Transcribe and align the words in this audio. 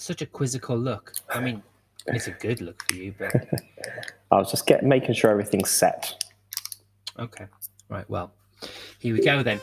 such 0.00 0.22
a 0.22 0.26
quizzical 0.26 0.78
look. 0.78 1.12
I 1.28 1.40
mean, 1.40 1.62
it's 2.06 2.26
a 2.26 2.30
good 2.32 2.60
look 2.62 2.82
for 2.88 2.96
you, 2.96 3.14
but 3.18 3.34
I 4.30 4.36
was 4.36 4.50
just 4.50 4.66
get 4.66 4.82
making 4.82 5.14
sure 5.14 5.30
everything's 5.30 5.70
set. 5.70 6.24
okay. 7.18 7.46
Right. 7.88 8.08
Well, 8.08 8.32
here 8.98 9.14
we 9.14 9.22
go 9.22 9.42
then. 9.42 9.60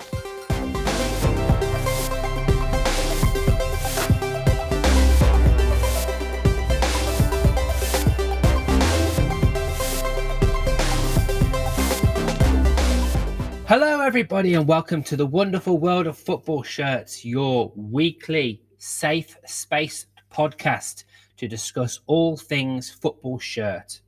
Hello, 13.65 14.01
everybody, 14.01 14.53
and 14.53 14.67
welcome 14.67 15.03
to 15.03 15.15
the 15.15 15.25
wonderful 15.25 15.77
world 15.77 16.05
of 16.07 16.17
football 16.17 16.63
shirts, 16.63 17.25
your 17.25 17.71
weekly 17.75 18.61
safe 18.77 19.35
space 19.45 20.05
podcast 20.31 21.03
to 21.37 21.47
discuss 21.47 21.99
all 22.07 22.37
things 22.37 22.89
football 22.89 23.39
shirt, 23.39 24.01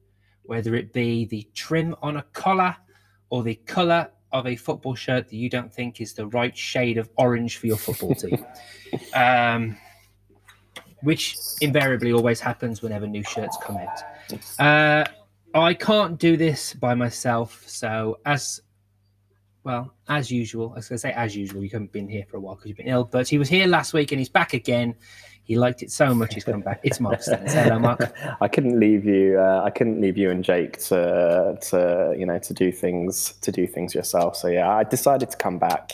whether 0.44 0.76
it 0.76 0.94
be 0.94 1.26
the 1.26 1.48
trim 1.54 1.96
on 2.02 2.18
a 2.18 2.24
collar 2.34 2.76
or 3.30 3.44
the 3.44 3.56
colour 3.56 4.10
of 4.32 4.46
a 4.46 4.56
football 4.56 4.96
shirt 4.96 5.28
that 5.28 5.36
you 5.36 5.50
don't 5.50 5.74
think 5.74 6.02
is 6.02 6.14
the 6.14 6.28
right 6.28 6.56
shade 6.56 6.98
of 6.98 7.10
orange 7.18 7.58
for 7.58 7.68
your 7.68 7.78
football 7.78 8.16
team. 8.16 8.46
um, 9.16 9.78
which 11.02 11.38
invariably 11.62 12.12
always 12.12 12.40
happens 12.40 12.82
whenever 12.82 13.08
new 13.08 13.24
shirts 13.24 13.58
come 13.64 13.78
out. 13.78 14.60
Uh, 14.60 15.06
I 15.54 15.74
can't 15.74 16.20
do 16.20 16.38
this 16.38 16.74
by 16.74 16.94
myself, 16.94 17.64
so 17.66 18.20
as 18.26 18.62
well, 19.64 19.94
as 20.08 20.32
usual, 20.32 20.72
I 20.72 20.76
was 20.76 20.90
going 20.90 20.98
to 20.98 21.02
say 21.02 21.12
as 21.12 21.36
usual, 21.36 21.64
you 21.64 21.70
haven't 21.70 21.92
been 21.92 22.08
here 22.08 22.26
for 22.30 22.38
a 22.38 22.40
while 22.40 22.56
because 22.56 22.70
you've 22.70 22.78
been 22.78 22.88
ill, 22.88 23.04
but 23.04 23.28
he 23.28 23.38
was 23.38 23.50
here 23.50 23.68
last 23.68 23.94
week 23.94 24.12
and 24.12 24.20
he's 24.20 24.30
back 24.30 24.54
again. 24.54 24.96
He 25.50 25.58
liked 25.58 25.82
it 25.82 25.90
so 25.90 26.14
much 26.14 26.36
he's 26.36 26.44
come 26.44 26.62
back. 26.62 26.80
It's 26.84 27.00
Mark 27.00 27.24
Stennis. 27.24 27.56
Hello, 27.56 27.80
Mark. 27.80 28.14
I 28.40 28.48
couldn't 28.48 28.80
leave 28.80 29.04
you. 29.04 29.40
Uh, 29.40 29.64
I 29.66 29.72
couldn't 29.72 30.00
leave 30.00 30.16
you 30.16 30.30
and 30.30 30.44
Jake 30.44 30.78
to 30.84 31.58
to 31.60 32.16
you 32.16 32.28
know 32.28 32.38
to 32.38 32.54
do 32.54 32.72
things 32.72 33.34
to 33.42 33.52
do 33.52 33.66
things 33.66 33.96
yourself. 33.96 34.36
So 34.36 34.48
yeah, 34.48 34.70
I 34.70 34.84
decided 34.84 35.32
to 35.32 35.38
come 35.38 35.58
back. 35.58 35.94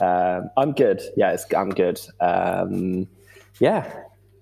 Um, 0.00 0.50
I'm 0.56 0.72
good. 0.72 1.00
Yeah, 1.16 1.30
it's, 1.30 1.46
I'm 1.56 1.70
good. 1.70 2.00
Um, 2.18 3.06
yeah, 3.60 3.88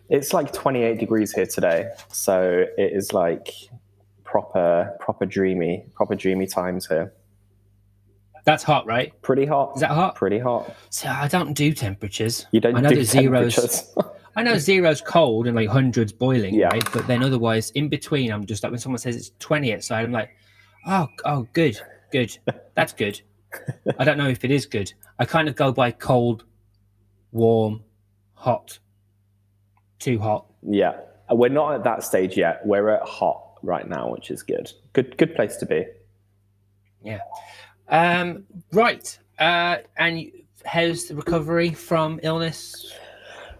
it's 0.08 0.32
like 0.32 0.50
28 0.54 0.98
degrees 0.98 1.30
here 1.30 1.44
today, 1.44 1.90
so 2.10 2.64
it 2.78 2.92
is 2.94 3.12
like 3.12 3.52
proper 4.24 4.96
proper 4.98 5.26
dreamy 5.26 5.84
proper 5.94 6.14
dreamy 6.14 6.46
times 6.46 6.86
here. 6.86 7.12
That's 8.46 8.62
hot, 8.62 8.86
right? 8.86 9.12
Pretty 9.20 9.44
hot. 9.44 9.72
Is 9.74 9.82
that 9.82 9.90
hot? 9.90 10.14
Pretty 10.14 10.38
hot. 10.38 10.74
So 10.88 11.06
I 11.10 11.28
don't 11.28 11.52
do 11.52 11.74
temperatures. 11.74 12.46
You 12.50 12.60
don't 12.60 12.76
I 12.76 12.80
know 12.80 12.88
do 12.88 12.96
the 12.96 13.04
zeros. 13.04 13.94
I 14.38 14.42
know 14.42 14.56
zero's 14.58 15.00
cold 15.00 15.46
and 15.46 15.56
like 15.56 15.68
hundreds 15.68 16.12
boiling, 16.12 16.54
Yeah. 16.54 16.68
right? 16.68 16.92
But 16.92 17.06
then 17.06 17.22
otherwise, 17.22 17.70
in 17.70 17.88
between, 17.88 18.30
I'm 18.30 18.46
just 18.46 18.62
like 18.62 18.70
when 18.70 18.78
someone 18.78 18.98
says 18.98 19.16
it's 19.16 19.32
20 19.40 19.74
outside, 19.74 20.04
I'm 20.04 20.12
like, 20.12 20.30
oh, 20.86 21.08
oh, 21.24 21.46
good, 21.52 21.78
good, 22.12 22.36
that's 22.74 22.92
good. 22.92 23.20
I 23.98 24.04
don't 24.04 24.18
know 24.18 24.28
if 24.28 24.44
it 24.44 24.50
is 24.50 24.66
good. 24.66 24.92
I 25.18 25.24
kind 25.24 25.48
of 25.48 25.56
go 25.56 25.72
by 25.72 25.90
cold, 25.90 26.44
warm, 27.32 27.82
hot, 28.34 28.78
too 29.98 30.18
hot. 30.18 30.46
yeah, 30.62 30.92
we're 31.30 31.48
not 31.48 31.74
at 31.74 31.84
that 31.84 32.04
stage 32.04 32.36
yet. 32.36 32.60
We're 32.64 32.88
at 32.90 33.02
hot 33.02 33.58
right 33.62 33.88
now, 33.88 34.10
which 34.10 34.30
is 34.30 34.42
good. 34.42 34.70
Good 34.92 35.16
good 35.18 35.34
place 35.34 35.56
to 35.56 35.66
be. 35.66 35.84
Yeah. 37.02 37.20
Um, 37.88 38.44
right. 38.72 39.18
Uh, 39.38 39.78
and 39.96 40.30
how's 40.64 41.06
the 41.06 41.14
recovery 41.16 41.70
from 41.72 42.20
illness? 42.22 42.92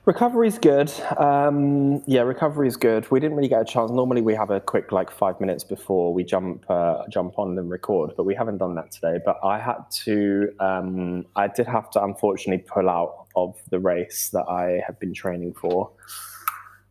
Recovery's 0.08 0.56
good. 0.56 0.90
Um, 1.18 2.02
yeah, 2.06 2.22
recovery's 2.22 2.76
good. 2.76 3.10
We 3.10 3.20
didn't 3.20 3.36
really 3.36 3.50
get 3.50 3.60
a 3.60 3.64
chance. 3.66 3.90
Normally, 3.90 4.22
we 4.22 4.34
have 4.34 4.48
a 4.48 4.58
quick 4.58 4.90
like 4.90 5.10
five 5.10 5.38
minutes 5.38 5.64
before 5.64 6.14
we 6.14 6.24
jump 6.24 6.64
uh, 6.70 7.02
jump 7.10 7.38
on 7.38 7.58
and 7.58 7.70
record, 7.70 8.12
but 8.16 8.24
we 8.24 8.34
haven't 8.34 8.56
done 8.56 8.74
that 8.76 8.90
today. 8.90 9.18
But 9.22 9.38
I 9.44 9.58
had 9.58 9.82
to. 10.04 10.48
Um, 10.60 11.26
I 11.36 11.48
did 11.48 11.66
have 11.66 11.90
to 11.90 12.02
unfortunately 12.02 12.64
pull 12.66 12.88
out 12.88 13.26
of 13.36 13.56
the 13.68 13.80
race 13.80 14.30
that 14.30 14.46
I 14.48 14.80
have 14.86 14.98
been 14.98 15.12
training 15.12 15.52
for, 15.52 15.92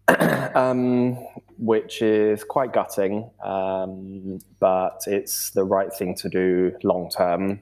um, 0.53 1.15
which 1.57 2.03
is 2.03 2.43
quite 2.43 2.71
gutting. 2.71 3.31
Um, 3.43 4.37
but 4.59 5.05
it's 5.07 5.49
the 5.49 5.63
right 5.63 5.91
thing 5.91 6.13
to 6.17 6.29
do 6.29 6.77
long 6.83 7.09
term 7.09 7.61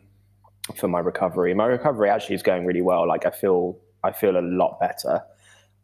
for 0.75 0.89
my 0.89 0.99
recovery. 0.99 1.53
My 1.53 1.67
recovery 1.67 2.09
actually 2.09 2.35
is 2.35 2.43
going 2.43 2.65
really 2.65 2.81
well. 2.81 3.07
Like 3.07 3.25
I 3.25 3.29
feel, 3.29 3.79
I 4.03 4.11
feel 4.11 4.37
a 4.37 4.43
lot 4.43 4.81
better 4.81 5.23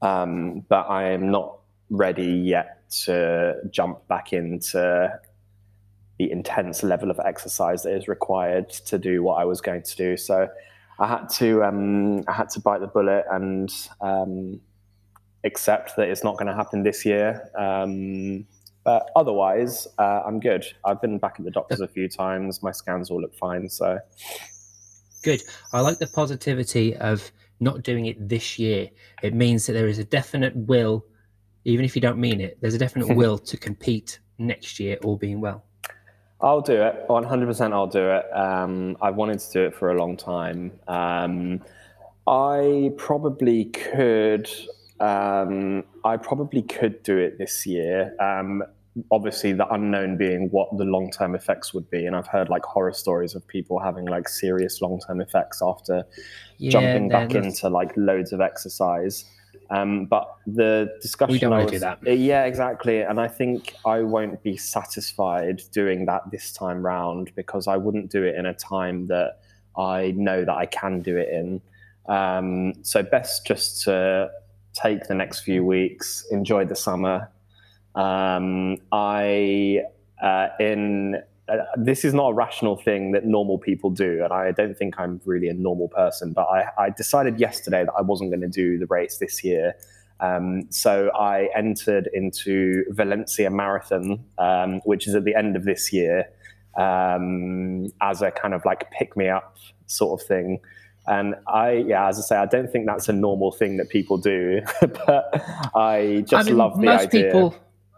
um, 0.01 0.66
but 0.69 0.89
I 0.89 1.12
am 1.12 1.31
not 1.31 1.59
ready 1.89 2.25
yet 2.25 2.89
to 3.03 3.56
jump 3.69 4.07
back 4.07 4.34
into 4.34 5.19
the 6.17 6.31
intense 6.31 6.84
level 6.84 7.09
of 7.09 7.19
exercise 7.19 7.84
that 7.84 7.95
is 7.95 8.07
required 8.07 8.69
to 8.69 8.97
do 8.97 9.23
what 9.23 9.35
I 9.35 9.45
was 9.45 9.61
going 9.61 9.84
to 9.84 9.95
do. 9.95 10.17
So 10.17 10.47
I 11.00 11.07
had 11.07 11.29
to 11.29 11.63
um, 11.63 12.23
I 12.28 12.34
had 12.34 12.50
to 12.51 12.59
bite 12.59 12.81
the 12.81 12.88
bullet 12.88 13.25
and 13.31 13.72
um, 14.01 14.61
accept 15.44 15.95
that 15.95 16.09
it's 16.09 16.23
not 16.23 16.38
going 16.38 16.47
to 16.47 16.56
happen 16.56 16.84
this 16.84 17.06
year. 17.06 17.50
Um, 17.57 18.45
but 18.84 19.09
otherwise, 19.16 19.88
uh, 20.00 20.22
I'm 20.25 20.40
good. 20.40 20.66
I've 20.84 21.01
been 21.01 21.19
back 21.19 21.35
at 21.38 21.45
the 21.45 21.51
doctors 21.51 21.81
a 21.81 21.88
few 21.88 22.09
times. 22.09 22.63
My 22.63 22.72
scans 22.72 23.11
all 23.11 23.22
look 23.22 23.35
fine. 23.35 23.69
So 23.69 24.00
Good. 25.23 25.44
I 25.72 25.81
like 25.81 26.00
the 26.00 26.07
positivity 26.07 26.95
of 26.95 27.31
not 27.61 27.83
doing 27.83 28.07
it 28.07 28.27
this 28.27 28.59
year. 28.59 28.89
It 29.22 29.33
means 29.33 29.67
that 29.67 29.73
there 29.73 29.88
is 29.88 29.99
a 29.99 30.03
definite 30.03 30.55
will, 30.55 31.05
even 31.63 31.85
if 31.85 31.95
you 31.95 32.01
don't 32.01 32.17
mean 32.17 32.41
it, 32.41 32.57
there's 32.59 32.73
a 32.73 32.79
definite 32.79 33.16
will 33.16 33.38
to 33.38 33.55
compete 33.55 34.19
next 34.38 34.79
year, 34.79 34.97
all 35.03 35.16
being 35.16 35.39
well. 35.39 35.63
I'll 36.41 36.61
do 36.61 36.81
it. 36.81 37.07
100% 37.07 37.72
I'll 37.72 37.88
do 37.88 38.09
it. 38.09 38.25
Um, 38.35 38.97
I've 38.99 39.16
wanted 39.16 39.39
to 39.39 39.51
do 39.53 39.63
it 39.66 39.75
for 39.75 39.91
a 39.91 39.97
long 39.97 40.17
time. 40.17 40.72
Um, 40.88 41.61
I 42.27 42.91
probably 42.97 43.66
could. 43.66 44.49
Um, 44.99 45.83
I 46.03 46.17
probably 46.17 46.63
could 46.63 47.03
do 47.03 47.17
it 47.17 47.38
this 47.38 47.66
year. 47.67 48.16
Obviously, 49.12 49.53
the 49.53 49.68
unknown 49.74 50.18
being 50.18 50.50
what 50.50 50.75
the 50.78 50.84
long 50.84 51.12
term 51.12 51.35
effects 51.35 51.74
would 51.74 51.90
be. 51.90 52.06
And 52.06 52.16
I've 52.16 52.28
heard 52.28 52.50
like 52.50 52.63
horror 52.63 52.94
stories 52.94 53.35
of 53.35 53.47
people 53.47 53.79
having 53.79 54.06
like 54.06 54.28
serious 54.28 54.81
long 54.81 55.00
term 55.07 55.22
effects 55.22 55.62
after 55.62 56.03
jumping 56.59 57.09
back 57.09 57.34
into 57.34 57.69
like 57.69 57.91
loads 57.96 58.34
of 58.34 58.41
exercise. 58.41 59.25
Um, 59.69 60.06
but 60.06 60.35
the 60.46 60.94
discussion 61.02 61.31
We 61.31 61.40
don't 61.40 61.53
I 61.53 61.59
wanna 61.59 61.72
do 61.72 61.79
that. 61.79 62.00
Uh, 62.06 62.12
Yeah, 62.12 62.44
exactly. 62.44 63.02
And 63.02 63.19
I 63.19 63.29
think 63.29 63.74
I 63.85 64.02
won't 64.02 64.44
be 64.44 64.57
satisfied 64.57 65.62
doing 65.72 66.06
that 66.08 66.29
this 66.29 66.52
time 66.52 66.85
round 66.85 67.31
because 67.35 67.68
I 67.68 67.78
wouldn't 67.78 68.12
do 68.12 68.23
it 68.23 68.35
in 68.35 68.46
a 68.46 68.53
time 68.53 69.08
that 69.08 69.40
I 69.78 70.12
know 70.18 70.44
that 70.44 70.56
I 70.56 70.66
can 70.66 71.02
do 71.02 71.16
it 71.18 71.29
in. 71.29 71.62
Um, 72.08 72.73
so 72.84 73.02
best 73.02 73.46
just 73.46 73.84
to 73.84 74.29
take 74.73 75.08
the 75.08 75.16
next 75.16 75.41
few 75.41 75.63
weeks, 75.63 76.25
enjoy 76.31 76.66
the 76.66 76.75
summer. 76.75 77.29
Um, 77.96 78.78
I 78.91 79.81
uh, 80.22 80.47
in 80.59 81.22
uh, 81.52 81.57
this 81.75 82.06
is 82.06 82.13
not 82.13 82.29
a 82.29 82.34
rational 82.34 82.78
thing 82.78 83.12
that 83.12 83.25
normal 83.25 83.57
people 83.57 83.90
do, 83.90 84.24
and 84.24 84.31
I 84.31 84.52
don't 84.52 84.78
think 84.78 85.00
I'm 85.00 85.19
really 85.25 85.50
a 85.50 85.53
normal 85.53 85.90
person. 85.90 86.34
But 86.34 86.44
I, 86.44 86.69
I 86.78 86.90
decided 86.91 87.40
yesterday 87.40 87.84
that 87.84 87.94
I 87.97 88.02
wasn't 88.02 88.31
going 88.31 88.41
to 88.41 88.47
do 88.47 88.78
the 88.78 88.85
race 88.88 89.18
this 89.18 89.44
year. 89.44 89.75
Um, 90.22 90.68
so 90.69 91.09
I 91.09 91.50
entered 91.56 92.09
into 92.13 92.85
Valencia 92.90 93.50
Marathon, 93.50 94.23
um, 94.38 94.81
which 94.85 95.08
is 95.08 95.16
at 95.16 95.25
the 95.25 95.35
end 95.35 95.56
of 95.56 95.66
this 95.66 95.91
year, 95.91 96.29
um, 96.78 97.88
as 98.02 98.22
a 98.22 98.31
kind 98.31 98.53
of 98.53 98.63
like 98.63 98.90
pick 98.91 99.18
me 99.18 99.28
up 99.28 99.58
sort 99.88 100.22
of 100.22 100.28
thing. 100.28 100.59
And 101.08 101.35
I, 101.47 101.72
yeah, 101.72 102.08
as 102.08 102.19
I 102.19 102.22
say, 102.22 102.35
I 102.38 102.46
don't 102.46 102.72
think 102.72 102.85
that's 102.85 103.09
a 103.09 103.13
normal 103.13 103.52
thing 103.52 103.78
that 103.78 103.90
people 103.90 104.18
do, 104.18 104.62
but 104.79 105.44
I 105.75 106.23
just 106.28 106.46
I 106.46 106.49
mean, 106.49 106.58
love 106.58 106.79
the 106.79 106.85
most 106.85 107.08
idea. 107.08 107.26
people 107.26 107.55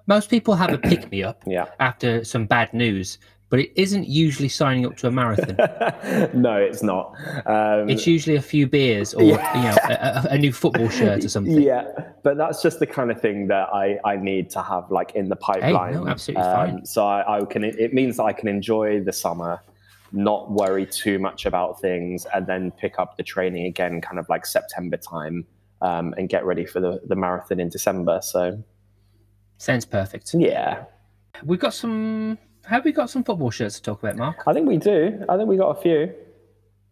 most 0.07 0.29
people 0.29 0.55
have 0.55 0.71
a 0.73 0.77
pick 0.89 1.11
me 1.11 1.23
up 1.23 1.41
Yeah. 1.45 1.65
after 1.79 2.23
some 2.23 2.45
bad 2.45 2.73
news, 2.73 3.17
but 3.49 3.59
it 3.59 3.71
isn't 3.75 4.07
usually 4.07 4.49
signing 4.49 4.83
up 4.85 4.97
to 4.97 5.07
a 5.07 5.11
marathon. 5.11 5.55
no, 6.33 6.55
it's 6.57 6.81
not. 6.81 7.13
Um, 7.45 7.87
It's 7.89 8.07
usually 8.07 8.35
a 8.35 8.41
few 8.41 8.65
beers 8.67 9.13
or 9.13 9.21
Yeah. 9.23 9.57
you 9.57 9.63
know 9.63 9.75
a, 9.89 9.93
a- 9.93 10.33
a 10.33 10.37
new 10.39 10.51
football 10.51 10.89
shirt 10.89 11.23
or 11.23 11.29
something. 11.29 11.61
Yeah, 11.61 11.85
but 12.23 12.35
that's 12.37 12.61
just 12.63 12.79
the 12.79 12.87
kind 12.87 13.11
of 13.11 13.21
thing 13.21 13.47
that 13.47 13.69
I, 13.71 13.99
I 14.05 14.15
need 14.17 14.49
to 14.51 14.61
have 14.63 14.89
like 14.89 15.11
in 15.15 15.29
the 15.29 15.35
pipeline. 15.35 15.95
Um, 15.97 16.07
absolutely 16.07 16.43
fine. 16.43 16.85
So 16.85 17.05
I, 17.05 17.37
I 17.41 17.45
can. 17.45 17.63
It 17.63 17.93
means 17.93 18.17
that 18.17 18.23
I 18.23 18.33
can 18.33 18.47
enjoy 18.47 19.01
the 19.03 19.13
summer, 19.13 19.61
not 20.11 20.49
worry 20.51 20.85
too 20.87 21.19
much 21.19 21.45
about 21.45 21.79
things, 21.79 22.25
and 22.33 22.47
then 22.47 22.71
pick 22.71 22.97
up 22.97 23.17
the 23.17 23.23
training 23.23 23.65
again, 23.67 24.01
kind 24.01 24.17
of 24.17 24.27
like 24.29 24.45
September 24.47 24.97
time, 24.97 25.45
um, 25.81 26.13
and 26.17 26.27
get 26.27 26.43
ready 26.43 26.65
for 26.65 26.79
the, 26.79 27.01
the 27.05 27.15
marathon 27.15 27.59
in 27.59 27.69
December. 27.69 28.19
So 28.23 28.63
Sounds 29.63 29.85
perfect. 29.85 30.33
yeah, 30.33 30.83
We've 31.45 31.57
got 31.59 31.73
some. 31.73 32.37
Have 32.65 32.83
we 32.83 32.91
got 32.91 33.09
some 33.09 33.23
football 33.23 33.49
shirts 33.49 33.75
to 33.75 33.81
talk 33.81 34.03
about, 34.03 34.17
Mark? 34.17 34.43
I 34.45 34.51
think 34.51 34.67
we 34.67 34.75
do. 34.75 35.23
I 35.29 35.37
think 35.37 35.47
we 35.47 35.55
got 35.55 35.77
a 35.77 35.81
few. 35.81 35.99
You 35.99 36.13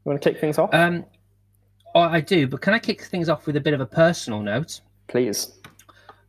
want 0.05 0.21
to 0.21 0.29
kick 0.29 0.39
things 0.39 0.57
off, 0.57 0.73
Um, 0.73 1.05
I 1.93 2.21
do, 2.21 2.47
but 2.47 2.61
can 2.61 2.73
I 2.73 2.79
kick 2.79 3.01
things 3.03 3.27
off 3.27 3.45
with 3.45 3.57
a 3.57 3.59
bit 3.59 3.73
of 3.73 3.81
a 3.81 3.85
personal 3.85 4.41
note? 4.41 4.79
please? 5.09 5.59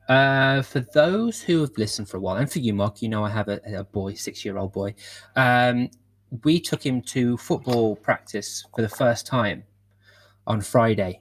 Uh, 0.08 0.62
for 0.62 0.80
those 0.80 1.40
who 1.40 1.60
have 1.60 1.70
listened 1.78 2.08
for 2.08 2.16
a 2.16 2.20
while, 2.20 2.36
and 2.38 2.50
for 2.50 2.58
you, 2.58 2.74
Mark, 2.74 3.02
you 3.02 3.08
know 3.08 3.22
I 3.24 3.30
have 3.30 3.46
a, 3.48 3.60
a 3.76 3.84
boy, 3.84 4.14
six-year-old 4.14 4.72
boy. 4.72 4.96
Um, 5.36 5.90
we 6.42 6.58
took 6.58 6.84
him 6.84 7.02
to 7.02 7.36
football 7.36 7.94
practice 7.94 8.64
for 8.74 8.82
the 8.82 8.88
first 8.88 9.26
time 9.28 9.62
on 10.48 10.60
Friday. 10.60 11.20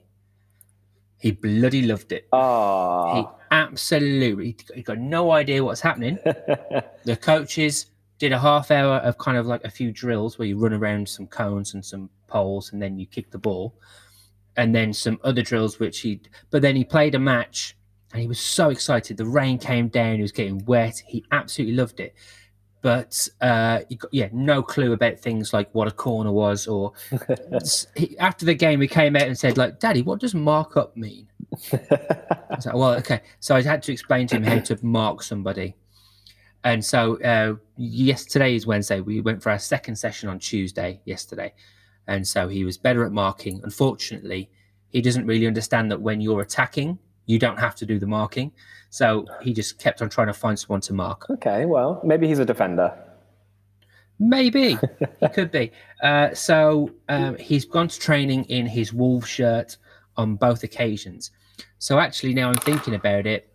He 1.22 1.30
bloody 1.30 1.82
loved 1.82 2.10
it. 2.10 2.22
He 2.24 2.28
Ah, 2.32 3.32
absolutely 3.52 4.56
he 4.74 4.82
got 4.82 4.98
no 4.98 5.30
idea 5.30 5.62
what's 5.62 5.80
happening. 5.80 6.18
The 7.04 7.16
coaches 7.16 7.86
did 8.18 8.32
a 8.32 8.38
half 8.38 8.72
hour 8.72 8.96
of 8.96 9.18
kind 9.18 9.36
of 9.36 9.46
like 9.46 9.62
a 9.64 9.70
few 9.70 9.92
drills 9.92 10.36
where 10.36 10.48
you 10.48 10.58
run 10.58 10.72
around 10.72 11.08
some 11.08 11.28
cones 11.28 11.74
and 11.74 11.84
some 11.84 12.10
poles 12.26 12.72
and 12.72 12.82
then 12.82 12.98
you 12.98 13.06
kick 13.06 13.30
the 13.30 13.38
ball. 13.38 13.74
And 14.56 14.74
then 14.74 14.92
some 14.92 15.20
other 15.22 15.42
drills 15.42 15.78
which 15.78 16.00
he 16.00 16.20
but 16.50 16.60
then 16.60 16.74
he 16.74 16.84
played 16.84 17.14
a 17.14 17.20
match 17.20 17.76
and 18.12 18.20
he 18.20 18.26
was 18.26 18.40
so 18.40 18.70
excited. 18.70 19.16
The 19.16 19.24
rain 19.24 19.58
came 19.58 19.86
down, 19.88 20.16
he 20.16 20.22
was 20.22 20.32
getting 20.32 20.64
wet. 20.64 21.02
He 21.06 21.24
absolutely 21.30 21.76
loved 21.76 22.00
it. 22.00 22.14
But 22.82 23.28
uh, 23.40 23.80
got, 23.96 24.12
yeah, 24.12 24.28
no 24.32 24.62
clue 24.62 24.92
about 24.92 25.18
things 25.18 25.52
like 25.52 25.72
what 25.72 25.88
a 25.88 25.92
corner 25.92 26.32
was, 26.32 26.66
or 26.66 26.92
he, 27.96 28.18
after 28.18 28.44
the 28.44 28.54
game, 28.54 28.80
he 28.80 28.88
came 28.88 29.14
out 29.16 29.22
and 29.22 29.38
said, 29.38 29.56
"Like, 29.56 29.78
Daddy, 29.78 30.02
what 30.02 30.20
does 30.20 30.34
mark 30.34 30.76
up 30.76 30.96
mean?" 30.96 31.28
I 31.72 32.56
was 32.56 32.66
like, 32.66 32.74
well, 32.74 32.94
okay. 32.94 33.20
So 33.40 33.54
I 33.54 33.62
had 33.62 33.82
to 33.84 33.92
explain 33.92 34.26
to 34.28 34.36
him 34.36 34.44
how 34.44 34.58
to 34.60 34.78
mark 34.82 35.22
somebody. 35.22 35.76
And 36.64 36.84
so, 36.84 37.20
uh, 37.22 37.56
yes, 37.76 38.24
today 38.24 38.54
is 38.54 38.66
Wednesday. 38.66 39.00
We 39.00 39.20
went 39.20 39.42
for 39.42 39.50
our 39.50 39.58
second 39.58 39.96
session 39.96 40.28
on 40.28 40.38
Tuesday, 40.38 41.00
yesterday. 41.04 41.52
And 42.06 42.26
so 42.26 42.48
he 42.48 42.64
was 42.64 42.78
better 42.78 43.04
at 43.04 43.12
marking. 43.12 43.60
Unfortunately, 43.64 44.50
he 44.88 45.00
doesn't 45.00 45.26
really 45.26 45.46
understand 45.46 45.90
that 45.90 46.00
when 46.00 46.20
you're 46.20 46.40
attacking, 46.40 46.98
you 47.32 47.38
don't 47.38 47.58
have 47.58 47.74
to 47.76 47.86
do 47.86 47.98
the 47.98 48.06
marking. 48.06 48.52
So 48.90 49.26
he 49.40 49.54
just 49.54 49.78
kept 49.78 50.02
on 50.02 50.10
trying 50.10 50.26
to 50.26 50.34
find 50.34 50.58
someone 50.58 50.82
to 50.82 50.92
mark. 50.92 51.30
okay, 51.30 51.64
well, 51.64 52.00
maybe 52.04 52.28
he's 52.28 52.38
a 52.38 52.44
defender. 52.44 52.92
Maybe 54.18 54.76
he 55.20 55.28
could 55.28 55.50
be. 55.50 55.72
Uh, 56.02 56.34
so 56.34 56.90
um, 57.08 57.38
he's 57.38 57.64
gone 57.64 57.88
to 57.88 57.98
training 57.98 58.44
in 58.44 58.66
his 58.66 58.92
Wolves 58.92 59.28
shirt 59.28 59.78
on 60.18 60.36
both 60.36 60.62
occasions. 60.62 61.30
So 61.78 61.98
actually, 61.98 62.34
now 62.34 62.50
I'm 62.50 62.58
thinking 62.58 62.94
about 62.94 63.26
it. 63.26 63.50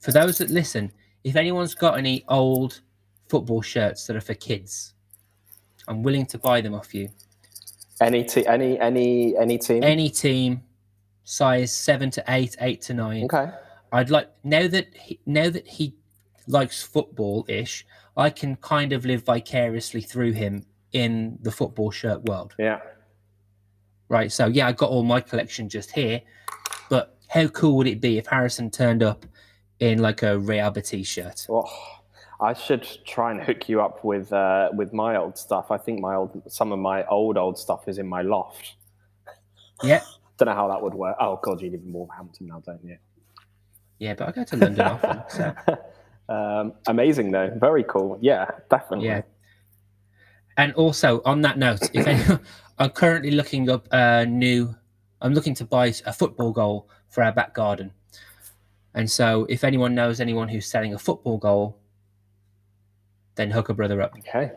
For 0.00 0.12
those 0.12 0.38
that 0.38 0.50
listen, 0.50 0.92
if 1.24 1.36
anyone's 1.36 1.74
got 1.74 1.96
any 1.96 2.24
old 2.28 2.82
football 3.30 3.62
shirts 3.62 4.06
that 4.06 4.16
are 4.16 4.20
for 4.20 4.34
kids, 4.34 4.92
I'm 5.88 6.02
willing 6.02 6.26
to 6.26 6.38
buy 6.38 6.60
them 6.60 6.74
off 6.74 6.94
you. 6.94 7.08
Any 8.00 8.24
te- 8.24 8.46
any 8.46 8.78
any 8.78 9.36
any 9.38 9.58
team? 9.58 9.82
Any 9.82 10.10
team, 10.10 10.62
size 11.24 11.72
seven 11.72 12.10
to 12.10 12.24
eight, 12.28 12.56
eight 12.60 12.82
to 12.82 12.94
nine. 12.94 13.24
okay. 13.24 13.50
I'd 13.92 14.10
like 14.10 14.30
now 14.42 14.66
that 14.68 14.96
he, 14.96 15.20
now 15.26 15.50
that 15.50 15.66
he 15.66 15.94
likes 16.48 16.82
football 16.82 17.44
ish, 17.48 17.86
I 18.16 18.30
can 18.30 18.56
kind 18.56 18.92
of 18.92 19.04
live 19.04 19.24
vicariously 19.24 20.00
through 20.00 20.32
him 20.32 20.64
in 20.92 21.38
the 21.42 21.50
football 21.50 21.90
shirt 21.90 22.22
world. 22.24 22.54
Yeah. 22.58 22.80
Right. 24.08 24.32
So 24.32 24.46
yeah, 24.46 24.66
I 24.66 24.72
got 24.72 24.90
all 24.90 25.02
my 25.02 25.20
collection 25.20 25.68
just 25.68 25.90
here, 25.90 26.20
but 26.88 27.16
how 27.28 27.46
cool 27.48 27.76
would 27.78 27.86
it 27.86 28.00
be 28.00 28.18
if 28.18 28.26
Harrison 28.26 28.70
turned 28.70 29.02
up 29.02 29.24
in 29.80 29.98
like 29.98 30.22
a 30.22 30.38
Real 30.38 30.70
Betis 30.70 31.06
shirt? 31.06 31.46
Oh, 31.48 31.64
I 32.40 32.52
should 32.52 32.86
try 33.06 33.30
and 33.30 33.40
hook 33.40 33.68
you 33.68 33.80
up 33.80 34.04
with 34.04 34.32
uh, 34.32 34.70
with 34.74 34.92
my 34.92 35.16
old 35.16 35.38
stuff. 35.38 35.70
I 35.70 35.78
think 35.78 36.00
my 36.00 36.14
old 36.14 36.42
some 36.48 36.72
of 36.72 36.78
my 36.78 37.04
old 37.06 37.38
old 37.38 37.56
stuff 37.58 37.88
is 37.88 37.98
in 37.98 38.06
my 38.06 38.22
loft. 38.22 38.74
Yeah, 39.82 40.02
Don't 40.38 40.46
know 40.46 40.54
how 40.54 40.68
that 40.68 40.82
would 40.82 40.94
work. 40.94 41.16
Oh 41.20 41.38
God, 41.42 41.60
you 41.60 41.70
live 41.70 41.82
in 41.84 41.92
Wolverhampton 41.92 42.46
now, 42.48 42.60
don't 42.64 42.82
you? 42.84 42.96
yeah, 43.98 44.14
but 44.14 44.28
I 44.28 44.32
go 44.32 44.42
to 44.44 44.56
London 44.56 44.80
often, 44.86 45.22
so 45.28 45.54
um, 46.34 46.72
amazing 46.88 47.30
though, 47.30 47.52
very 47.56 47.84
cool. 47.84 48.18
Yeah, 48.20 48.46
definitely. 48.70 49.06
yeah. 49.06 49.22
And 50.56 50.72
also 50.74 51.22
on 51.24 51.42
that 51.42 51.56
note, 51.58 51.82
if 51.94 52.06
anyone, 52.06 52.40
I'm 52.78 52.90
currently 52.90 53.30
looking 53.30 53.70
up 53.70 53.86
a 53.92 54.26
new. 54.26 54.74
I'm 55.20 55.34
looking 55.34 55.54
to 55.54 55.64
buy 55.64 55.86
a 56.04 56.12
football 56.12 56.50
goal 56.52 56.88
for 57.08 57.22
our 57.22 57.30
back 57.32 57.54
garden, 57.54 57.92
and 58.94 59.08
so 59.10 59.46
if 59.48 59.62
anyone 59.62 59.94
knows 59.94 60.18
anyone 60.20 60.48
who's 60.48 60.66
selling 60.66 60.94
a 60.94 60.98
football 60.98 61.38
goal, 61.38 61.78
then 63.36 63.50
hook 63.52 63.68
a 63.68 63.74
brother 63.74 64.02
up. 64.02 64.14
Okay. 64.18 64.50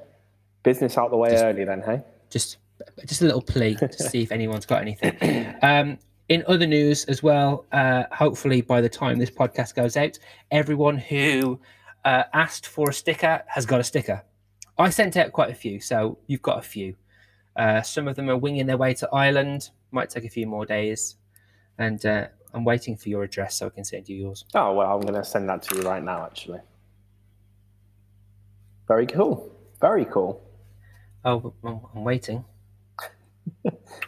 Business 0.63 0.97
out 0.97 1.11
the 1.11 1.17
way 1.17 1.29
Just- 1.29 1.43
early 1.43 1.63
then, 1.65 1.81
hey? 1.83 2.01
just 2.31 2.57
just 3.05 3.21
a 3.21 3.25
little 3.25 3.41
plea 3.41 3.75
to 3.75 3.93
see 4.09 4.21
if 4.21 4.31
anyone's 4.31 4.65
got 4.65 4.81
anything. 4.81 5.55
Um, 5.61 5.97
in 6.29 6.43
other 6.47 6.65
news 6.65 7.05
as 7.05 7.21
well, 7.21 7.65
uh, 7.71 8.03
hopefully 8.11 8.61
by 8.61 8.81
the 8.81 8.89
time 8.89 9.19
this 9.19 9.29
podcast 9.29 9.75
goes 9.75 9.95
out, 9.95 10.17
everyone 10.51 10.97
who 10.97 11.59
uh, 12.03 12.23
asked 12.33 12.67
for 12.67 12.89
a 12.89 12.93
sticker 12.93 13.43
has 13.47 13.65
got 13.65 13.79
a 13.79 13.83
sticker. 13.83 14.23
I 14.77 14.89
sent 14.89 15.17
out 15.17 15.31
quite 15.31 15.51
a 15.51 15.55
few, 15.55 15.79
so 15.79 16.17
you've 16.27 16.41
got 16.41 16.59
a 16.59 16.61
few. 16.61 16.95
Uh, 17.55 17.81
some 17.81 18.07
of 18.07 18.15
them 18.15 18.29
are 18.29 18.37
winging 18.37 18.65
their 18.65 18.77
way 18.77 18.93
to 18.95 19.09
Ireland. 19.13 19.69
Might 19.91 20.09
take 20.09 20.25
a 20.25 20.29
few 20.29 20.45
more 20.45 20.65
days, 20.65 21.15
and 21.77 22.05
uh, 22.05 22.27
I'm 22.53 22.65
waiting 22.65 22.97
for 22.97 23.07
your 23.09 23.23
address 23.23 23.59
so 23.59 23.67
I 23.67 23.69
can 23.69 23.85
send 23.85 24.09
you 24.09 24.17
yours. 24.17 24.43
Oh 24.53 24.73
well, 24.73 24.93
I'm 24.93 25.01
going 25.01 25.13
to 25.13 25.23
send 25.23 25.47
that 25.49 25.61
to 25.63 25.75
you 25.75 25.81
right 25.83 26.03
now. 26.03 26.25
Actually. 26.25 26.59
Very 28.87 29.07
cool. 29.07 29.51
Very 29.79 30.05
cool. 30.05 30.41
Oh, 31.23 31.53
I'm 31.63 32.03
waiting. 32.03 32.43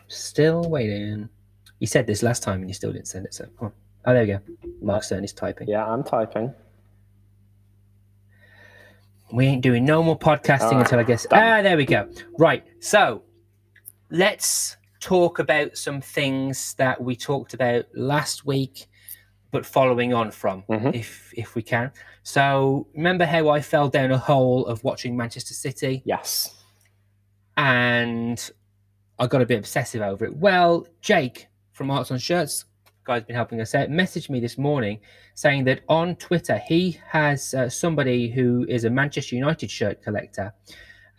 Still 0.07 0.63
waiting. 0.69 1.29
You 1.79 1.87
said 1.87 2.07
this 2.07 2.23
last 2.23 2.43
time 2.43 2.61
and 2.61 2.69
you 2.69 2.73
still 2.73 2.91
didn't 2.91 3.07
send 3.07 3.25
it. 3.25 3.33
So, 3.33 3.45
on. 3.59 3.71
oh, 4.05 4.13
there 4.13 4.21
we 4.23 4.27
go. 4.27 4.39
Mark 4.81 5.03
Stern 5.03 5.23
is 5.23 5.33
typing. 5.33 5.67
Yeah, 5.67 5.85
I'm 5.85 6.03
typing. 6.03 6.53
We 9.31 9.45
ain't 9.45 9.61
doing 9.61 9.85
no 9.85 10.01
more 10.01 10.17
podcasting 10.17 10.71
right, 10.71 10.79
until 10.81 10.99
I 10.99 11.03
guess. 11.03 11.25
done. 11.25 11.39
Ah, 11.41 11.61
there 11.61 11.75
we 11.77 11.85
go. 11.85 12.09
Right. 12.39 12.63
So, 12.79 13.23
let's 14.09 14.77
talk 14.99 15.39
about 15.39 15.77
some 15.77 15.99
things 16.01 16.73
that 16.75 17.01
we 17.01 17.15
talked 17.15 17.53
about 17.53 17.85
last 17.93 18.45
week, 18.45 18.87
but 19.51 19.65
following 19.65 20.13
on 20.13 20.31
from, 20.31 20.63
Mhm. 20.69 20.95
if 20.95 21.33
if 21.35 21.55
we 21.55 21.61
can. 21.61 21.91
So, 22.23 22.87
remember 22.95 23.25
how 23.25 23.49
I 23.49 23.59
fell 23.61 23.89
down 23.89 24.11
a 24.11 24.17
hole 24.17 24.65
of 24.65 24.83
watching 24.83 25.15
Manchester 25.17 25.53
City? 25.53 26.01
Yes. 26.05 26.53
and 27.59 28.51
I 29.19 29.27
got 29.27 29.41
a 29.41 29.45
bit 29.45 29.59
obsessive 29.59 30.01
over 30.01 30.25
it. 30.25 30.35
Well, 30.35 30.87
Jake 31.01 31.47
from 31.71 31.91
Arts 31.91 32.11
on 32.11 32.17
Shirts, 32.17 32.65
guy's 33.03 33.23
been 33.23 33.35
helping 33.35 33.61
us 33.61 33.73
out, 33.73 33.89
messaged 33.89 34.29
me 34.29 34.39
this 34.39 34.57
morning 34.57 34.99
saying 35.33 35.63
that 35.63 35.81
on 35.87 36.15
Twitter 36.17 36.57
he 36.57 36.99
has 37.07 37.53
uh, 37.53 37.69
somebody 37.69 38.29
who 38.29 38.65
is 38.67 38.83
a 38.83 38.89
Manchester 38.89 39.35
United 39.35 39.71
shirt 39.71 40.03
collector, 40.03 40.53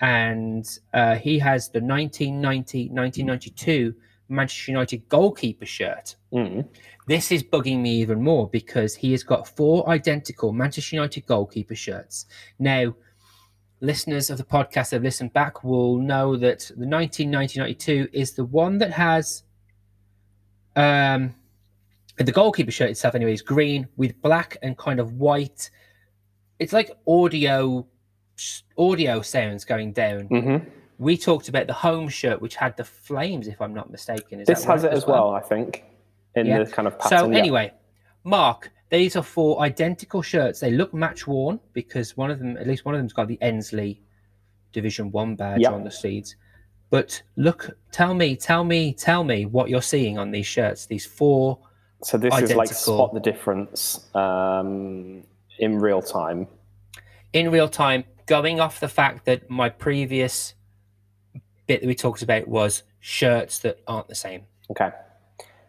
and 0.01 0.79
uh, 0.95 1.17
he 1.17 1.39
has 1.39 1.69
the 1.71 1.81
1990-1992 1.81 3.95
Manchester 4.29 4.71
United 4.71 5.09
goalkeeper 5.09 5.67
shirt. 5.67 6.15
Mm. 6.33 6.69
This 7.07 7.33
is 7.33 7.43
bugging 7.43 7.81
me 7.81 7.97
even 7.97 8.23
more 8.23 8.49
because 8.49 8.95
he 8.95 9.13
has 9.13 9.23
got 9.23 9.49
four 9.49 9.89
identical 9.89 10.53
Manchester 10.53 10.97
United 10.97 11.27
goalkeeper 11.27 11.75
shirts. 11.75 12.27
Now, 12.59 12.95
listeners 13.81 14.29
of 14.31 14.39
the 14.39 14.45
podcast 14.45 14.91
that 14.91 14.97
have 14.97 15.03
listened 15.03 15.33
back 15.33 15.63
will 15.65 15.99
know 15.99 16.37
that 16.37 16.71
the 16.77 16.85
1990-92 16.87 18.09
is 18.13 18.33
the 18.33 18.45
one 18.45 18.79
that 18.79 18.91
has 18.93 19.45
um 20.77 21.35
the 22.17 22.33
goalkeeper 22.33 22.71
shirt 22.73 22.91
itself 22.91 23.15
anyway 23.15 23.33
is 23.33 23.43
green 23.43 23.87
with 23.97 24.21
black 24.23 24.57
and 24.63 24.77
kind 24.77 24.99
of 25.01 25.13
white 25.15 25.71
it's 26.59 26.73
like 26.73 26.91
audio 27.07 27.87
audio 28.77 29.21
sounds 29.23 29.65
going 29.65 29.93
down 29.93 30.23
hmm 30.27 30.57
we 31.01 31.17
talked 31.17 31.49
about 31.49 31.69
the 31.69 31.73
home 31.73 32.09
shirt 32.09 32.43
which 32.43 32.57
had 32.57 32.77
the 32.77 32.83
flames 32.83 33.47
if 33.47 33.61
i'm 33.61 33.73
not 33.73 33.89
mistaken 33.89 34.41
is 34.41 34.49
This 34.49 34.65
has 34.65 34.83
right 34.83 34.93
it 34.93 34.97
as 34.97 35.07
well, 35.07 35.31
I 35.31 35.41
think, 35.41 35.85
in 36.35 36.47
Yeah. 36.47 36.65
the 36.65 36.71
kind 36.73 36.89
of 36.89 36.95
so 36.95 37.09
pattern. 37.09 37.33
yeah. 37.35 37.39
anyway, 37.39 37.73
Mark, 38.25 38.73
these 38.91 39.17
are 39.17 39.23
four 39.23 39.61
identical 39.61 40.23
shirts. 40.23 40.61
They 40.61 40.71
look 40.71 40.95
match 40.95 41.27
worn 41.27 41.61
because 41.73 42.17
one 42.17 42.31
of 42.31 42.39
them, 42.39 42.57
at 42.57 42.67
least 42.67 42.85
one 42.85 42.95
of 42.95 43.01
them's 43.01 43.13
got 43.13 43.29
the 43.29 43.41
Ensley 43.43 44.01
Division 44.73 45.11
One 45.13 45.37
badge 45.37 45.61
Yeah. 45.61 45.73
on 45.73 45.85
the 45.85 45.91
sleeves. 45.91 46.37
But 46.91 47.23
look, 47.37 47.71
tell 47.93 48.15
me, 48.15 48.35
tell 48.35 48.65
me, 48.65 48.95
tell 48.95 49.23
me 49.25 49.45
what 49.45 49.69
you're 49.69 49.83
seeing 49.83 50.19
on 50.19 50.31
these 50.31 50.47
shirts. 50.47 50.87
These 50.87 51.05
four. 51.07 51.59
So 52.03 52.17
this 52.17 52.33
is 52.41 52.55
like 52.55 52.69
spot 52.69 53.13
the 53.13 53.21
difference 53.21 54.09
um, 54.15 55.23
in 55.59 55.79
real 55.79 56.01
time. 56.01 56.47
in 57.35 57.51
real 57.51 57.69
time, 57.69 58.05
going 58.27 58.59
off 58.61 58.81
the 58.81 58.89
fact 58.89 59.27
that 59.27 59.51
my 59.51 59.69
previous 59.69 60.55
bit 61.67 61.83
that 61.83 61.87
we 61.87 61.95
talked 61.95 62.23
about 62.23 62.49
was 62.49 62.85
shirts 63.01 63.59
that 63.59 63.81
aren't 63.87 64.09
the 64.09 64.15
same, 64.15 64.43
Okay. 64.71 64.91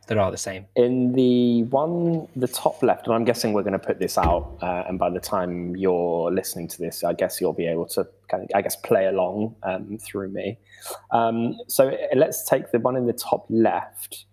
That 0.09 0.17
are 0.17 0.31
the 0.31 0.37
same. 0.37 0.65
In 0.75 1.13
the 1.13 1.63
one, 1.63 2.27
the 2.35 2.47
top 2.47 2.83
left, 2.83 3.05
and 3.05 3.15
I'm 3.15 3.23
guessing 3.23 3.53
we're 3.53 3.63
going 3.63 3.73
to 3.73 3.79
put 3.79 3.99
this 3.99 4.17
out, 4.17 4.57
uh, 4.61 4.83
and 4.87 4.99
by 4.99 5.09
the 5.09 5.19
time 5.19 5.75
you're 5.75 6.31
listening 6.31 6.67
to 6.67 6.77
this, 6.79 7.03
I 7.03 7.13
guess 7.13 7.39
you'll 7.39 7.53
be 7.53 7.67
able 7.67 7.85
to, 7.87 8.07
kind 8.27 8.43
of, 8.43 8.49
I 8.53 8.61
guess, 8.61 8.75
play 8.75 9.05
along 9.05 9.55
um, 9.63 9.97
through 9.99 10.29
me. 10.29 10.57
Um, 11.11 11.57
so 11.67 11.89
uh, 11.89 11.95
let's 12.15 12.43
take 12.43 12.71
the 12.71 12.79
one 12.79 12.95
in 12.95 13.05
the 13.05 13.13
top 13.13 13.45
left. 13.49 14.25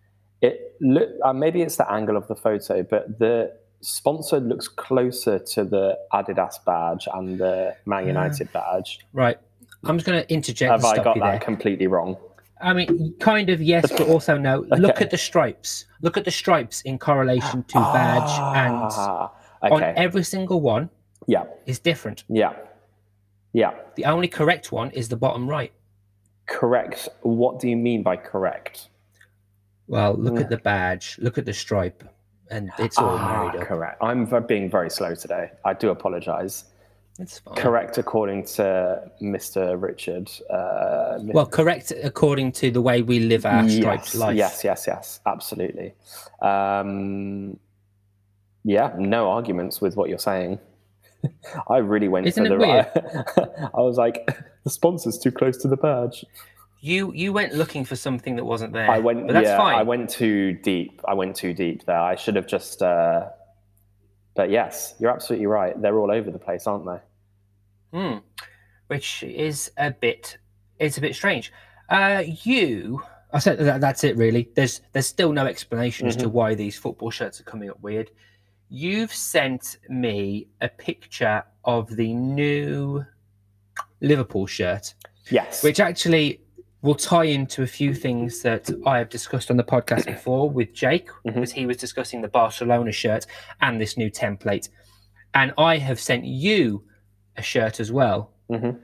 It 0.42 0.74
look 0.80 1.08
uh, 1.24 1.32
maybe 1.32 1.62
it's 1.62 1.76
the 1.76 1.90
angle 1.90 2.16
of 2.16 2.26
the 2.28 2.36
photo, 2.36 2.82
but 2.82 3.18
the 3.18 3.52
sponsored 3.80 4.44
looks 4.44 4.68
closer 4.68 5.38
to 5.38 5.64
the 5.64 5.98
Adidas 6.12 6.62
badge 6.64 7.06
and 7.12 7.38
the 7.38 7.76
Man 7.84 8.06
United 8.06 8.52
badge. 8.52 9.00
Right. 9.12 9.38
I'm 9.84 9.96
just 9.98 10.06
going 10.06 10.22
to 10.22 10.32
interject 10.32 10.70
Have 10.70 10.84
I 10.84 10.96
got 10.96 11.16
you 11.16 11.22
that 11.22 11.30
there. 11.30 11.40
completely 11.40 11.86
wrong? 11.86 12.16
I 12.60 12.72
mean, 12.72 13.14
kind 13.20 13.50
of 13.50 13.60
yes, 13.60 13.90
but 13.90 14.08
also 14.08 14.38
no. 14.38 14.64
Look 14.78 15.00
at 15.02 15.10
the 15.10 15.18
stripes. 15.18 15.84
Look 16.00 16.16
at 16.16 16.24
the 16.24 16.30
stripes 16.30 16.80
in 16.82 16.98
correlation 16.98 17.62
to 17.64 17.78
badge, 17.78 18.22
Ah, 18.26 19.32
and 19.62 19.72
on 19.72 19.82
every 19.82 20.22
single 20.24 20.60
one 20.60 20.88
yeah, 21.26 21.44
is 21.66 21.78
different. 21.78 22.24
yeah, 22.28 22.54
yeah. 23.52 23.72
The 23.96 24.06
only 24.06 24.28
correct 24.28 24.72
one 24.72 24.90
is 24.92 25.08
the 25.08 25.16
bottom 25.16 25.48
right. 25.48 25.72
Correct. 26.46 27.08
What 27.22 27.60
do 27.60 27.68
you 27.68 27.76
mean 27.76 28.02
by 28.02 28.16
correct? 28.16 28.88
Well, 29.88 30.14
look 30.14 30.34
Yeah. 30.34 30.40
at 30.42 30.50
the 30.50 30.56
badge. 30.58 31.18
Look 31.20 31.36
at 31.38 31.44
the 31.44 31.52
stripe, 31.52 32.04
and 32.50 32.70
it's 32.78 32.96
all 32.98 33.16
Ah, 33.18 33.42
married 33.44 33.60
up. 33.60 33.68
correct. 33.68 33.98
I'm 34.02 34.24
being 34.46 34.70
very 34.70 34.88
slow 34.90 35.14
today. 35.14 35.50
I 35.64 35.74
do 35.74 35.90
apologise. 35.90 36.64
It's 37.18 37.38
fine. 37.38 37.54
Correct 37.54 37.98
according 37.98 38.44
to 38.46 39.10
Mr. 39.22 39.80
Richard. 39.80 40.30
Uh, 40.50 41.18
Mr. 41.18 41.32
Well, 41.32 41.46
correct 41.46 41.92
according 42.02 42.52
to 42.52 42.70
the 42.70 42.82
way 42.82 43.02
we 43.02 43.20
live 43.20 43.46
our 43.46 43.68
striped 43.68 44.06
yes, 44.06 44.14
life. 44.14 44.36
yes, 44.36 44.64
yes, 44.64 44.84
yes, 44.86 45.20
absolutely. 45.24 45.94
Um, 46.42 47.58
yeah, 48.64 48.94
no 48.98 49.30
arguments 49.30 49.80
with 49.80 49.96
what 49.96 50.08
you're 50.08 50.18
saying. 50.18 50.58
I 51.70 51.78
really 51.78 52.08
went 52.08 52.26
Isn't 52.26 52.44
for 52.44 52.50
the 52.50 52.58
right. 52.58 52.88
I 53.74 53.80
was 53.80 53.96
like, 53.96 54.26
the 54.64 54.70
sponsor's 54.70 55.18
too 55.18 55.30
close 55.30 55.56
to 55.58 55.68
the 55.68 55.76
badge. 55.76 56.24
You 56.80 57.12
you 57.14 57.32
went 57.32 57.54
looking 57.54 57.84
for 57.84 57.96
something 57.96 58.36
that 58.36 58.44
wasn't 58.44 58.72
there. 58.74 58.90
I 58.90 58.98
went, 58.98 59.26
but 59.26 59.32
that's 59.32 59.46
yeah, 59.46 59.56
fine. 59.56 59.76
I 59.76 59.82
went 59.82 60.10
too 60.10 60.52
deep. 60.52 61.00
I 61.08 61.14
went 61.14 61.34
too 61.34 61.54
deep 61.54 61.86
there. 61.86 61.98
I 61.98 62.14
should 62.16 62.36
have 62.36 62.46
just. 62.46 62.82
Uh, 62.82 63.30
but 64.36 64.50
yes, 64.50 64.94
you're 64.98 65.10
absolutely 65.10 65.46
right. 65.46 65.80
They're 65.80 65.98
all 65.98 66.10
over 66.10 66.30
the 66.30 66.38
place, 66.38 66.66
aren't 66.66 66.84
they? 66.86 67.98
Hmm. 67.98 68.18
Which 68.88 69.22
is 69.22 69.70
a 69.76 69.90
bit 69.90 70.38
it's 70.78 70.98
a 70.98 71.00
bit 71.00 71.14
strange. 71.14 71.52
Uh 71.88 72.22
you 72.42 73.02
I 73.32 73.38
said 73.40 73.58
that, 73.58 73.80
that's 73.80 74.04
it 74.04 74.16
really. 74.16 74.50
There's 74.54 74.80
there's 74.92 75.06
still 75.06 75.32
no 75.32 75.46
explanation 75.46 76.06
as 76.06 76.16
to 76.16 76.28
why 76.28 76.54
these 76.54 76.78
football 76.78 77.10
shirts 77.10 77.40
are 77.40 77.44
coming 77.44 77.68
up 77.70 77.80
weird. 77.82 78.10
You've 78.68 79.12
sent 79.12 79.78
me 79.88 80.48
a 80.60 80.68
picture 80.68 81.42
of 81.64 81.94
the 81.96 82.12
new 82.14 83.04
Liverpool 84.00 84.46
shirt, 84.46 84.94
Yes. 85.30 85.62
which 85.62 85.80
actually 85.80 86.40
will 86.82 86.94
tie 86.94 87.24
into 87.24 87.62
a 87.62 87.66
few 87.66 87.94
things 87.94 88.42
that 88.42 88.70
I 88.86 88.98
have 88.98 89.08
discussed 89.08 89.50
on 89.50 89.56
the 89.56 89.64
podcast 89.64 90.06
before 90.06 90.48
with 90.50 90.72
Jake, 90.74 91.08
Mhm. 91.26 91.34
because 91.34 91.52
he 91.52 91.66
was 91.66 91.76
discussing 91.78 92.22
the 92.22 92.28
Barcelona 92.28 92.92
shirt 92.92 93.26
and 93.60 93.80
this 93.80 93.96
new 93.96 94.10
template. 94.10 94.68
And 95.34 95.52
I 95.58 95.78
have 95.78 95.98
sent 96.00 96.24
you 96.24 96.84
a 97.36 97.42
shirt 97.42 97.80
as 97.80 97.90
well 97.90 98.30
Mhm. 98.50 98.78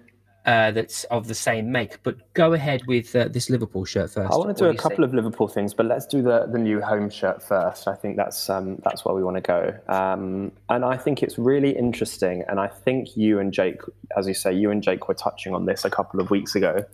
uh, 0.44 0.72
that's 0.72 1.04
of 1.04 1.28
the 1.28 1.34
same 1.34 1.70
make. 1.70 2.02
But 2.02 2.16
go 2.34 2.52
ahead 2.52 2.82
with 2.88 3.14
uh, 3.14 3.28
this 3.28 3.49
Liverpool 3.49 3.84
shirt 3.84 4.11
first. 4.11 4.32
I 4.32 4.37
want 4.37 4.56
to 4.56 4.64
do 4.64 4.68
a 4.70 4.75
couple 4.75 5.04
of 5.04 5.14
Liverpool 5.14 5.46
things, 5.46 5.72
but 5.72 5.87
let's 5.87 6.04
do 6.04 6.20
the, 6.20 6.46
the 6.50 6.58
new 6.58 6.80
home 6.80 7.08
shirt 7.11 7.40
first. 7.42 7.87
I 7.87 7.94
think 7.94 8.16
that's 8.16 8.50
um, 8.50 8.78
that's 8.82 9.04
where 9.04 9.14
we 9.14 9.22
want 9.22 9.37
to 9.37 9.40
go, 9.42 9.72
um, 9.88 10.50
and 10.68 10.84
I 10.84 10.96
think 10.96 11.22
it's 11.22 11.38
really 11.38 11.70
interesting. 11.76 12.42
And 12.49 12.58
I 12.58 12.66
think 12.66 13.16
you 13.16 13.38
and 13.38 13.52
Jake, 13.52 13.80
as 14.16 14.26
you 14.26 14.34
say, 14.34 14.52
you 14.52 14.70
and 14.72 14.82
Jake 14.82 15.06
were 15.08 15.14
touching 15.14 15.54
on 15.54 15.66
this 15.66 15.84
a 15.84 15.90
couple 15.90 16.18
of 16.20 16.30
weeks 16.30 16.56
ago. 16.56 16.84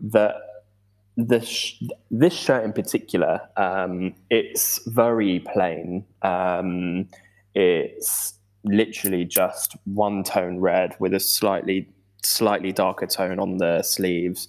That 0.00 0.36
this 1.16 1.48
sh- 1.48 1.82
this 2.10 2.32
shirt 2.32 2.64
in 2.64 2.72
particular, 2.72 3.40
um, 3.56 4.14
it's 4.30 4.80
very 4.86 5.40
plain. 5.40 6.04
Um, 6.22 7.08
it's 7.54 8.34
literally 8.64 9.24
just 9.24 9.76
one 9.84 10.22
tone 10.22 10.58
red 10.58 10.94
with 11.00 11.14
a 11.14 11.20
slightly 11.20 11.88
slightly 12.22 12.72
darker 12.72 13.06
tone 13.06 13.38
on 13.38 13.58
the 13.58 13.82
sleeves. 13.82 14.48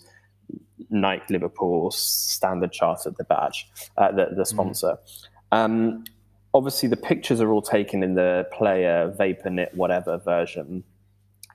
Nike 0.89 1.33
Liverpool 1.33 1.91
Standard 1.91 2.71
Chartered 2.71 3.15
the 3.17 3.23
badge, 3.23 3.67
uh, 3.97 4.11
the, 4.11 4.29
the 4.35 4.45
sponsor. 4.45 4.97
Um, 5.51 6.03
obviously, 6.53 6.89
the 6.89 6.97
pictures 6.97 7.41
are 7.41 7.51
all 7.51 7.61
taken 7.61 8.01
in 8.01 8.15
the 8.15 8.47
player 8.51 9.13
vapor 9.17 9.49
knit 9.49 9.71
whatever 9.75 10.17
version, 10.17 10.83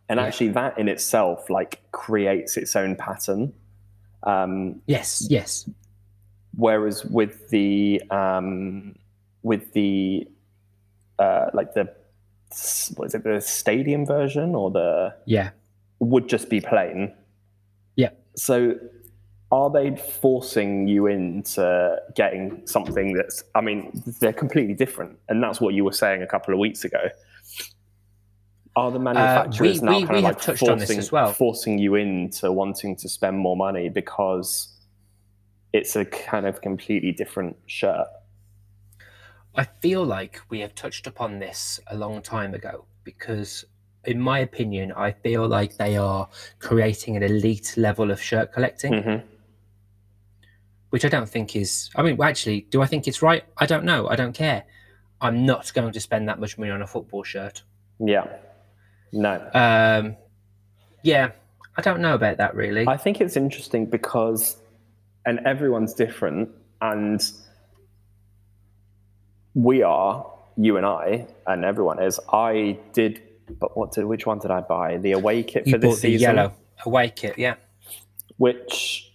and 0.08 0.20
actually 0.20 0.48
that 0.48 0.78
in 0.78 0.88
itself 0.88 1.50
like 1.50 1.82
creates 1.92 2.56
its 2.56 2.76
own 2.76 2.96
pattern. 2.96 3.52
Um, 4.24 4.80
Yes, 4.86 5.26
yes. 5.30 5.68
whereas 6.56 7.04
with 7.04 7.48
the 7.50 8.02
um, 8.10 8.96
with 9.42 9.72
the 9.72 10.26
uh, 11.18 11.46
like 11.52 11.74
the 11.74 11.92
what 12.96 13.06
is 13.06 13.14
it 13.14 13.24
the 13.24 13.40
stadium 13.40 14.06
version 14.06 14.54
or 14.54 14.70
the 14.70 15.14
Yeah. 15.26 15.50
would 15.98 16.28
just 16.28 16.48
be 16.48 16.60
plain. 16.60 17.12
Yeah. 17.96 18.10
So 18.36 18.74
are 19.52 19.70
they 19.70 19.96
forcing 19.96 20.88
you 20.88 21.06
into 21.06 21.96
getting 22.14 22.66
something 22.66 23.12
that's 23.14 23.44
I 23.54 23.60
mean, 23.60 24.02
they're 24.20 24.32
completely 24.32 24.74
different. 24.74 25.18
And 25.28 25.42
that's 25.42 25.60
what 25.60 25.74
you 25.74 25.84
were 25.84 25.92
saying 25.92 26.22
a 26.22 26.26
couple 26.26 26.52
of 26.54 26.60
weeks 26.60 26.84
ago. 26.84 27.08
Are 28.76 28.90
the 28.90 28.98
manufacturers 28.98 29.80
we- 29.80 29.86
now 29.86 29.92
we- 29.98 30.02
kind 30.04 30.10
we 30.12 30.18
of 30.18 30.24
like 30.24 30.40
touched 30.40 30.58
forcing, 30.60 30.98
as 30.98 31.12
well. 31.12 31.32
forcing 31.32 31.78
you 31.78 31.94
into 31.94 32.50
wanting 32.50 32.96
to 32.96 33.08
spend 33.08 33.38
more 33.38 33.56
money 33.56 33.88
because 33.88 34.68
it's 35.72 35.94
a 35.96 36.04
kind 36.04 36.46
of 36.46 36.60
completely 36.60 37.12
different 37.12 37.56
shirt? 37.66 38.06
I 39.54 39.64
feel 39.80 40.04
like 40.04 40.40
we 40.50 40.58
have 40.60 40.74
touched 40.74 41.06
upon 41.06 41.38
this 41.38 41.78
a 41.86 41.96
long 41.96 42.20
time 42.22 42.54
ago 42.54 42.86
because, 43.04 43.64
in 44.04 44.20
my 44.20 44.40
opinion, 44.40 44.90
I 44.92 45.12
feel 45.12 45.46
like 45.46 45.76
they 45.76 45.96
are 45.96 46.28
creating 46.58 47.16
an 47.16 47.22
elite 47.22 47.74
level 47.76 48.10
of 48.10 48.20
shirt 48.20 48.52
collecting, 48.52 48.92
Mm-hmm. 48.94 49.26
which 50.90 51.04
I 51.04 51.08
don't 51.08 51.28
think 51.28 51.54
is. 51.54 51.90
I 51.94 52.02
mean, 52.02 52.20
actually, 52.20 52.62
do 52.70 52.82
I 52.82 52.86
think 52.86 53.06
it's 53.06 53.22
right? 53.22 53.44
I 53.58 53.66
don't 53.66 53.84
know. 53.84 54.08
I 54.08 54.16
don't 54.16 54.32
care. 54.32 54.64
I'm 55.20 55.46
not 55.46 55.72
going 55.72 55.92
to 55.92 56.00
spend 56.00 56.28
that 56.28 56.40
much 56.40 56.58
money 56.58 56.72
on 56.72 56.82
a 56.82 56.86
football 56.88 57.22
shirt. 57.22 57.62
Yeah. 58.00 58.26
No. 59.14 59.48
Um, 59.54 60.16
yeah, 61.02 61.30
I 61.76 61.82
don't 61.82 62.00
know 62.00 62.14
about 62.14 62.38
that 62.38 62.54
really. 62.54 62.86
I 62.86 62.96
think 62.96 63.20
it's 63.20 63.36
interesting 63.36 63.86
because, 63.86 64.56
and 65.24 65.38
everyone's 65.46 65.94
different, 65.94 66.50
and 66.80 67.22
we 69.54 69.82
are, 69.82 70.30
you 70.56 70.76
and 70.76 70.84
I, 70.84 71.26
and 71.46 71.64
everyone 71.64 72.02
is. 72.02 72.18
I 72.32 72.78
did, 72.92 73.22
but 73.60 73.76
what 73.76 73.92
did? 73.92 74.04
Which 74.04 74.26
one 74.26 74.38
did 74.38 74.50
I 74.50 74.60
buy? 74.60 74.98
The 74.98 75.12
away 75.12 75.42
kit 75.42 75.66
you 75.66 75.72
for 75.72 75.78
this 75.78 76.00
season, 76.00 76.36
yellow 76.36 76.52
away 76.84 77.10
kit, 77.14 77.38
yeah. 77.38 77.54
which. 78.36 79.10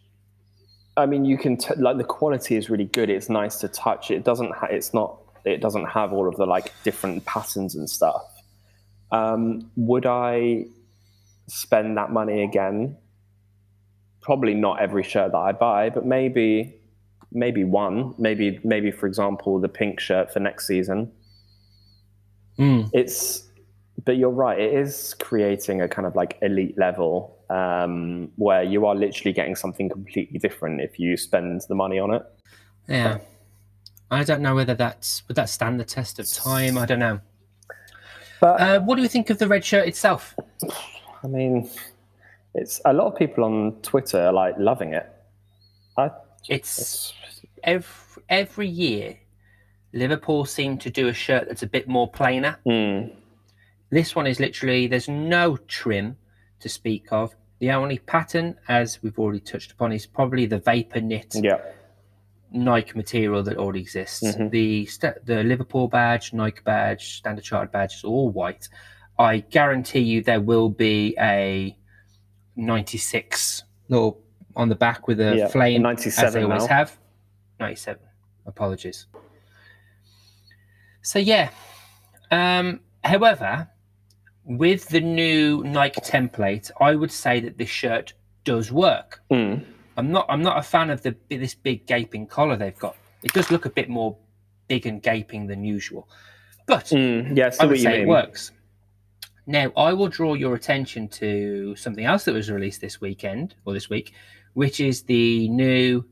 I 0.97 1.05
mean, 1.05 1.23
you 1.23 1.37
can 1.37 1.55
t- 1.55 1.75
like 1.77 1.95
the 1.95 2.03
quality 2.03 2.57
is 2.57 2.69
really 2.69 2.83
good. 2.83 3.09
It's 3.09 3.29
nice 3.29 3.55
to 3.59 3.69
touch. 3.69 4.11
It 4.11 4.25
doesn't. 4.25 4.53
Ha- 4.53 4.67
it's 4.69 4.93
not. 4.93 5.17
It 5.45 5.61
doesn't 5.61 5.85
have 5.85 6.11
all 6.11 6.27
of 6.27 6.35
the 6.35 6.45
like 6.45 6.73
different 6.83 7.23
patterns 7.25 7.73
and 7.73 7.89
stuff. 7.89 8.38
Um, 9.11 9.71
would 9.75 10.05
I 10.05 10.65
spend 11.47 11.97
that 11.97 12.11
money 12.11 12.43
again? 12.43 12.95
Probably 14.21 14.53
not 14.53 14.79
every 14.81 15.03
shirt 15.03 15.31
that 15.31 15.37
I 15.37 15.51
buy, 15.51 15.89
but 15.89 16.05
maybe 16.05 16.75
maybe 17.31 17.63
one. 17.63 18.13
Maybe 18.17 18.59
maybe 18.63 18.91
for 18.91 19.07
example 19.07 19.59
the 19.59 19.69
pink 19.69 19.99
shirt 19.99 20.31
for 20.31 20.39
next 20.39 20.67
season. 20.67 21.11
Mm. 22.57 22.89
It's 22.93 23.47
but 24.05 24.17
you're 24.17 24.29
right. 24.29 24.59
It 24.59 24.73
is 24.73 25.13
creating 25.19 25.81
a 25.81 25.87
kind 25.87 26.05
of 26.05 26.15
like 26.15 26.37
elite 26.41 26.77
level 26.77 27.37
um, 27.49 28.31
where 28.35 28.63
you 28.63 28.85
are 28.85 28.95
literally 28.95 29.33
getting 29.33 29.55
something 29.55 29.89
completely 29.89 30.39
different 30.39 30.81
if 30.81 30.99
you 30.99 31.17
spend 31.17 31.61
the 31.67 31.75
money 31.75 31.99
on 31.99 32.13
it. 32.13 32.23
Yeah. 32.87 33.19
I 34.11 34.23
don't 34.23 34.41
know 34.41 34.55
whether 34.55 34.73
that's 34.73 35.27
would 35.27 35.35
that 35.35 35.49
stand 35.49 35.79
the 35.79 35.85
test 35.85 36.19
of 36.19 36.31
time. 36.31 36.77
I 36.77 36.85
don't 36.85 36.99
know. 36.99 37.19
But 38.39 38.61
Uh, 38.61 38.79
what 38.81 38.95
do 38.95 39.01
you 39.01 39.09
think 39.09 39.29
of 39.29 39.37
the 39.37 39.47
red 39.47 39.63
shirt 39.65 39.87
itself? 39.87 40.35
I 41.23 41.27
mean, 41.27 41.69
it's 42.55 42.81
a 42.85 42.93
lot 42.93 43.07
of 43.07 43.17
people 43.17 43.43
on 43.43 43.73
Twitter 43.81 44.27
are 44.27 44.33
like 44.33 44.55
loving 44.57 44.93
it. 44.93 45.09
I, 45.97 46.09
It's 46.47 46.79
it's 46.79 47.13
every 47.63 48.23
every 48.29 48.67
year, 48.67 49.17
Liverpool 49.93 50.45
seem 50.45 50.77
to 50.79 50.89
do 50.89 51.07
a 51.07 51.13
shirt 51.13 51.47
that's 51.47 51.63
a 51.63 51.67
bit 51.67 51.87
more 51.87 52.09
plainer. 52.09 52.59
mm, 52.65 53.11
This 53.89 54.15
one 54.15 54.27
is 54.27 54.39
literally 54.39 54.87
there's 54.87 55.09
no 55.09 55.57
trim 55.67 56.17
to 56.59 56.69
speak 56.69 57.11
of. 57.11 57.35
The 57.59 57.71
only 57.71 57.99
pattern, 57.99 58.55
as 58.69 59.03
we've 59.03 59.19
already 59.19 59.41
touched 59.41 59.71
upon, 59.73 59.91
is 59.91 60.05
probably 60.05 60.45
the 60.45 60.59
vapor 60.59 61.01
knit 61.01 61.35
yeah, 61.35 61.57
Nike 62.51 62.93
material 62.95 63.43
that 63.43 63.57
already 63.57 63.81
exists. 63.81 64.23
Mhm. 64.23 64.49
The 64.51 64.85
st- 64.87 65.25
the 65.25 65.43
Liverpool 65.43 65.87
badge, 65.87 66.33
Nike 66.33 66.61
badge, 66.63 67.17
Standard 67.17 67.43
Chartered 67.43 67.71
badge 67.71 67.95
is 67.95 68.03
all 68.03 68.29
white. 68.29 68.67
I 69.19 69.39
guarantee 69.39 69.99
you 69.99 70.23
there 70.23 70.41
will 70.41 70.69
be 70.69 71.15
a 71.19 71.75
96 72.55 73.63
little 73.89 74.21
on 74.55 74.69
the 74.69 74.75
back 74.75 75.07
with 75.07 75.19
a 75.19 75.35
Yeah, 75.37 75.47
flame, 75.47 75.85
a 75.85 75.89
as 75.89 76.03
they 76.03 76.09
97 76.11 76.43
always 76.45 76.63
now. 76.63 76.75
have. 76.75 76.97
97. 77.59 78.01
Apologies. 78.45 79.07
So 81.01 81.19
yeah, 81.19 81.49
Um, 82.31 82.81
however, 83.03 83.67
with 84.43 84.87
the 84.89 84.99
new 85.01 85.63
Nike 85.63 85.99
template, 86.01 86.69
I 86.79 86.93
would 86.95 87.11
say 87.11 87.39
that 87.39 87.57
this 87.57 87.69
shirt 87.69 88.13
does 88.43 88.71
work. 88.71 89.21
Mm. 89.31 89.65
I'm 89.99 90.11
not. 90.11 90.25
I'm 90.29 90.41
not 90.41 90.57
a 90.57 90.61
fan 90.63 90.89
of 90.89 91.01
the 91.03 91.15
this 91.29 91.53
big 91.55 91.85
gaping 91.85 92.25
collar 92.27 92.55
they've 92.55 92.77
got. 92.79 92.95
It 93.23 93.33
does 93.33 93.51
look 93.51 93.65
a 93.65 93.69
bit 93.69 93.89
more 93.89 94.17
big 94.67 94.85
and 94.85 95.01
gaping 95.01 95.47
than 95.47 95.63
usual, 95.63 96.07
but 96.67 96.85
Mm. 96.85 97.35
Yeah, 97.37 97.47
I 97.47 97.49
see 97.49 97.59
I 97.59 97.63
what 97.65 97.69
would 97.71 97.79
say 97.81 97.91
mean. 97.91 98.01
it 98.01 98.07
works. 98.07 98.51
Now, 99.45 99.71
I 99.75 99.93
will 99.93 100.07
draw 100.09 100.35
your 100.35 100.53
attention 100.55 101.07
to 101.21 101.75
something 101.75 102.05
else 102.05 102.25
that 102.25 102.33
was 102.33 102.49
released 102.51 102.81
this 102.81 103.01
weekend 103.01 103.55
or 103.65 103.73
this 103.73 103.89
week, 103.89 104.13
which 104.53 104.79
is 104.79 105.01
the 105.03 105.49
new 105.49 106.05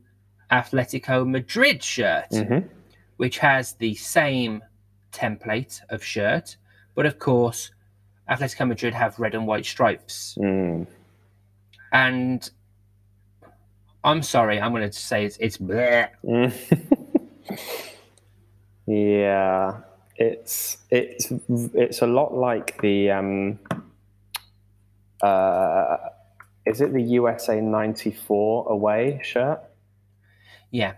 Atletico 0.50 1.24
Madrid 1.26 1.82
shirt, 1.82 2.30
Mhm. 2.32 2.68
which 3.16 3.38
has 3.38 3.74
the 3.74 3.94
same 3.94 4.62
template 5.12 5.80
of 5.88 6.02
shirt, 6.04 6.56
but 6.96 7.06
of 7.06 7.18
course, 7.20 7.70
Atletico 8.28 8.66
Madrid 8.66 8.92
have 8.92 9.18
red 9.20 9.34
and 9.34 9.46
white 9.46 9.64
stripes. 9.66 10.36
Mm. 10.40 10.86
And 11.92 12.50
I'm 14.04 14.22
sorry, 14.22 14.60
I'm 14.60 14.72
going 14.72 14.88
to 14.88 14.92
say 14.96 15.24
it's, 15.24 15.36
it's 15.38 15.58
bleh. 15.58 16.08
Yeah, 18.86 19.80
it's 20.16 20.78
it's 20.90 21.30
it's 21.50 22.00
a 22.00 22.06
lot 22.06 22.34
like 22.34 22.80
the 22.80 23.10
um, 23.10 23.58
uh, 25.22 25.96
is 26.64 26.80
it 26.80 26.94
the 26.94 27.02
USA 27.02 27.60
'94 27.60 28.72
away 28.72 29.20
shirt? 29.22 29.60
Yeah. 30.70 30.94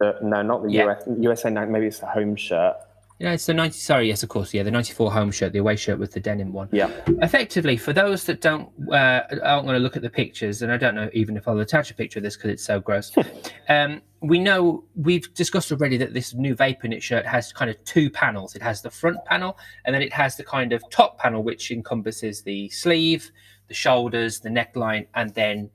Uh, 0.00 0.12
no, 0.22 0.42
not 0.42 0.62
the 0.62 0.70
Yeah. 0.70 0.84
US, 0.86 1.02
USA. 1.18 1.50
Maybe 1.50 1.86
it's 1.86 2.00
the 2.00 2.06
home 2.06 2.36
shirt. 2.36 2.76
Yeah, 3.18 3.32
it's 3.32 3.46
the 3.46 3.54
90. 3.54 3.76
Sorry, 3.76 4.08
yes, 4.08 4.22
of 4.22 4.28
course. 4.28 4.54
Yeah, 4.54 4.62
the 4.62 4.70
94 4.70 5.10
home 5.10 5.32
shirt, 5.32 5.52
the 5.52 5.58
away 5.58 5.74
shirt 5.74 5.98
with 5.98 6.12
the 6.12 6.20
denim 6.20 6.52
one. 6.52 6.68
Yeah. 6.70 6.90
effectively 7.22 7.76
for 7.76 7.92
those 7.92 8.24
that 8.24 8.40
don't 8.40 8.70
uh, 8.92 9.22
aren't 9.42 9.66
going 9.66 9.74
to 9.74 9.78
look 9.78 9.96
at 9.96 10.02
the 10.02 10.10
pictures 10.10 10.62
and 10.62 10.70
i 10.70 10.76
don't 10.76 10.94
know 10.94 11.08
even 11.12 11.36
if 11.36 11.48
i'll 11.48 11.58
attach 11.60 11.90
a 11.90 11.94
picture 11.94 12.18
of 12.18 12.22
this 12.22 12.36
because 12.36 12.50
it's 12.50 12.64
so 12.64 12.78
gross 12.80 13.12
um, 13.68 14.00
we 14.20 14.38
know 14.38 14.84
we've 14.94 15.32
discussed 15.34 15.72
already 15.72 15.96
that 15.96 16.14
this 16.14 16.34
new 16.34 16.54
vapor 16.54 16.88
knit 16.88 17.02
shirt 17.02 17.26
has 17.26 17.52
kind 17.52 17.70
of 17.70 17.82
two 17.84 18.10
panels 18.10 18.54
it 18.54 18.62
has 18.62 18.82
the 18.82 18.90
front 18.90 19.22
panel 19.24 19.58
and 19.84 19.94
then 19.94 20.02
it 20.02 20.12
has 20.12 20.36
the 20.36 20.44
kind 20.44 20.72
of 20.72 20.82
top 20.90 21.18
panel 21.18 21.42
which 21.42 21.70
encompasses 21.70 22.42
the 22.42 22.68
sleeve 22.68 23.30
the 23.68 23.74
shoulders 23.74 24.40
the 24.40 24.48
neckline 24.48 25.06
and 25.14 25.34
then 25.34 25.70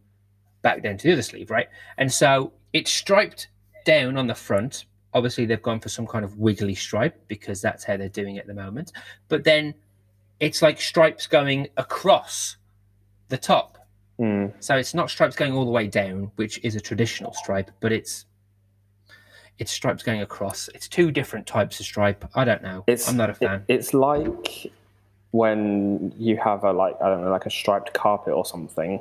back 0.62 0.82
down 0.84 0.98
to 0.98 1.08
the 1.08 1.14
other 1.14 1.22
sleeve 1.22 1.50
right 1.50 1.68
and 1.98 2.12
so 2.12 2.54
it's 2.72 2.92
striped 2.92 3.50
down 3.86 4.18
on 4.18 4.28
the 4.28 4.36
front 4.36 4.86
obviously 5.13 5.46
they've 5.46 5.62
gone 5.62 5.79
for 5.79 5.89
some 5.89 6.08
kind 6.08 6.25
of 6.25 6.38
wiggly 6.38 6.75
stripe 6.75 7.20
because 7.27 7.62
that's 7.62 7.84
how 7.84 7.96
they're 7.98 8.10
doing 8.10 8.36
it 8.38 8.39
at 8.39 8.48
the 8.48 8.53
moment 8.53 8.91
but 9.27 9.43
then 9.43 9.74
it's 10.39 10.62
like 10.62 10.82
stripes 10.82 11.25
going 11.25 11.67
across 11.77 12.58
the 13.29 13.38
top. 13.38 13.77
Mm. 14.20 14.53
So 14.60 14.75
it's 14.75 14.93
not 14.93 15.10
stripes 15.10 15.36
going 15.36 15.53
all 15.53 15.65
the 15.65 15.72
way 15.72 15.88
down, 15.88 16.32
which 16.36 16.60
is 16.63 16.75
a 16.75 16.82
traditional 16.82 17.34
stripe, 17.34 17.72
but 17.79 17.91
it's 17.91 18.25
it's 19.58 19.72
stripes 19.72 20.03
going 20.03 20.22
across. 20.22 20.67
It's 20.75 20.88
two 20.88 21.12
different 21.12 21.48
types 21.48 21.79
of 21.79 21.86
stripe. 21.86 22.25
I 22.36 22.43
don't 22.43 22.62
know. 22.62 22.84
It's 22.88 23.08
I'm 23.08 23.17
not 23.17 23.29
a 23.29 23.34
it- 23.34 23.38
fan. 23.38 23.63
it's 23.67 23.93
like 23.93 24.72
when 25.32 26.13
you 26.17 26.38
have 26.38 26.63
a 26.63 26.74
like 26.74 26.96
I 27.01 27.08
don't 27.10 27.22
know 27.24 27.32
like 27.32 27.46
a 27.46 27.51
striped 27.51 27.93
carpet 27.93 28.34
or 28.34 28.46
something, 28.46 29.00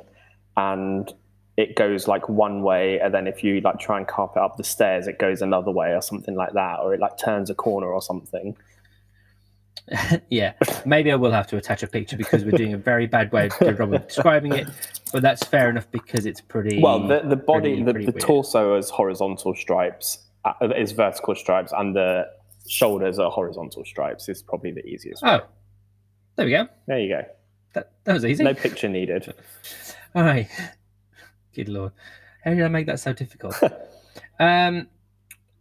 and 0.55 1.13
it 1.57 1.75
goes 1.75 2.07
like 2.07 2.27
one 2.29 2.63
way, 2.63 2.99
and 2.99 3.13
then 3.13 3.27
if 3.27 3.43
you 3.43 3.61
like 3.61 3.79
try 3.79 3.97
and 3.97 4.07
carpet 4.07 4.41
up 4.41 4.57
the 4.57 4.63
stairs, 4.63 5.07
it 5.07 5.19
goes 5.19 5.41
another 5.41 5.71
way 5.71 5.93
or 5.93 6.01
something 6.01 6.35
like 6.35 6.53
that, 6.53 6.79
or 6.79 6.93
it 6.93 6.99
like 6.99 7.17
turns 7.17 7.49
a 7.49 7.55
corner 7.55 7.87
or 7.87 8.01
something. 8.01 8.55
yeah, 10.29 10.53
maybe 10.85 11.11
I 11.11 11.15
will 11.15 11.31
have 11.31 11.47
to 11.47 11.57
attach 11.57 11.83
a 11.83 11.87
picture 11.87 12.15
because 12.15 12.45
we're 12.45 12.51
doing 12.51 12.73
a 12.73 12.77
very 12.77 13.05
bad 13.05 13.31
way 13.31 13.49
of 13.59 14.07
describing 14.07 14.53
it, 14.53 14.67
but 15.11 15.21
that's 15.21 15.43
fair 15.43 15.69
enough 15.69 15.89
because 15.91 16.25
it's 16.25 16.41
pretty. 16.41 16.81
Well, 16.81 17.07
the 17.07 17.21
the 17.21 17.35
body, 17.35 17.75
pretty- 17.75 17.83
the, 17.83 17.93
pretty 17.93 18.05
the 18.11 18.19
torso 18.19 18.75
is 18.77 18.89
horizontal 18.89 19.53
stripes, 19.55 20.19
uh, 20.45 20.53
is 20.75 20.91
vertical 20.93 21.35
stripes, 21.35 21.73
and 21.75 21.95
the 21.95 22.27
shoulders 22.67 23.19
are 23.19 23.29
horizontal 23.29 23.83
stripes. 23.85 24.29
Is 24.29 24.41
probably 24.41 24.71
the 24.71 24.85
easiest. 24.85 25.21
way. 25.21 25.31
Oh, 25.31 25.45
there 26.37 26.45
we 26.45 26.51
go. 26.51 26.67
There 26.87 26.99
you 26.99 27.09
go. 27.09 27.25
That, 27.73 27.91
that 28.05 28.13
was 28.13 28.25
easy. 28.25 28.43
No 28.43 28.53
picture 28.53 28.87
needed. 28.87 29.33
All 30.15 30.23
right. 30.23 30.47
Good 31.53 31.69
lord. 31.69 31.91
How 32.43 32.51
did 32.51 32.61
I 32.63 32.67
make 32.67 32.87
that 32.87 32.99
so 32.99 33.13
difficult? 33.13 33.55
um, 34.39 34.87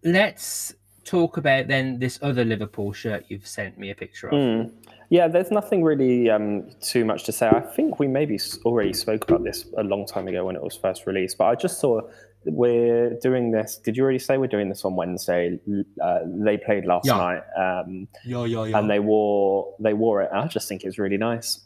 let's 0.04 0.74
talk 1.04 1.36
about 1.36 1.68
then 1.68 1.98
this 1.98 2.18
other 2.22 2.44
Liverpool 2.44 2.92
shirt 2.92 3.24
you've 3.28 3.46
sent 3.46 3.78
me 3.78 3.90
a 3.90 3.94
picture 3.94 4.28
of. 4.28 4.34
Mm. 4.34 4.72
Yeah, 5.10 5.28
there's 5.28 5.50
nothing 5.50 5.82
really 5.82 6.30
um, 6.30 6.70
too 6.80 7.04
much 7.04 7.24
to 7.24 7.32
say. 7.32 7.48
I 7.48 7.60
think 7.60 7.98
we 7.98 8.08
maybe 8.08 8.38
already 8.64 8.92
spoke 8.94 9.24
about 9.28 9.44
this 9.44 9.66
a 9.76 9.82
long 9.82 10.06
time 10.06 10.26
ago 10.28 10.44
when 10.46 10.56
it 10.56 10.62
was 10.62 10.76
first 10.76 11.06
released, 11.06 11.36
but 11.38 11.44
I 11.46 11.54
just 11.54 11.80
saw 11.80 12.00
we're 12.46 13.10
doing 13.20 13.50
this. 13.52 13.76
Did 13.76 13.96
you 13.96 14.02
already 14.04 14.18
say 14.18 14.38
we're 14.38 14.46
doing 14.48 14.68
this 14.68 14.84
on 14.84 14.96
Wednesday? 14.96 15.60
Uh, 16.02 16.20
they 16.26 16.56
played 16.56 16.86
last 16.86 17.06
Yeah. 17.06 17.16
night, 17.16 17.42
um, 17.56 18.08
Yeah, 18.24 18.44
yeah, 18.46 18.78
and 18.78 18.90
they 18.90 19.00
wore 19.00 19.74
they 19.78 19.92
wore 19.92 20.22
it. 20.22 20.30
I 20.32 20.46
just 20.46 20.68
think 20.68 20.82
it's 20.82 20.98
really 20.98 21.18
nice. 21.18 21.60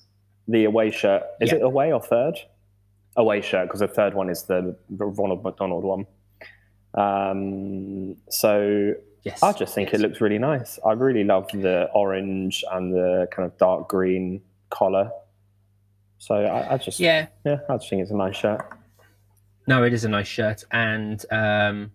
The 0.48 0.64
away 0.64 0.90
shirt 0.90 1.22
is 1.40 1.50
Yeah. 1.50 1.56
it 1.58 1.62
away 1.62 1.92
or 1.92 2.02
third? 2.02 2.34
Away 3.16 3.40
shirt 3.40 3.68
because 3.68 3.80
the 3.80 3.88
third 3.88 4.14
one 4.14 4.28
is 4.28 4.42
the 4.44 4.76
Ronald 4.90 5.42
McDonald 5.42 5.84
one. 5.84 6.06
Um, 6.94 8.16
so 8.28 8.94
yes. 9.22 9.42
I 9.42 9.52
just 9.52 9.74
think 9.74 9.92
yes. 9.92 10.00
it 10.00 10.02
looks 10.02 10.20
really 10.20 10.38
nice. 10.38 10.78
I 10.84 10.92
really 10.92 11.24
love 11.24 11.48
the 11.52 11.88
orange 11.94 12.64
and 12.72 12.92
the 12.92 13.28
kind 13.30 13.46
of 13.46 13.56
dark 13.58 13.88
green 13.88 14.42
collar. 14.70 15.10
So 16.18 16.34
I, 16.34 16.74
I 16.74 16.76
just 16.78 17.00
yeah. 17.00 17.26
Yeah. 17.44 17.58
I 17.68 17.76
just 17.76 17.90
think 17.90 18.02
it's 18.02 18.10
a 18.10 18.16
nice 18.16 18.36
shirt. 18.36 18.66
No, 19.66 19.82
it 19.82 19.92
is 19.92 20.04
a 20.04 20.08
nice 20.08 20.28
shirt. 20.28 20.64
And 20.70 21.24
um, 21.30 21.90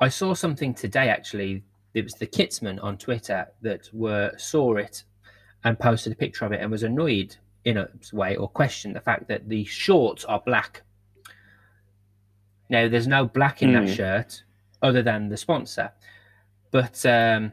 I 0.00 0.08
saw 0.08 0.34
something 0.34 0.74
today 0.74 1.08
actually. 1.08 1.62
It 1.94 2.04
was 2.04 2.14
the 2.14 2.26
Kitsman 2.26 2.82
on 2.82 2.96
Twitter 2.98 3.48
that 3.60 3.88
were 3.92 4.32
saw 4.38 4.76
it 4.76 5.04
and 5.64 5.78
posted 5.78 6.12
a 6.12 6.16
picture 6.16 6.44
of 6.44 6.52
it 6.52 6.60
and 6.60 6.70
was 6.70 6.82
annoyed 6.82 7.36
in 7.64 7.76
a 7.76 7.88
way 8.12 8.36
or 8.36 8.48
question 8.48 8.92
the 8.92 9.00
fact 9.00 9.28
that 9.28 9.48
the 9.48 9.64
shorts 9.64 10.24
are 10.24 10.40
black. 10.44 10.82
Now, 12.68 12.88
there's 12.88 13.06
no 13.06 13.26
black 13.26 13.62
in 13.62 13.72
that 13.74 13.84
Hmm. 13.88 13.92
shirt 13.94 14.42
other 14.82 15.02
than 15.02 15.28
the 15.28 15.36
sponsor. 15.36 15.92
But 16.70 17.04
um, 17.06 17.52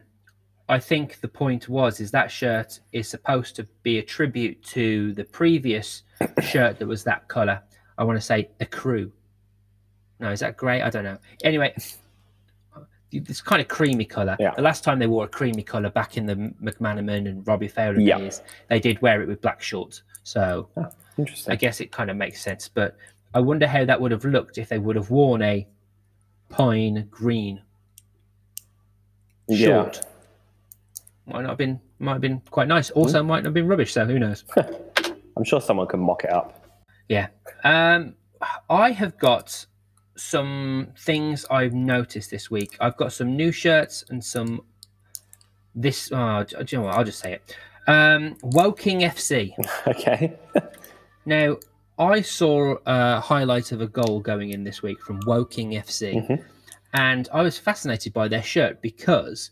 I 0.68 0.78
think 0.78 1.20
the 1.20 1.28
point 1.28 1.68
was 1.68 2.00
is 2.00 2.10
that 2.12 2.30
shirt 2.30 2.80
is 2.92 3.08
supposed 3.08 3.54
to 3.56 3.64
be 3.82 3.98
a 3.98 4.02
tribute 4.02 4.62
to 4.64 5.12
the 5.14 5.24
previous 5.24 6.02
shirt 6.42 6.78
that 6.78 6.86
was 6.86 7.04
that 7.04 7.28
color. 7.28 7.62
I 7.98 8.04
want 8.04 8.16
to 8.18 8.24
say 8.24 8.48
ecru. 8.60 9.10
No, 10.20 10.30
is 10.30 10.40
that 10.40 10.56
great? 10.56 10.82
I 10.82 10.90
don't 10.90 11.04
know. 11.04 11.18
Anyway, 11.44 11.74
this 13.12 13.40
kind 13.40 13.60
of 13.60 13.68
creamy 13.68 14.04
color. 14.04 14.36
Yeah. 14.38 14.54
The 14.54 14.62
last 14.62 14.84
time 14.84 14.98
they 14.98 15.06
wore 15.06 15.24
a 15.24 15.28
creamy 15.28 15.62
color 15.62 15.90
back 15.90 16.16
in 16.16 16.26
the 16.26 16.36
McManaman 16.62 17.28
and 17.28 17.46
Robbie 17.46 17.68
Fowler 17.68 17.98
Yeah. 18.00 18.18
days, 18.18 18.42
they 18.68 18.80
did 18.80 19.00
wear 19.02 19.22
it 19.22 19.28
with 19.28 19.40
black 19.40 19.62
shorts. 19.62 20.02
So 20.22 20.68
Interesting. 21.18 21.52
I 21.52 21.56
guess 21.56 21.80
it 21.80 21.90
kind 21.90 22.10
of 22.10 22.16
makes 22.16 22.40
sense. 22.40 22.68
But 22.68 22.96
I 23.34 23.40
wonder 23.40 23.66
how 23.66 23.84
that 23.84 24.00
would 24.00 24.12
have 24.12 24.24
looked 24.24 24.58
if 24.58 24.68
they 24.68 24.78
would 24.78 24.96
have 24.96 25.10
worn 25.10 25.42
a 25.42 25.66
pine 26.48 27.06
green 27.10 27.62
yeah. 29.48 29.66
short. 29.66 30.06
Might 31.26 31.42
not 31.42 31.50
have 31.50 31.58
been 31.58 31.80
might 31.98 32.12
have 32.12 32.20
been 32.20 32.40
quite 32.50 32.68
nice. 32.68 32.90
Also 32.90 33.22
might 33.22 33.40
not 33.40 33.46
have 33.46 33.54
been 33.54 33.68
rubbish, 33.68 33.92
so 33.92 34.04
who 34.06 34.18
knows? 34.18 34.44
I'm 35.36 35.44
sure 35.44 35.60
someone 35.60 35.86
can 35.86 36.00
mock 36.00 36.24
it 36.24 36.30
up. 36.30 36.64
Yeah. 37.08 37.28
Um, 37.64 38.14
I 38.68 38.90
have 38.90 39.18
got 39.18 39.66
some 40.20 40.88
things 40.98 41.44
I've 41.50 41.72
noticed 41.72 42.30
this 42.30 42.50
week. 42.50 42.76
I've 42.80 42.96
got 42.96 43.12
some 43.12 43.36
new 43.36 43.50
shirts 43.52 44.04
and 44.10 44.22
some 44.22 44.62
this. 45.74 46.10
Oh, 46.12 46.44
do 46.44 46.56
you 46.68 46.78
know 46.78 46.84
what? 46.86 46.94
I'll 46.94 47.04
just 47.04 47.20
say 47.20 47.34
it. 47.34 47.56
Um, 47.86 48.36
Woking 48.42 49.00
FC. 49.00 49.54
okay. 49.86 50.36
Now, 51.26 51.56
I 51.98 52.20
saw 52.22 52.76
a 52.86 53.20
highlight 53.20 53.72
of 53.72 53.80
a 53.80 53.86
goal 53.86 54.20
going 54.20 54.50
in 54.50 54.64
this 54.64 54.82
week 54.82 55.00
from 55.02 55.20
Woking 55.26 55.70
FC, 55.72 56.14
Mhm. 56.26 56.44
and 56.94 57.28
I 57.32 57.42
was 57.42 57.58
fascinated 57.58 58.12
by 58.12 58.28
their 58.28 58.42
shirt 58.42 58.80
because 58.82 59.50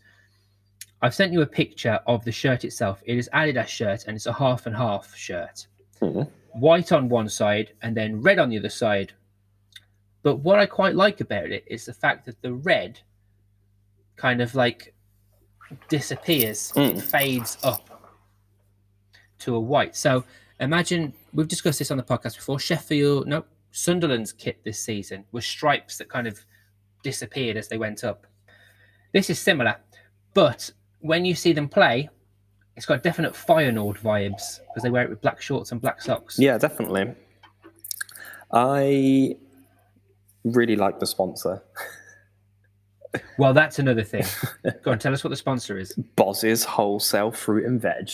I've 1.01 1.13
sent 1.15 1.31
you 1.31 1.41
a 1.41 1.45
picture 1.47 1.99
of 2.07 2.23
the 2.25 2.31
shirt 2.31 2.63
itself. 2.65 3.01
It 3.05 3.17
is 3.17 3.29
Adidas 3.33 3.67
shirt, 3.67 4.05
and 4.07 4.15
it's 4.15 4.25
a 4.25 4.33
half 4.33 4.65
and 4.65 4.75
half 4.75 5.15
shirt. 5.15 5.67
Mhm. 6.01 6.29
White 6.53 6.91
on 6.91 7.07
one 7.09 7.29
side 7.29 7.73
and 7.81 7.95
then 7.95 8.21
red 8.21 8.39
on 8.39 8.49
the 8.49 8.57
other 8.57 8.69
side. 8.69 9.13
But 10.23 10.37
what 10.37 10.59
I 10.59 10.65
quite 10.65 10.95
like 10.95 11.21
about 11.21 11.45
it 11.51 11.63
is 11.67 11.85
the 11.85 11.93
fact 11.93 12.25
that 12.25 12.41
the 12.41 12.53
red 12.53 12.99
kind 14.15 14.41
of 14.41 14.53
like 14.55 14.93
disappears, 15.87 16.71
Mm. 16.73 17.01
fades 17.01 17.57
up 17.63 17.89
to 19.39 19.55
a 19.55 19.59
white. 19.59 19.95
So 19.95 20.25
imagine 20.59 21.13
we've 21.33 21.47
discussed 21.47 21.79
this 21.79 21.91
on 21.91 21.97
the 21.97 22.03
podcast 22.03 22.35
before. 22.35 22.59
Sheffield, 22.59 23.27
no, 23.27 23.45
Sunderland's 23.71 24.33
kit 24.33 24.59
this 24.65 24.81
season 24.81 25.25
was 25.31 25.45
stripes 25.45 25.97
that 25.99 26.09
kind 26.09 26.27
of 26.27 26.43
disappeared 27.03 27.55
as 27.55 27.67
they 27.69 27.77
went 27.77 28.03
up. 28.03 28.25
This 29.13 29.29
is 29.29 29.39
similar, 29.39 29.77
but 30.33 30.71
when 30.99 31.23
you 31.23 31.33
see 31.35 31.53
them 31.53 31.69
play, 31.69 32.09
it's 32.75 32.85
got 32.85 33.03
definite 33.03 33.33
Feyenoord 33.33 33.99
vibes 33.99 34.59
because 34.67 34.83
they 34.83 34.89
wear 34.89 35.03
it 35.03 35.09
with 35.09 35.21
black 35.21 35.41
shorts 35.41 35.71
and 35.71 35.79
black 35.79 36.01
socks. 36.01 36.37
Yeah, 36.39 36.57
definitely. 36.57 37.13
I 38.51 39.37
really 40.43 40.75
like 40.75 40.99
the 40.99 41.07
sponsor. 41.07 41.63
Well, 43.39 43.55
that's 43.55 43.79
another 43.79 44.03
thing. 44.03 44.23
Go 44.83 44.91
on, 44.91 44.99
tell 44.99 45.13
us 45.13 45.23
what 45.23 45.31
the 45.31 45.35
sponsor 45.35 45.79
is. 45.79 45.93
Boz's 46.15 46.63
Wholesale 46.63 47.31
Fruit 47.31 47.65
and 47.65 47.81
Veg. 47.81 48.11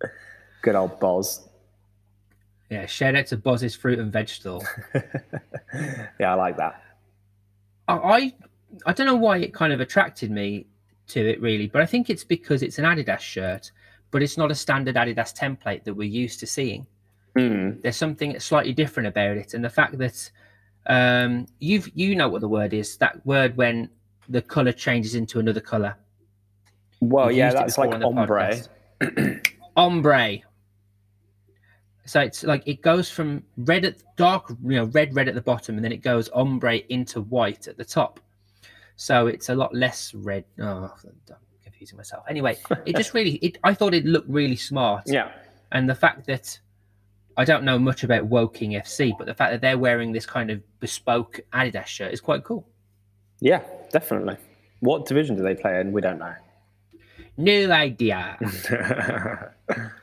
Good 0.62 0.74
old 0.74 0.98
Boz. 1.00 1.46
Yeah, 2.70 2.86
shout 2.86 3.16
out 3.16 3.26
to 3.26 3.36
Boz's 3.36 3.74
Fruit 3.74 3.98
and 3.98 4.10
Vegetable. 4.10 4.64
Yeah, 6.18 6.32
I 6.32 6.34
like 6.34 6.56
that. 6.56 6.82
I, 7.88 7.94
I 7.94 8.34
I 8.86 8.92
don't 8.92 9.06
know 9.06 9.16
why 9.16 9.38
it 9.38 9.52
kind 9.52 9.72
of 9.72 9.80
attracted 9.80 10.30
me 10.30 10.66
to 11.08 11.28
it 11.28 11.40
really, 11.40 11.66
but 11.66 11.82
I 11.82 11.86
think 11.86 12.08
it's 12.08 12.24
because 12.24 12.62
it's 12.62 12.78
an 12.78 12.84
Adidas 12.84 13.20
shirt, 13.20 13.72
but 14.10 14.22
it's 14.22 14.38
not 14.38 14.50
a 14.50 14.54
standard 14.54 14.94
Adidas 14.94 15.36
template 15.36 15.84
that 15.84 15.94
we're 15.94 16.08
used 16.08 16.40
to 16.40 16.46
seeing. 16.46 16.86
Mm. 17.36 17.82
There's 17.82 17.96
something 17.96 18.38
slightly 18.38 18.72
different 18.72 19.08
about 19.08 19.36
it, 19.36 19.54
and 19.54 19.64
the 19.64 19.70
fact 19.70 19.98
that 19.98 20.30
um, 20.86 21.46
you've 21.58 21.90
you 21.94 22.14
know 22.16 22.28
what 22.28 22.40
the 22.40 22.48
word 22.48 22.72
is 22.72 22.96
that 22.98 23.24
word 23.26 23.56
when 23.56 23.90
the 24.28 24.42
color 24.42 24.72
changes 24.72 25.14
into 25.14 25.38
another 25.38 25.60
color. 25.60 25.96
Well, 27.00 27.28
We've 27.28 27.36
yeah, 27.36 27.52
that's 27.52 27.78
like 27.78 27.92
ombre. 28.02 28.62
Ombre. 29.76 30.38
So 32.04 32.20
it's 32.20 32.42
like 32.42 32.62
it 32.66 32.82
goes 32.82 33.08
from 33.08 33.44
red 33.56 33.84
at 33.84 34.02
dark, 34.16 34.50
you 34.64 34.76
know, 34.76 34.84
red 34.86 35.14
red 35.14 35.28
at 35.28 35.34
the 35.34 35.40
bottom, 35.40 35.76
and 35.76 35.84
then 35.84 35.92
it 35.92 36.02
goes 36.02 36.28
ombre 36.30 36.78
into 36.88 37.22
white 37.22 37.68
at 37.68 37.76
the 37.76 37.84
top. 37.84 38.20
So 38.96 39.28
it's 39.28 39.48
a 39.48 39.54
lot 39.54 39.74
less 39.74 40.12
red. 40.12 40.44
Oh, 40.60 40.92
I'm 41.02 41.36
confusing 41.64 41.96
myself. 41.96 42.24
Anyway, 42.28 42.58
it 42.84 42.96
just 42.96 43.14
really, 43.14 43.36
it, 43.36 43.58
I 43.64 43.72
thought 43.72 43.94
it 43.94 44.04
looked 44.04 44.28
really 44.28 44.56
smart. 44.56 45.04
Yeah. 45.06 45.30
And 45.72 45.88
the 45.88 45.94
fact 45.94 46.26
that 46.26 46.58
I 47.36 47.44
don't 47.44 47.64
know 47.64 47.78
much 47.78 48.04
about 48.04 48.26
Woking 48.26 48.72
FC, 48.72 49.12
but 49.16 49.26
the 49.26 49.34
fact 49.34 49.52
that 49.52 49.60
they're 49.60 49.78
wearing 49.78 50.12
this 50.12 50.26
kind 50.26 50.50
of 50.50 50.62
bespoke 50.80 51.40
Adidas 51.52 51.86
shirt 51.86 52.12
is 52.12 52.20
quite 52.20 52.44
cool. 52.44 52.66
Yeah, 53.40 53.62
definitely. 53.92 54.36
What 54.80 55.06
division 55.06 55.36
do 55.36 55.42
they 55.42 55.54
play 55.54 55.80
in? 55.80 55.92
We 55.92 56.00
don't 56.00 56.18
know. 56.18 56.34
No 57.36 57.70
idea. 57.72 58.38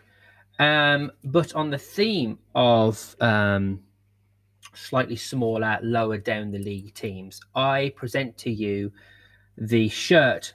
Um, 0.59 1.11
but 1.23 1.53
on 1.53 1.69
the 1.69 1.77
theme 1.77 2.39
of 2.55 3.15
um, 3.19 3.81
slightly 4.73 5.15
smaller, 5.15 5.79
lower 5.83 6.17
down 6.17 6.51
the 6.51 6.59
league 6.59 6.93
teams, 6.93 7.39
I 7.55 7.93
present 7.95 8.37
to 8.39 8.51
you 8.51 8.91
the 9.57 9.89
shirt, 9.89 10.53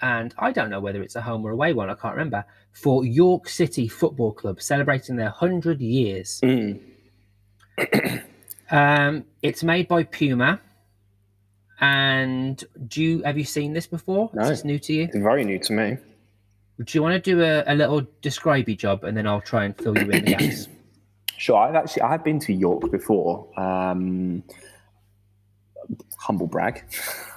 and 0.00 0.34
I 0.38 0.52
don't 0.52 0.70
know 0.70 0.80
whether 0.80 1.02
it's 1.02 1.16
a 1.16 1.20
home 1.20 1.44
or 1.44 1.50
away 1.50 1.72
one, 1.72 1.90
I 1.90 1.94
can't 1.94 2.14
remember, 2.14 2.44
for 2.72 3.04
York 3.04 3.48
City 3.48 3.88
Football 3.88 4.32
Club 4.32 4.60
celebrating 4.60 5.16
their 5.16 5.26
100 5.26 5.80
years. 5.80 6.40
Mm. 6.42 6.80
Um, 8.70 9.24
it's 9.42 9.62
made 9.62 9.88
by 9.88 10.04
Puma. 10.04 10.60
And 11.80 12.62
do 12.88 13.02
you 13.02 13.22
have 13.22 13.38
you 13.38 13.44
seen 13.44 13.72
this 13.72 13.86
before? 13.86 14.30
No. 14.34 14.42
Is 14.42 14.48
this 14.48 14.64
new 14.64 14.78
to 14.80 14.92
you? 14.92 15.04
It's 15.04 15.16
very 15.16 15.44
new 15.44 15.58
to 15.58 15.72
me. 15.72 15.96
Do 16.84 16.96
you 16.96 17.02
want 17.02 17.12
to 17.22 17.30
do 17.30 17.42
a, 17.42 17.64
a 17.66 17.74
little 17.74 18.02
describey 18.22 18.76
job 18.76 19.04
and 19.04 19.16
then 19.16 19.26
I'll 19.26 19.40
try 19.40 19.64
and 19.64 19.76
fill 19.76 19.96
you 19.96 20.04
in 20.04 20.24
the 20.24 20.30
gaps? 20.36 20.68
Sure, 21.36 21.56
I've 21.56 21.74
actually 21.74 22.02
I've 22.02 22.22
been 22.22 22.38
to 22.40 22.52
York 22.52 22.90
before. 22.90 23.48
Um, 23.58 24.42
humble 26.18 26.46
brag. 26.46 26.84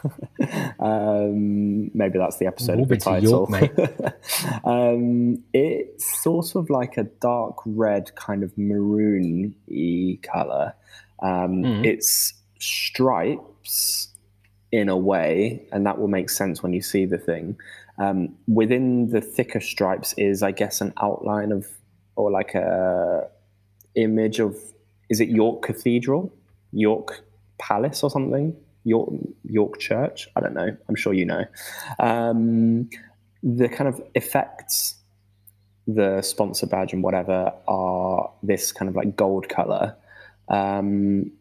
um, 0.80 1.96
maybe 1.96 2.18
that's 2.20 2.38
the 2.38 2.46
episode 2.46 2.80
of 2.80 2.88
the 2.88 2.98
title. 2.98 3.48
York, 3.50 3.50
um, 4.66 5.44
it's 5.54 6.22
sort 6.22 6.56
of 6.56 6.70
like 6.70 6.98
a 6.98 7.04
dark 7.04 7.58
red, 7.66 8.14
kind 8.16 8.44
of 8.44 8.58
maroon-y 8.58 10.20
color. 10.22 10.74
Um, 11.22 11.64
Mhm. 11.64 11.86
It's 11.86 12.34
stripes 12.60 14.10
in 14.72 14.90
a 14.90 14.98
way, 14.98 15.68
and 15.72 15.86
that 15.86 16.00
will 16.00 16.08
make 16.08 16.30
sense 16.30 16.62
when 16.64 16.74
you 16.74 16.82
see 16.82 17.06
the 17.06 17.18
thing. 17.18 17.56
Um, 18.00 18.36
within 18.48 19.10
the 19.10 19.22
thicker 19.22 19.60
stripes 19.60 20.14
is, 20.18 20.42
I 20.42 20.52
guess, 20.52 20.82
an 20.82 20.94
outline 21.02 21.52
of, 21.52 21.68
or 22.16 22.32
like 22.32 22.56
a 22.56 23.30
image 23.96 24.40
of, 24.40 24.58
is 25.10 25.20
it 25.20 25.30
York 25.30 25.62
Cathedral, 25.62 26.34
York 26.72 27.24
Palace, 27.58 28.04
or 28.04 28.10
something? 28.10 28.56
York 28.84 29.10
York 29.46 29.80
Church. 29.80 30.28
I 30.36 30.42
don't 30.42 30.54
know. 30.54 30.76
I'm 30.88 30.96
sure 30.96 31.14
you 31.14 31.26
know. 31.26 31.46
Um, 32.00 32.90
the 33.42 33.70
kind 33.70 33.88
of 33.88 34.02
effects, 34.16 34.96
the 35.88 36.22
sponsor 36.22 36.68
badge 36.68 36.94
and 36.94 37.04
whatever, 37.04 37.54
are 37.68 38.32
this 38.42 38.72
kind 38.72 38.90
of 38.90 38.96
like 38.96 39.16
gold 39.16 39.50
color. 39.50 39.96
Um, 40.50 41.32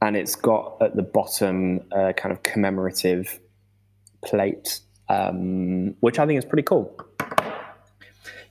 and 0.00 0.16
it's 0.16 0.34
got 0.34 0.76
at 0.82 0.96
the 0.96 1.02
bottom 1.02 1.80
a 1.92 2.12
kind 2.12 2.32
of 2.32 2.42
commemorative 2.42 3.40
plate, 4.22 4.80
um, 5.08 5.94
which 6.00 6.18
I 6.18 6.26
think 6.26 6.38
is 6.38 6.44
pretty 6.44 6.62
cool. 6.62 6.94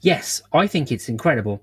Yes, 0.02 0.42
I 0.52 0.68
think 0.68 0.92
it's 0.92 1.08
incredible. 1.08 1.62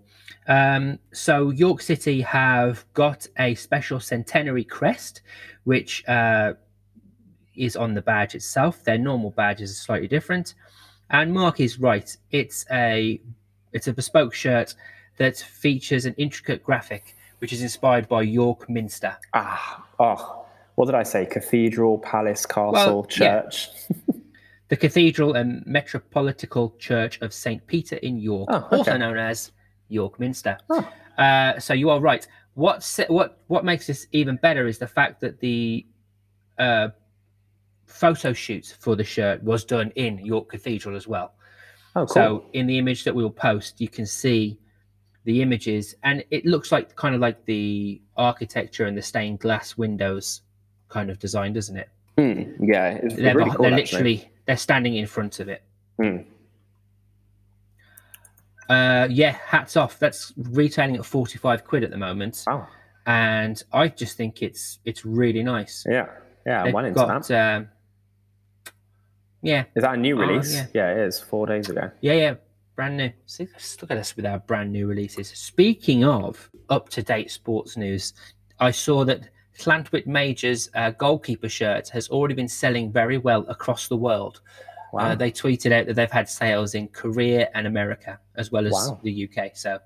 Um, 0.51 0.99
so 1.13 1.51
York 1.51 1.81
City 1.81 2.21
have 2.23 2.85
got 2.93 3.27
a 3.39 3.55
special 3.55 4.01
centenary 4.01 4.65
crest, 4.65 5.23
which 5.63 6.07
uh, 6.09 6.55
is 7.57 7.77
on 7.77 7.95
the 7.95 8.03
badge 8.03 8.35
itself. 8.35 8.83
Their 8.83 8.99
normal 8.99 9.31
badges 9.31 9.71
are 9.71 9.75
slightly 9.75 10.09
different, 10.09 10.55
and 11.11 11.33
Mark 11.33 11.61
is 11.61 11.79
right. 11.79 12.15
It's 12.33 12.67
a 12.73 13.21
it's 13.73 13.87
a 13.87 13.93
bespoke 13.93 14.35
shirt 14.35 14.75
that 15.19 15.37
features 15.37 16.05
an 16.05 16.15
intricate 16.19 16.65
graphic, 16.65 17.15
which 17.39 17.53
is 17.53 17.63
inspired 17.63 18.09
by 18.09 18.23
York 18.23 18.69
Minster. 18.69 19.17
Ah, 19.35 19.87
oh, 20.01 20.47
what 20.75 20.87
did 20.87 20.97
I 20.97 21.05
say? 21.05 21.27
Cathedral, 21.27 21.99
palace, 21.99 22.45
castle, 22.45 22.73
Well, 22.73 23.07
yeah. 23.11 23.43
church. 23.43 23.69
the 24.69 24.77
Cathedral 24.77 25.35
and 25.35 25.65
Metropolitical 25.65 26.77
Church 26.81 27.21
of 27.21 27.33
St. 27.33 27.65
Peter 27.69 27.97
in 27.97 28.19
York, 28.19 28.49
Oh, 28.51 28.57
okay. 28.67 28.77
also 28.79 28.97
known 28.97 29.17
as 29.19 29.53
York 29.91 30.19
Minster. 30.19 30.57
Oh. 30.71 30.89
Uh, 31.19 31.59
so 31.59 31.75
you 31.75 31.91
are 31.91 32.01
right. 32.01 32.27
What 32.55 32.99
what 33.09 33.39
what 33.49 33.65
makes 33.65 33.87
this 33.87 34.07
even 34.13 34.37
better 34.37 34.67
is 34.67 34.79
the 34.79 34.87
fact 34.87 35.21
that 35.21 35.41
the 35.41 35.87
uh, 36.59 36.89
photo 37.87 38.33
shoot 38.33 38.77
for 38.81 38.97
the 38.97 39.05
shirt 39.05 39.43
was 39.43 39.65
done 39.65 39.93
in 39.97 40.19
York 40.25 40.49
Cathedral 40.49 40.97
as 40.97 41.07
well. 41.07 41.35
Oh, 41.97 42.07
cool. 42.07 42.09
So 42.09 42.45
in 42.53 42.67
the 42.67 42.79
image 42.79 43.05
that 43.05 43.15
we'll 43.15 43.31
post, 43.31 43.81
you 43.81 43.89
can 43.89 44.07
see 44.07 44.59
the 45.25 45.43
images, 45.43 45.95
and 46.03 46.25
it 46.31 46.47
looks 46.47 46.73
like 46.73 46.97
kind 46.97 47.15
of 47.15 47.21
like 47.21 47.45
the 47.45 48.01
architecture 48.17 48.87
and 48.87 48.97
the 48.97 49.03
stained 49.03 49.41
glass 49.41 49.77
windows 49.77 50.43
kind 50.89 51.11
of 51.11 51.19
design, 51.19 51.53
doesn't 51.53 51.77
it? 51.77 51.89
Hmm, 52.17 52.65
yeah, 52.65 52.99
it's 53.03 53.17
They're, 53.17 53.35
really 53.35 53.51
cool. 53.51 53.63
they're 53.65 53.77
literally 53.77 54.31
they're 54.47 54.57
standing 54.57 54.97
in 54.97 55.07
front 55.07 55.41
of 55.41 55.49
it. 55.49 55.63
Hmm. 56.01 56.19
Uh, 58.71 59.09
yeah, 59.11 59.33
hats 59.47 59.77
off. 59.77 59.99
That's 59.99 60.33
retailing 60.37 60.97
at 60.97 61.05
forty 61.05 61.39
five 61.39 61.65
quid 61.65 61.83
at 61.85 61.91
the 61.91 61.97
moment, 61.99 62.45
Wow. 62.47 62.69
and 63.07 63.61
I 63.73 63.89
just 63.89 64.17
think 64.17 64.43
it's 64.43 64.79
it's 64.85 65.05
really 65.05 65.43
nice. 65.43 65.85
Yeah, 65.89 66.07
yeah, 66.47 66.63
They've 66.65 66.73
went 66.73 66.87
into 66.87 67.01
got, 67.01 67.31
um, 67.33 67.69
yeah, 69.43 69.65
Is 69.75 69.83
that 69.83 69.95
a 69.95 69.97
new 69.97 70.17
Oh, 70.17 70.27
release? 70.27 70.55
yeah. 70.55 70.67
yeah, 70.73 70.93
it 70.93 70.99
is. 70.99 71.19
Four 71.19 71.47
days 71.47 71.69
ago. 71.69 71.91
yeah, 72.01 72.13
yeah, 72.13 72.35
brand 72.77 72.97
new. 72.97 73.11
See, 73.27 73.49
let's 73.53 73.81
look 73.81 73.91
at 73.91 73.97
us 73.99 74.15
with 74.17 74.27
our 74.27 74.39
brand 74.39 74.71
new 74.73 74.87
releases. 74.87 75.29
Speaking 75.31 76.05
of 76.05 76.51
up 76.69 76.89
to 76.91 77.03
date 77.03 77.31
sports 77.31 77.77
news, 77.77 78.13
I 78.61 78.71
saw 78.71 79.05
that 79.07 79.31
Llantwit 79.59 80.07
Major's 80.07 80.71
uh, 80.75 80.91
goalkeeper 80.91 81.49
shirt 81.49 81.89
has 81.89 82.09
already 82.09 82.35
been 82.35 82.49
selling 82.49 82.93
very 82.93 83.19
well 83.19 83.45
across 83.49 83.89
the 83.89 83.97
world. 83.97 84.41
Wow. 84.93 85.11
Uh, 85.11 85.15
they 85.15 85.31
tweeted 85.31 85.73
out 85.73 85.87
that 85.87 85.95
they've 85.95 86.11
had 86.11 86.29
sales 86.29 86.75
in 86.75 86.89
Korea 86.89 87.49
and 87.55 87.67
America 87.67 88.19
as 88.37 88.51
well 88.51 88.67
as 88.67 88.73
Wow. 88.73 89.01
the 89.03 89.29
UK. 89.29 89.57
So 89.57 89.79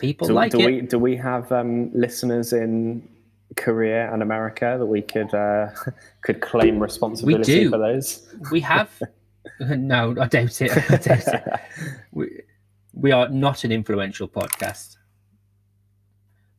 people 0.00 0.26
do, 0.28 0.34
like 0.34 0.52
do 0.52 0.60
it. 0.60 0.66
we 0.66 0.80
do 0.82 0.98
we 0.98 1.16
have 1.16 1.50
um, 1.52 1.90
listeners 1.94 2.52
in 2.52 3.08
Korea 3.56 4.12
and 4.12 4.22
America 4.22 4.76
that 4.78 4.86
we 4.86 5.02
could 5.02 5.32
uh, 5.34 5.68
could 6.22 6.40
claim 6.40 6.78
responsibility 6.80 7.60
do. 7.64 7.70
for 7.70 7.78
those? 7.78 8.34
We 8.50 8.60
have. 8.60 8.90
no, 9.60 10.14
I 10.20 10.28
doubt 10.28 10.60
it. 10.62 10.70
I 10.90 10.96
doubt 10.96 11.26
it. 11.26 11.60
We, 12.12 12.40
we 12.94 13.10
are 13.12 13.28
not 13.28 13.64
an 13.64 13.72
influential 13.72 14.28
podcast, 14.28 14.96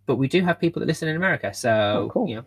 but 0.05 0.15
we 0.17 0.27
do 0.27 0.43
have 0.43 0.59
people 0.59 0.79
that 0.81 0.85
listen 0.85 1.07
in 1.07 1.15
America. 1.15 1.53
So 1.53 1.69
Oh, 1.71 2.09
cool. 2.11 2.27
you 2.27 2.35
know. 2.37 2.45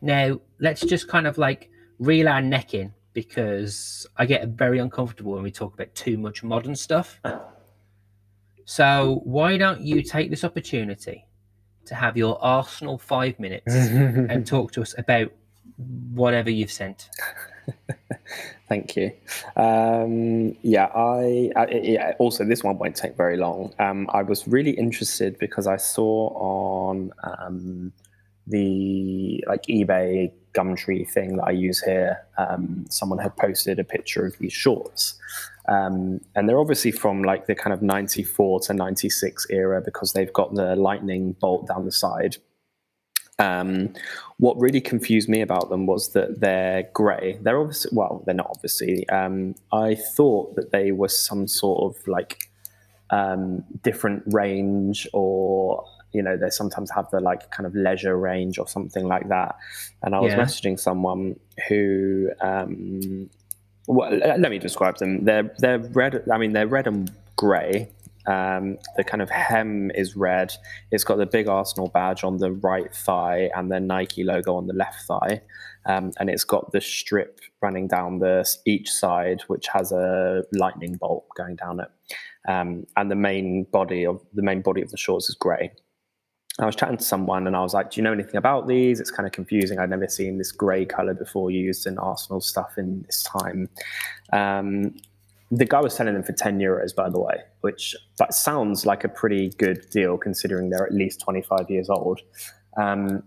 Now 0.00 0.40
let's 0.60 0.80
just 0.82 1.08
kind 1.08 1.26
of 1.26 1.36
like 1.38 1.68
reel 1.98 2.28
our 2.28 2.40
neck 2.40 2.74
in 2.74 2.92
because 3.12 4.06
I 4.16 4.26
get 4.26 4.48
very 4.48 4.78
uncomfortable 4.78 5.32
when 5.32 5.42
we 5.42 5.50
talk 5.50 5.74
about 5.74 5.94
too 5.94 6.16
much 6.18 6.42
modern 6.42 6.74
stuff. 6.74 7.20
So 8.64 9.20
why 9.24 9.56
don't 9.56 9.80
you 9.82 10.02
take 10.02 10.30
this 10.30 10.44
opportunity 10.44 11.26
to 11.86 11.94
have 11.94 12.16
your 12.16 12.42
Arsenal 12.42 12.98
five 12.98 13.38
minutes 13.38 13.74
and 13.74 14.46
talk 14.46 14.72
to 14.72 14.82
us 14.82 14.94
about 14.96 15.32
whatever 16.12 16.50
you've 16.50 16.72
sent? 16.72 17.10
Thank 18.68 18.96
you. 18.96 19.12
Um, 19.56 20.56
yeah, 20.62 20.86
I, 20.86 21.50
I, 21.56 21.66
yeah. 21.82 22.14
Also, 22.18 22.44
this 22.44 22.64
one 22.64 22.78
won't 22.78 22.96
take 22.96 23.16
very 23.16 23.36
long. 23.36 23.74
Um, 23.78 24.08
I 24.12 24.22
was 24.22 24.48
really 24.48 24.70
interested 24.70 25.38
because 25.38 25.66
I 25.66 25.76
saw 25.76 26.28
on 26.28 27.12
um, 27.22 27.92
the 28.46 29.44
like 29.46 29.64
eBay 29.64 30.32
Gumtree 30.54 31.08
thing 31.08 31.36
that 31.36 31.44
I 31.44 31.50
use 31.50 31.80
here. 31.80 32.24
Um, 32.38 32.86
someone 32.88 33.18
had 33.18 33.36
posted 33.36 33.78
a 33.78 33.84
picture 33.84 34.26
of 34.26 34.36
these 34.38 34.52
shorts, 34.52 35.18
um, 35.68 36.20
and 36.34 36.48
they're 36.48 36.60
obviously 36.60 36.92
from 36.92 37.22
like 37.22 37.46
the 37.46 37.54
kind 37.54 37.72
of 37.72 37.82
'94 37.82 38.60
to 38.60 38.74
'96 38.74 39.46
era 39.50 39.80
because 39.80 40.12
they've 40.12 40.32
got 40.32 40.54
the 40.54 40.76
lightning 40.76 41.32
bolt 41.40 41.66
down 41.68 41.84
the 41.84 41.92
side 41.92 42.36
um, 43.42 43.92
what 44.38 44.58
really 44.58 44.80
confused 44.80 45.28
me 45.28 45.40
about 45.40 45.68
them 45.68 45.86
was 45.86 46.12
that 46.12 46.40
they're 46.40 46.84
grey. 46.92 47.38
They're 47.42 47.60
obviously, 47.60 47.90
well, 47.94 48.22
they're 48.24 48.34
not 48.34 48.50
obviously. 48.54 49.08
Um, 49.08 49.54
I 49.72 49.94
thought 49.94 50.54
that 50.56 50.70
they 50.70 50.92
were 50.92 51.08
some 51.08 51.48
sort 51.48 51.96
of 51.96 52.06
like 52.06 52.50
um, 53.10 53.64
different 53.82 54.22
range 54.26 55.08
or 55.12 55.84
you 56.12 56.22
know 56.22 56.36
they 56.36 56.50
sometimes 56.50 56.90
have 56.90 57.08
the 57.10 57.20
like 57.20 57.50
kind 57.50 57.66
of 57.66 57.74
leisure 57.74 58.16
range 58.16 58.58
or 58.58 58.68
something 58.68 59.06
like 59.06 59.28
that 59.28 59.56
and 60.02 60.14
i 60.14 60.20
was 60.20 60.32
yeah. 60.32 60.38
messaging 60.38 60.78
someone 60.78 61.38
who 61.68 62.28
um 62.40 63.28
well 63.86 64.12
let 64.12 64.50
me 64.50 64.58
describe 64.58 64.96
them 64.98 65.24
they're 65.24 65.54
they're 65.58 65.78
red 65.78 66.22
i 66.32 66.38
mean 66.38 66.52
they're 66.52 66.66
red 66.66 66.86
and 66.86 67.10
gray 67.36 67.88
um, 68.26 68.78
the 68.96 69.04
kind 69.04 69.22
of 69.22 69.30
hem 69.30 69.90
is 69.94 70.16
red. 70.16 70.52
It's 70.90 71.04
got 71.04 71.16
the 71.16 71.26
big 71.26 71.48
Arsenal 71.48 71.88
badge 71.88 72.24
on 72.24 72.38
the 72.38 72.52
right 72.52 72.94
thigh 72.94 73.50
and 73.54 73.70
the 73.70 73.80
Nike 73.80 74.22
logo 74.22 74.54
on 74.54 74.66
the 74.66 74.74
left 74.74 75.02
thigh. 75.02 75.42
Um, 75.86 76.12
and 76.18 76.30
it's 76.30 76.44
got 76.44 76.70
the 76.72 76.80
strip 76.80 77.40
running 77.60 77.88
down 77.88 78.20
the 78.20 78.48
each 78.64 78.90
side, 78.90 79.42
which 79.48 79.66
has 79.68 79.90
a 79.90 80.44
lightning 80.52 80.94
bolt 80.94 81.26
going 81.36 81.56
down 81.56 81.80
it. 81.80 81.88
Um, 82.48 82.86
and 82.96 83.10
the 83.10 83.16
main 83.16 83.64
body 83.64 84.06
of 84.06 84.20
the 84.32 84.42
main 84.42 84.62
body 84.62 84.82
of 84.82 84.90
the 84.90 84.96
shorts 84.96 85.28
is 85.28 85.34
grey. 85.34 85.72
I 86.58 86.66
was 86.66 86.76
chatting 86.76 86.98
to 86.98 87.04
someone 87.04 87.46
and 87.46 87.56
I 87.56 87.62
was 87.62 87.72
like, 87.72 87.90
"Do 87.90 88.00
you 88.00 88.04
know 88.04 88.12
anything 88.12 88.36
about 88.36 88.68
these?" 88.68 89.00
It's 89.00 89.10
kind 89.10 89.26
of 89.26 89.32
confusing. 89.32 89.78
I'd 89.78 89.90
never 89.90 90.08
seen 90.08 90.38
this 90.38 90.52
grey 90.52 90.84
color 90.84 91.14
before 91.14 91.50
used 91.50 91.86
in 91.86 91.98
Arsenal 91.98 92.40
stuff 92.40 92.76
in 92.76 93.02
this 93.02 93.22
time. 93.22 93.68
Um, 94.32 94.94
the 95.50 95.66
guy 95.66 95.80
was 95.80 95.94
selling 95.94 96.14
them 96.14 96.22
for 96.22 96.32
10 96.32 96.58
euros, 96.58 96.94
by 96.94 97.10
the 97.10 97.20
way, 97.20 97.36
which 97.60 97.94
that 98.18 98.32
sounds 98.32 98.86
like 98.86 99.04
a 99.04 99.08
pretty 99.08 99.50
good 99.58 99.86
deal 99.90 100.16
considering 100.16 100.70
they're 100.70 100.86
at 100.86 100.94
least 100.94 101.20
25 101.20 101.68
years 101.68 101.90
old. 101.90 102.20
Um, 102.78 103.22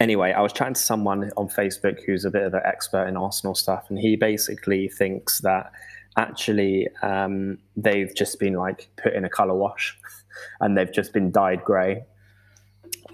anyway, 0.00 0.32
I 0.32 0.42
was 0.42 0.52
chatting 0.52 0.74
to 0.74 0.80
someone 0.80 1.30
on 1.36 1.48
Facebook 1.48 2.04
who's 2.04 2.26
a 2.26 2.30
bit 2.30 2.42
of 2.42 2.52
an 2.52 2.60
expert 2.64 3.06
in 3.06 3.16
Arsenal 3.16 3.54
stuff, 3.54 3.86
and 3.88 3.98
he 3.98 4.16
basically 4.16 4.88
thinks 4.88 5.40
that 5.40 5.72
actually 6.18 6.88
um, 7.02 7.58
they've 7.76 8.14
just 8.14 8.38
been 8.38 8.54
like 8.54 8.88
put 8.96 9.14
in 9.14 9.24
a 9.24 9.28
color 9.28 9.54
wash 9.54 9.98
and 10.60 10.76
they've 10.76 10.92
just 10.92 11.12
been 11.12 11.30
dyed 11.30 11.64
grey. 11.64 12.04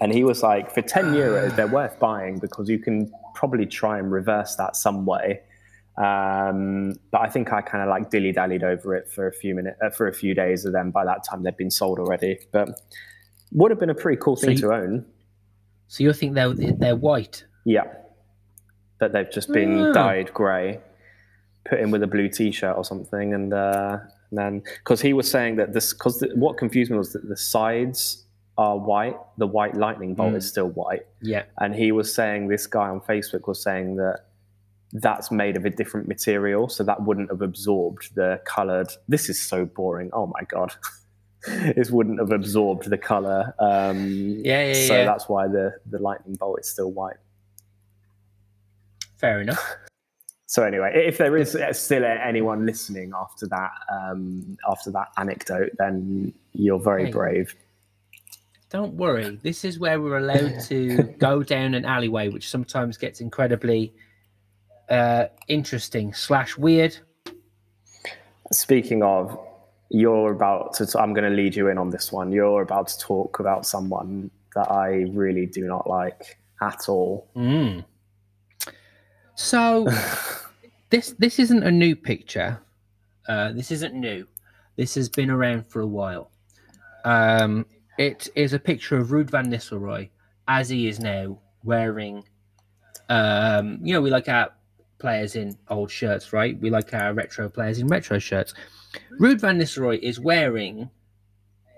And 0.01 0.11
he 0.11 0.23
was 0.23 0.43
like, 0.43 0.73
for 0.73 0.81
10 0.81 1.13
euros, 1.13 1.55
they're 1.55 1.67
worth 1.81 1.99
buying 1.99 2.39
because 2.39 2.69
you 2.69 2.79
can 2.79 3.11
probably 3.35 3.65
try 3.65 3.99
and 3.99 4.11
reverse 4.11 4.55
that 4.55 4.75
some 4.75 5.05
way 5.05 5.41
um, 5.97 6.95
but 7.11 7.21
I 7.21 7.29
think 7.29 7.53
I 7.53 7.61
kind 7.61 7.83
of 7.83 7.89
like 7.89 8.09
dilly 8.09 8.31
dallied 8.31 8.63
over 8.63 8.95
it 8.95 9.11
for 9.11 9.27
a 9.27 9.31
few 9.31 9.53
minutes, 9.53 9.77
uh, 9.83 9.91
for 9.91 10.07
a 10.07 10.13
few 10.13 10.33
days, 10.33 10.65
and 10.65 10.73
then 10.73 10.89
by 10.89 11.05
that 11.05 11.23
time 11.23 11.43
they'd 11.43 11.55
been 11.55 11.69
sold 11.69 11.99
already. 11.99 12.39
But 12.51 12.81
would 13.51 13.69
have 13.69 13.79
been 13.79 13.91
a 13.91 13.95
pretty 13.95 14.19
cool 14.19 14.35
thing 14.35 14.57
so 14.57 14.67
you, 14.67 14.71
to 14.71 14.75
own. 14.75 15.05
So 15.87 16.03
you 16.03 16.13
think 16.13 16.33
they're 16.33 16.53
they're 16.53 16.95
white? 16.95 17.45
Yeah, 17.63 17.93
that 18.99 19.13
they've 19.13 19.29
just 19.29 19.51
been 19.51 19.79
oh. 19.79 19.93
dyed 19.93 20.33
grey, 20.33 20.79
put 21.69 21.79
in 21.79 21.91
with 21.91 22.01
a 22.01 22.07
blue 22.07 22.27
T-shirt 22.27 22.75
or 22.75 22.83
something, 22.83 23.35
and, 23.35 23.53
uh, 23.53 23.99
and 24.31 24.39
then 24.39 24.63
because 24.79 24.99
he 24.99 25.13
was 25.13 25.29
saying 25.29 25.57
that 25.57 25.73
this 25.73 25.93
because 25.93 26.25
what 26.33 26.57
confused 26.57 26.89
me 26.89 26.97
was 26.97 27.13
that 27.13 27.29
the 27.29 27.37
sides 27.37 28.22
are 28.57 28.77
white, 28.77 29.17
the 29.37 29.47
white 29.47 29.75
lightning 29.75 30.13
bolt 30.13 30.33
mm. 30.33 30.37
is 30.37 30.47
still 30.47 30.69
white. 30.69 31.05
Yeah, 31.21 31.43
and 31.57 31.73
he 31.75 31.91
was 31.91 32.13
saying 32.13 32.47
this 32.47 32.67
guy 32.67 32.89
on 32.89 33.01
Facebook 33.01 33.47
was 33.47 33.61
saying 33.61 33.95
that 33.97 34.25
that's 34.93 35.31
made 35.31 35.57
of 35.57 35.65
a 35.65 35.69
different 35.69 36.07
material, 36.07 36.69
so 36.69 36.83
that 36.83 37.01
wouldn't 37.03 37.29
have 37.29 37.41
absorbed 37.41 38.13
the 38.15 38.41
colored. 38.45 38.89
This 39.07 39.29
is 39.29 39.41
so 39.41 39.65
boring. 39.65 40.09
Oh 40.13 40.27
my 40.27 40.43
god, 40.47 40.73
this 41.75 41.89
wouldn't 41.89 42.19
have 42.19 42.31
absorbed 42.31 42.89
the 42.89 42.97
color. 42.97 43.53
Um, 43.59 44.41
yeah, 44.43 44.67
yeah, 44.67 44.87
So 44.87 44.97
yeah. 44.97 45.05
that's 45.05 45.27
why 45.27 45.47
the 45.47 45.73
the 45.89 45.99
lightning 45.99 46.35
bolt 46.35 46.59
is 46.59 46.69
still 46.69 46.91
white. 46.91 47.17
Fair 49.17 49.41
enough. 49.41 49.75
So 50.45 50.61
anyway, 50.63 50.91
if 51.07 51.17
there 51.17 51.35
is 51.35 51.57
still 51.71 52.05
anyone 52.05 52.63
listening 52.63 53.11
after 53.19 53.47
that, 53.47 53.71
um, 53.91 54.55
after 54.69 54.91
that 54.91 55.07
anecdote, 55.17 55.71
then 55.79 56.31
you're 56.51 56.77
very 56.77 57.05
hey, 57.05 57.11
brave. 57.11 57.55
Don't 58.73 58.95
worry. 58.95 59.39
This 59.43 59.63
is 59.63 59.77
where 59.77 60.01
we're 60.01 60.17
allowed 60.17 60.59
to 60.61 61.03
go 61.19 61.43
down 61.43 61.75
an 61.75 61.85
alleyway, 61.85 62.29
which 62.29 62.49
sometimes 62.49 62.97
gets 62.97 63.21
incredibly 63.21 63.93
uh, 64.89 65.25
interesting 65.47 66.11
slash 66.11 66.57
weird. 66.57 66.97
Speaking 68.51 69.03
of, 69.03 69.39
you're 69.89 70.31
about 70.31 70.73
to. 70.73 70.99
I'm 70.99 71.13
going 71.13 71.29
to 71.29 71.35
lead 71.35 71.55
you 71.55 71.67
in 71.67 71.77
on 71.77 71.91
this 71.91 72.11
one. 72.11 72.31
You're 72.31 72.63
about 72.63 72.87
to 72.87 72.97
talk 72.97 73.39
about 73.39 73.67
someone 73.67 74.31
that 74.55 74.71
I 74.71 75.05
really 75.11 75.45
do 75.45 75.67
not 75.67 75.87
like 75.87 76.39
at 76.59 76.89
all. 76.89 77.29
Mm. 77.35 77.85
So, 79.35 79.87
this 80.89 81.11
this 81.19 81.37
isn't 81.37 81.61
a 81.61 81.71
new 81.71 81.95
picture. 81.95 82.59
Uh, 83.29 83.51
this 83.51 83.69
isn't 83.69 83.93
new. 83.93 84.27
This 84.77 84.95
has 84.95 85.09
been 85.09 85.29
around 85.29 85.67
for 85.67 85.81
a 85.81 85.87
while. 85.87 86.31
Um, 87.05 87.67
it 87.97 88.29
is 88.35 88.53
a 88.53 88.59
picture 88.59 88.97
of 88.97 89.09
Ruud 89.09 89.29
van 89.29 89.47
Nistelrooy 89.47 90.09
as 90.47 90.69
he 90.69 90.87
is 90.87 90.99
now 90.99 91.39
wearing. 91.63 92.23
Um, 93.09 93.79
you 93.83 93.93
know, 93.93 94.01
we 94.01 94.09
like 94.09 94.29
our 94.29 94.51
players 94.99 95.35
in 95.35 95.57
old 95.69 95.91
shirts, 95.91 96.33
right? 96.33 96.59
We 96.59 96.69
like 96.69 96.93
our 96.93 97.13
retro 97.13 97.49
players 97.49 97.79
in 97.79 97.87
retro 97.87 98.19
shirts. 98.19 98.53
Ruud 99.19 99.39
van 99.41 99.59
Nistelrooy 99.59 99.99
is 99.99 100.19
wearing 100.19 100.89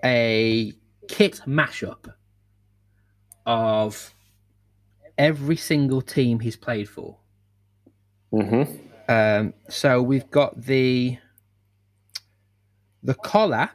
a 0.04 0.72
kit 1.08 1.40
mashup 1.46 2.12
of 3.44 4.14
every 5.18 5.56
single 5.56 6.02
team 6.02 6.40
he's 6.40 6.56
played 6.56 6.88
for. 6.88 7.16
Mm-hmm. 8.32 8.86
Um, 9.08 9.54
so 9.68 10.02
we've 10.02 10.30
got 10.30 10.60
the 10.62 11.18
the 13.02 13.14
collar 13.14 13.70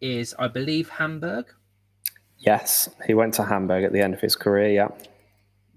is, 0.00 0.34
I 0.38 0.48
believe, 0.48 0.88
Hamburg. 0.88 1.52
Yes, 2.46 2.88
he 3.06 3.14
went 3.14 3.34
to 3.34 3.44
Hamburg 3.44 3.84
at 3.84 3.92
the 3.92 4.00
end 4.00 4.14
of 4.14 4.20
his 4.20 4.36
career. 4.36 4.70
Yeah. 4.70 4.88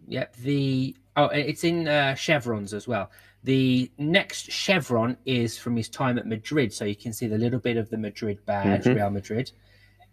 Yep. 0.08 0.36
The 0.38 0.96
Oh, 1.18 1.26
it's 1.30 1.64
in 1.64 1.88
uh, 1.88 2.14
chevrons 2.14 2.76
as 2.76 2.88
well. 2.88 3.10
The 3.44 3.92
next 3.98 4.52
chevron 4.52 5.18
is 5.26 5.58
from 5.58 5.76
his 5.76 5.90
time 5.90 6.20
at 6.20 6.28
Madrid, 6.28 6.72
so 6.72 6.86
you 6.86 6.96
can 6.96 7.12
see 7.12 7.26
the 7.26 7.40
little 7.40 7.60
bit 7.60 7.76
of 7.76 7.90
the 7.90 7.98
Madrid 7.98 8.46
badge, 8.46 8.84
mm-hmm. 8.84 8.94
Real 8.94 9.10
Madrid. 9.10 9.52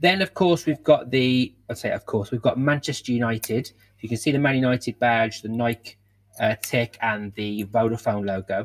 Then, 0.01 0.23
of 0.23 0.33
course, 0.33 0.65
we've 0.65 0.83
got 0.83 1.11
the. 1.11 1.55
I'd 1.69 1.77
say, 1.77 1.91
of 1.91 2.07
course, 2.07 2.31
we've 2.31 2.41
got 2.41 2.59
Manchester 2.59 3.13
United. 3.13 3.71
You 4.01 4.09
can 4.09 4.17
see 4.17 4.31
the 4.31 4.39
Man 4.39 4.55
United 4.55 4.99
badge, 4.99 5.43
the 5.43 5.49
Nike 5.49 5.97
uh, 6.41 6.57
tick, 6.63 6.97
and 7.03 7.35
the 7.35 7.65
Vodafone 7.67 8.27
logo. 8.27 8.65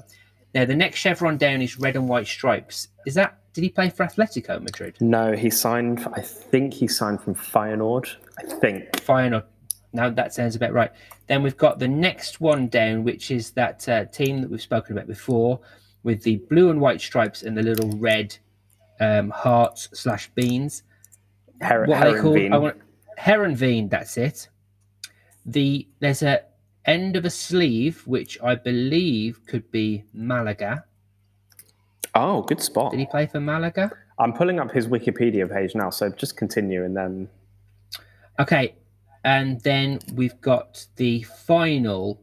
Now, 0.55 0.63
the 0.63 0.75
next 0.75 0.99
chevron 0.99 1.37
down 1.37 1.61
is 1.61 1.77
red 1.77 1.97
and 1.97 2.07
white 2.07 2.27
stripes. 2.27 2.87
Is 3.05 3.15
that? 3.15 3.37
Did 3.59 3.65
he 3.65 3.71
play 3.71 3.89
for 3.89 4.05
Atletico 4.05 4.61
Madrid? 4.61 4.95
No, 5.01 5.33
he 5.33 5.49
signed. 5.49 6.07
I 6.13 6.21
think 6.21 6.73
he 6.73 6.87
signed 6.87 7.19
from 7.19 7.35
Feyenoord. 7.35 8.09
I 8.37 8.43
think 8.43 8.89
Feyenoord. 8.93 9.43
Now 9.91 10.09
that 10.09 10.33
sounds 10.33 10.55
about 10.55 10.71
right. 10.71 10.93
Then 11.27 11.43
we've 11.43 11.57
got 11.57 11.77
the 11.77 11.87
next 11.89 12.39
one 12.39 12.69
down, 12.69 13.03
which 13.03 13.31
is 13.31 13.51
that 13.51 13.89
uh, 13.89 14.05
team 14.05 14.39
that 14.39 14.49
we've 14.49 14.61
spoken 14.61 14.95
about 14.95 15.07
before, 15.07 15.59
with 16.03 16.23
the 16.23 16.37
blue 16.49 16.69
and 16.69 16.79
white 16.79 17.01
stripes 17.01 17.43
and 17.43 17.57
the 17.57 17.61
little 17.61 17.89
red 17.97 18.37
um, 19.01 19.29
hearts 19.29 19.89
slash 19.91 20.29
beans. 20.35 20.83
Her- 21.59 21.85
what 21.85 22.07
are 22.07 22.13
they 22.13 22.21
called? 22.21 22.37
I 22.53 22.57
want 22.57 22.77
Heerenveen. 23.19 23.89
That's 23.89 24.15
it. 24.15 24.47
The 25.45 25.85
there's 25.99 26.23
a 26.23 26.43
end 26.85 27.17
of 27.17 27.25
a 27.25 27.29
sleeve, 27.29 28.07
which 28.07 28.39
I 28.41 28.55
believe 28.55 29.45
could 29.47 29.69
be 29.69 30.05
Malaga. 30.13 30.85
Oh, 32.15 32.41
good 32.41 32.61
spot. 32.61 32.91
Did 32.91 32.99
he 32.99 33.05
play 33.05 33.27
for 33.27 33.39
Malaga? 33.39 33.91
I'm 34.17 34.33
pulling 34.33 34.59
up 34.59 34.71
his 34.71 34.87
Wikipedia 34.87 35.49
page 35.51 35.75
now, 35.75 35.89
so 35.89 36.09
just 36.09 36.35
continue 36.35 36.83
and 36.83 36.95
then. 36.95 37.29
Okay, 38.39 38.75
and 39.23 39.61
then 39.61 39.99
we've 40.15 40.39
got 40.41 40.85
the 40.95 41.23
final 41.23 42.19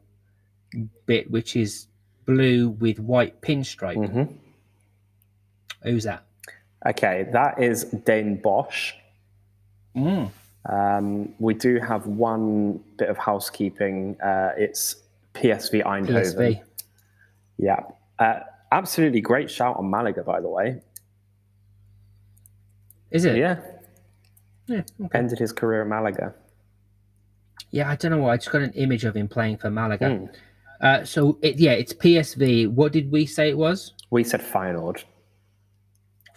bit, 1.06 1.30
which 1.30 1.56
is 1.56 1.86
blue 2.26 2.70
with 2.70 2.98
white 2.98 3.40
pinstripe. 3.40 3.96
Mm-hmm. 3.96 4.32
Who's 5.82 6.04
that? 6.04 6.24
Okay, 6.86 7.28
that 7.32 7.62
is 7.62 7.84
Den 7.84 8.36
Bosch. 8.36 8.92
Mm. 9.96 10.30
Um, 10.68 11.34
we 11.38 11.54
do 11.54 11.78
have 11.78 12.06
one 12.06 12.80
bit 12.98 13.08
of 13.08 13.16
housekeeping. 13.16 14.20
Uh, 14.20 14.50
it's 14.56 14.96
PSV 15.34 15.84
Eindhoven. 15.84 16.34
PSV. 16.34 16.62
Yeah. 17.58 17.80
Uh, 18.18 18.40
absolutely 18.72 19.20
great 19.20 19.50
shout 19.50 19.76
on 19.76 19.90
Malaga, 19.90 20.22
by 20.22 20.40
the 20.40 20.48
way. 20.48 20.80
Is 23.10 23.24
it? 23.24 23.36
Yeah. 23.36 23.60
Yeah. 24.66 24.82
Okay. 25.04 25.18
Ended 25.18 25.38
his 25.38 25.52
career 25.52 25.82
at 25.82 25.88
Malaga. 25.88 26.34
Yeah, 27.70 27.88
I 27.88 27.96
don't 27.96 28.10
know 28.10 28.18
why. 28.18 28.32
I 28.34 28.36
just 28.36 28.50
got 28.50 28.62
an 28.62 28.72
image 28.72 29.04
of 29.04 29.16
him 29.16 29.28
playing 29.28 29.58
for 29.58 29.70
Malaga. 29.70 30.06
Mm. 30.06 30.34
Uh, 30.80 31.04
so 31.04 31.38
it, 31.42 31.58
yeah, 31.58 31.72
it's 31.72 31.92
PSV. 31.92 32.68
What 32.70 32.92
did 32.92 33.10
we 33.10 33.26
say 33.26 33.48
it 33.48 33.56
was? 33.56 33.92
We 34.10 34.24
said 34.24 34.40
Feyenoord. 34.40 35.04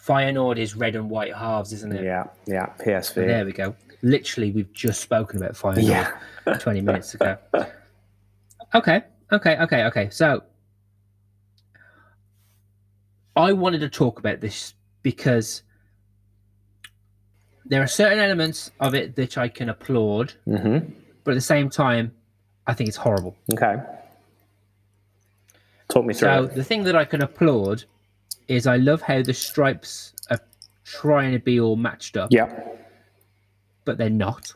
Feyenoord 0.02 0.58
is 0.58 0.76
red 0.76 0.96
and 0.96 1.10
white 1.10 1.34
halves, 1.36 1.74
isn't 1.74 1.94
it? 1.94 2.04
Yeah. 2.04 2.26
Yeah. 2.46 2.68
PSV. 2.80 3.16
There 3.16 3.46
we 3.46 3.52
go. 3.52 3.76
Literally, 4.02 4.52
we've 4.52 4.72
just 4.74 5.02
spoken 5.02 5.38
about 5.38 5.54
Feyenoord 5.54 5.84
Yeah. 6.46 6.58
20 6.58 6.82
minutes 6.82 7.14
ago. 7.14 7.38
Okay, 8.76 9.02
okay, 9.32 9.58
okay, 9.58 9.84
okay. 9.86 10.10
So 10.12 10.44
I 13.40 13.54
wanted 13.54 13.80
to 13.80 13.90
talk 13.90 14.20
about 14.20 14.42
this 14.42 14.74
because 15.02 15.64
there 17.66 17.82
are 17.82 17.88
certain 17.88 18.20
elements 18.20 18.72
of 18.80 18.94
it 18.96 19.16
that 19.16 19.38
I 19.38 19.48
can 19.48 19.70
applaud, 19.70 20.34
hmm 20.46 20.80
but 21.24 21.32
at 21.32 21.36
the 21.36 21.42
same 21.42 21.70
time, 21.70 22.12
I 22.66 22.74
think 22.74 22.88
it's 22.88 22.98
horrible. 22.98 23.36
Okay. 23.54 23.76
Talk 25.90 26.06
me 26.06 26.14
through 26.14 26.28
So 26.30 26.44
it. 26.46 26.56
the 26.56 26.64
thing 26.64 26.84
that 26.86 26.96
I 26.96 27.06
can 27.06 27.22
applaud 27.22 27.84
is 28.48 28.66
I 28.66 28.78
love 28.78 29.02
how 29.02 29.22
the 29.22 29.34
stripes 29.34 30.14
are 30.32 30.40
trying 30.86 31.34
to 31.34 31.40
be 31.40 31.60
all 31.60 31.76
matched 31.76 32.18
up, 32.18 32.32
Yeah. 32.32 32.50
but 33.86 33.98
they're 33.98 34.10
not. 34.10 34.54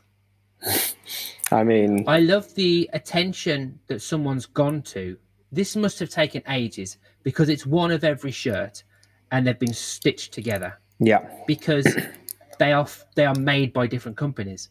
I 1.52 1.63
mean, 1.63 2.06
I 2.08 2.19
love 2.22 2.56
the 2.56 2.89
attention 2.93 3.80
that 3.88 4.02
someone's 4.02 4.48
gone 4.48 4.82
to. 4.84 5.17
This 5.54 5.76
must 5.76 6.00
have 6.00 6.10
taken 6.10 6.42
ages 6.50 6.98
because 7.22 7.48
it's 7.48 7.66
one 7.66 7.92
of 7.92 8.04
every 8.04 8.32
shirt 8.32 8.84
and 9.32 9.46
they've 9.46 9.60
been 9.60 9.74
stitched 9.74 10.34
together 10.34 10.80
yeah. 11.00 11.30
because 11.46 11.86
they 12.60 12.74
are 12.74 12.88
they 13.16 13.26
are 13.26 13.36
made 13.36 13.72
by 13.72 13.86
different 13.86 14.18
companies. 14.18 14.70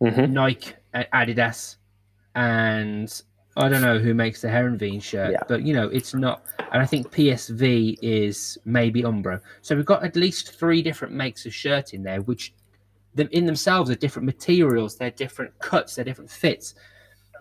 hmm 0.00 0.32
Nike, 0.32 0.72
Adidas, 0.94 1.76
and 2.34 3.22
I 3.58 3.68
don't 3.68 3.82
know 3.82 3.98
who 3.98 4.14
makes 4.14 4.40
the 4.40 4.48
Heerenveen 4.48 5.02
shirt, 5.02 5.32
Yeah. 5.32 5.42
but 5.48 5.62
you 5.62 5.74
know 5.74 5.88
it's 5.88 6.14
not. 6.14 6.44
And 6.72 6.80
I 6.82 6.86
think 6.86 7.12
PSV 7.12 7.98
is 8.00 8.56
maybe 8.64 9.02
Umbro. 9.02 9.38
So 9.60 9.76
we've 9.76 9.84
got 9.84 10.02
at 10.02 10.16
least 10.16 10.54
three 10.54 10.80
different 10.82 11.12
makes 11.12 11.44
of 11.44 11.52
shirt 11.52 11.92
in 11.92 12.02
there, 12.02 12.22
which 12.22 12.54
them 13.14 13.28
in 13.32 13.44
themselves 13.44 13.90
are 13.90 13.96
different 13.96 14.24
materials, 14.24 14.96
they're 14.96 15.10
different 15.10 15.58
cuts, 15.58 15.96
they're 15.96 16.04
different 16.04 16.30
fits. 16.30 16.74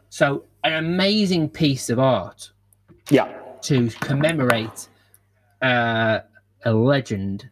So 0.09 0.43
an 0.63 0.73
amazing 0.73 1.49
piece 1.49 1.89
of 1.89 1.99
art 1.99 2.51
Yeah. 3.09 3.31
to 3.61 3.89
commemorate 3.89 4.87
uh, 5.61 6.19
a 6.65 6.73
legend 6.73 7.49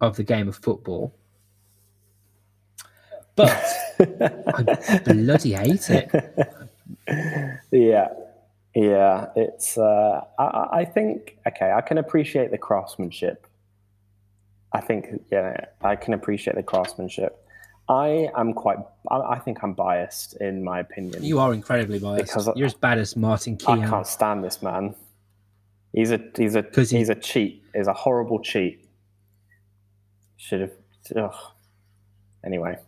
of 0.00 0.16
the 0.16 0.22
game 0.24 0.48
of 0.48 0.56
football. 0.56 1.14
But 3.36 3.50
I 3.98 5.00
bloody 5.12 5.52
hate 5.52 5.88
it. 5.90 6.10
yeah. 7.70 8.08
Yeah. 8.74 9.26
It's, 9.36 9.78
uh, 9.78 10.24
I- 10.38 10.42
I, 10.44 10.78
I 10.80 10.84
think, 10.84 11.38
okay, 11.46 11.72
I 11.72 11.80
can 11.80 11.98
appreciate 11.98 12.50
the 12.50 12.58
craftsmanship. 12.58 13.46
I 14.72 14.80
think, 14.80 15.22
yeah, 15.32 15.64
I 15.82 15.96
can 15.96 16.14
appreciate 16.14 16.54
the 16.54 16.62
craftsmanship. 16.62 17.44
I 17.90 18.28
am 18.36 18.52
quite, 18.54 18.78
I, 19.10 19.16
I 19.18 19.38
think 19.40 19.58
I'm 19.64 19.72
biased 19.72 20.36
in 20.40 20.62
my 20.62 20.78
opinion. 20.78 21.24
You 21.24 21.40
are 21.40 21.52
incredibly 21.52 21.98
biased. 21.98 22.26
Because 22.32 22.48
You're 22.54 22.66
as 22.66 22.74
bad 22.74 22.98
as 22.98 23.16
Martin 23.16 23.56
Keown. 23.56 23.82
I 23.82 23.88
can't 23.88 24.06
stand 24.06 24.44
this 24.44 24.62
man. 24.62 24.94
He's 25.92 26.12
a 26.12 26.20
he's 26.36 26.54
a 26.54 26.62
'Cause 26.62 26.90
he- 26.90 26.98
he's 26.98 27.08
a 27.08 27.16
cheat. 27.16 27.64
He's 27.74 27.88
a 27.88 27.92
horrible 27.92 28.38
cheat. 28.40 28.88
Should 30.36 30.60
have. 30.60 30.72
Ugh. 31.16 31.34
Anyway, 32.44 32.78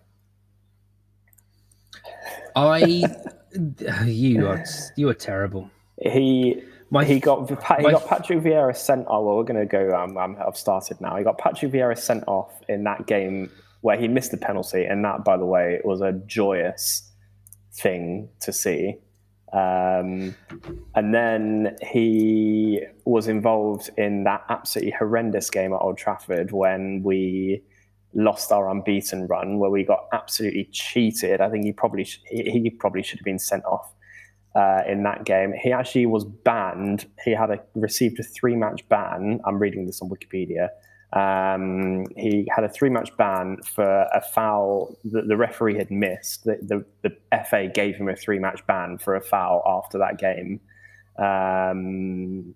I, 2.55 2.79
you 4.07 4.47
are 4.47 4.65
you 4.97 5.09
are 5.09 5.15
terrible. 5.15 5.69
he 6.01 6.63
My 6.91 7.05
he 7.05 7.19
got 7.21 7.49
he 7.49 7.57
got 7.91 8.07
Patrick 8.07 8.39
Vieira 8.41 8.77
sent. 8.77 9.07
Oh 9.09 9.25
well, 9.25 9.37
we're 9.37 9.45
gonna 9.45 9.67
go. 9.67 9.91
Um, 9.95 10.17
um, 10.17 10.37
I've 10.47 10.57
started 10.57 11.01
now. 11.01 11.17
He 11.17 11.25
got 11.25 11.39
Patrick 11.39 11.73
Vieira 11.73 11.99
sent 11.99 12.25
off 12.29 12.53
in 12.69 12.85
that 12.85 13.07
game 13.07 13.51
where 13.83 13.97
he 13.97 14.09
missed 14.09 14.31
the 14.31 14.37
penalty, 14.37 14.85
and 14.85 15.05
that, 15.05 15.25
by 15.25 15.37
the 15.37 15.45
way, 15.45 15.81
was 15.85 16.01
a 16.01 16.13
joyous 16.27 17.13
thing 17.73 18.29
to 18.41 18.53
see. 18.53 18.97
Um, 19.53 20.35
and 20.95 21.15
then 21.15 21.77
he 21.83 22.81
was 23.05 23.29
involved 23.29 23.91
in 23.99 24.25
that 24.25 24.45
absolutely 24.49 24.95
horrendous 24.99 25.51
game 25.51 25.75
at 25.75 25.77
Old 25.77 25.99
Trafford 25.99 26.53
when 26.53 27.03
we 27.03 27.63
lost 28.15 28.51
our 28.53 28.71
unbeaten 28.71 29.27
run, 29.27 29.59
where 29.59 29.71
we 29.71 29.85
got 29.85 30.07
absolutely 30.13 30.69
cheated. 30.73 31.41
I 31.41 31.51
think 31.51 31.65
he 31.65 31.73
probably 31.73 32.05
sh- 32.05 32.23
he, 32.31 32.71
probably 32.71 33.03
should 33.03 33.19
have 33.19 33.25
been 33.25 33.39
sent 33.39 33.65
off 33.65 33.93
uh, 34.55 34.83
in 34.87 35.03
that 35.03 35.25
game. 35.25 35.53
He 35.61 35.73
actually 35.73 36.07
was 36.07 36.25
banned. 36.25 37.07
He 37.25 37.33
had 37.33 37.51
a, 37.51 37.61
received 37.75 38.21
a 38.21 38.23
three 38.23 38.57
match 38.57 38.89
ban. 38.89 39.41
I'm 39.45 39.59
reading 39.59 39.87
this 39.87 40.01
on 40.01 40.09
Wikipedia. 40.09 40.69
Um, 41.13 42.07
he 42.17 42.49
had 42.55 42.65
a 42.65 42.69
three 42.71 42.89
match 42.89 43.15
ban 43.19 43.59
for 43.75 43.85
a 44.15 44.23
foul 44.33 44.97
that 45.05 45.29
the 45.29 45.37
referee 45.37 45.77
had 45.77 45.91
missed. 45.91 46.45
The, 46.45 46.59
the, 46.63 46.85
the 47.03 47.45
FA 47.51 47.69
gave 47.69 47.97
him 47.97 48.09
a 48.09 48.17
three 48.17 48.39
match 48.39 48.67
ban 48.67 48.97
for 48.99 49.17
a 49.17 49.21
foul 49.21 49.63
after 49.67 49.99
that 49.99 50.19
game 50.19 50.61
um, 51.19 52.55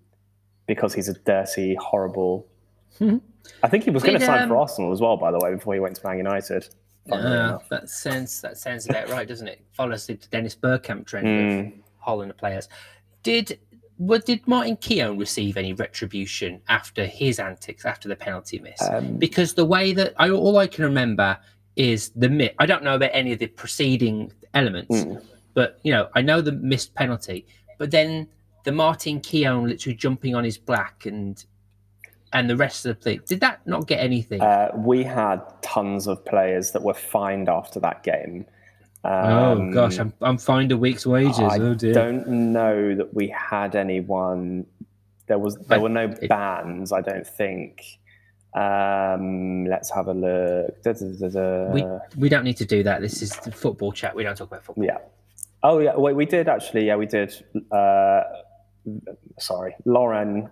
because 0.65 0.93
he's 0.93 1.07
a 1.07 1.13
dirty, 1.13 1.75
horrible. 1.75 2.47
Mhm. 2.99 3.21
I 3.63 3.67
think 3.69 3.83
he 3.83 3.91
was 3.91 4.03
going 4.03 4.19
to 4.19 4.25
sign 4.25 4.43
um, 4.43 4.49
for 4.49 4.57
Arsenal 4.57 4.91
as 4.91 4.99
well, 5.01 5.15
by 5.17 5.31
the 5.31 5.39
way, 5.39 5.53
before 5.53 5.73
he 5.73 5.79
went 5.79 5.95
to 5.97 6.07
Man 6.07 6.17
United. 6.17 6.67
Uh, 7.11 7.57
that 7.69 7.89
sounds 7.89 8.41
that 8.41 8.57
sounds 8.57 8.89
about 8.89 9.07
right, 9.09 9.27
doesn't 9.27 9.47
it? 9.47 9.61
Follows 9.71 10.05
the 10.07 10.15
Dennis 10.31 10.55
Bergkamp 10.55 11.05
trend 11.05 11.25
Mm. 11.27 11.67
of 11.67 11.73
Holland 11.99 12.33
players. 12.37 12.67
Did 13.23 13.59
what 13.97 14.25
did 14.25 14.47
Martin 14.47 14.77
Keown 14.77 15.17
receive 15.17 15.57
any 15.57 15.73
retribution 15.73 16.61
after 16.69 17.05
his 17.05 17.39
antics 17.39 17.85
after 17.85 18.07
the 18.07 18.15
penalty 18.15 18.59
miss? 18.59 18.81
Um, 18.89 19.17
because 19.17 19.53
the 19.53 19.65
way 19.65 19.93
that 19.93 20.13
I 20.17 20.29
all 20.29 20.57
I 20.57 20.67
can 20.67 20.83
remember 20.85 21.37
is 21.75 22.09
the 22.15 22.29
mi 22.29 22.51
I 22.59 22.65
don't 22.65 22.83
know 22.83 22.95
about 22.95 23.11
any 23.13 23.33
of 23.33 23.39
the 23.39 23.47
preceding 23.47 24.31
elements, 24.53 24.95
Mm. 24.95 25.23
but 25.53 25.79
you 25.83 25.91
know 25.91 26.09
I 26.13 26.21
know 26.21 26.41
the 26.41 26.51
missed 26.51 26.93
penalty. 26.95 27.45
But 27.77 27.91
then 27.91 28.27
the 28.63 28.71
Martin 28.71 29.19
Keown 29.21 29.67
literally 29.67 29.95
jumping 29.95 30.35
on 30.35 30.43
his 30.43 30.57
black 30.57 31.05
and 31.05 31.43
and 32.33 32.49
the 32.49 32.57
rest 32.57 32.85
of 32.85 32.97
the 32.97 33.01
thing. 33.01 33.21
Did 33.25 33.39
that 33.39 33.65
not 33.65 33.87
get 33.87 33.99
anything? 33.99 34.41
Uh, 34.41 34.69
we 34.75 35.03
had 35.03 35.41
tons 35.61 36.07
of 36.07 36.23
players 36.25 36.71
that 36.71 36.83
were 36.83 36.93
fined 36.93 37.47
after 37.49 37.79
that 37.79 38.03
game. 38.03 38.45
Oh 39.09 39.51
Um, 39.53 39.71
gosh, 39.71 39.97
I'm 39.99 40.11
I'm 40.21 40.37
fined 40.37 40.71
a 40.71 40.77
week's 40.77 41.05
wages. 41.05 41.39
I 41.39 41.57
oh 41.59 41.73
don't 41.75 42.27
know 42.27 42.93
that 42.95 43.13
we 43.13 43.27
had 43.29 43.75
anyone. 43.75 44.65
There 45.27 45.39
was 45.39 45.55
there 45.67 45.77
I- 45.77 45.81
were 45.81 45.89
no 45.89 46.05
it- 46.05 46.27
bans. 46.29 46.91
I 46.91 47.01
don't 47.01 47.25
think. 47.25 47.83
Um, 48.53 49.65
let's 49.65 49.89
have 49.91 50.07
a 50.07 50.13
look. 50.13 50.81
Da, 50.83 50.93
da, 50.93 51.27
da. 51.29 51.71
We 51.71 51.85
we 52.17 52.29
don't 52.29 52.43
need 52.43 52.57
to 52.57 52.65
do 52.65 52.83
that. 52.83 53.01
This 53.01 53.21
is 53.21 53.31
the 53.37 53.51
football 53.51 53.91
chat. 53.91 54.15
We 54.15 54.23
don't 54.23 54.35
talk 54.35 54.47
about 54.47 54.63
football. 54.65 54.85
yeah. 54.85 54.97
Oh 55.63 55.79
yeah. 55.79 55.95
Wait, 55.95 56.15
we 56.15 56.25
did 56.25 56.47
actually. 56.47 56.85
Yeah, 56.87 56.95
we 56.97 57.05
did. 57.05 57.33
Uh, 57.71 58.23
sorry, 59.39 59.75
Lauren, 59.85 60.49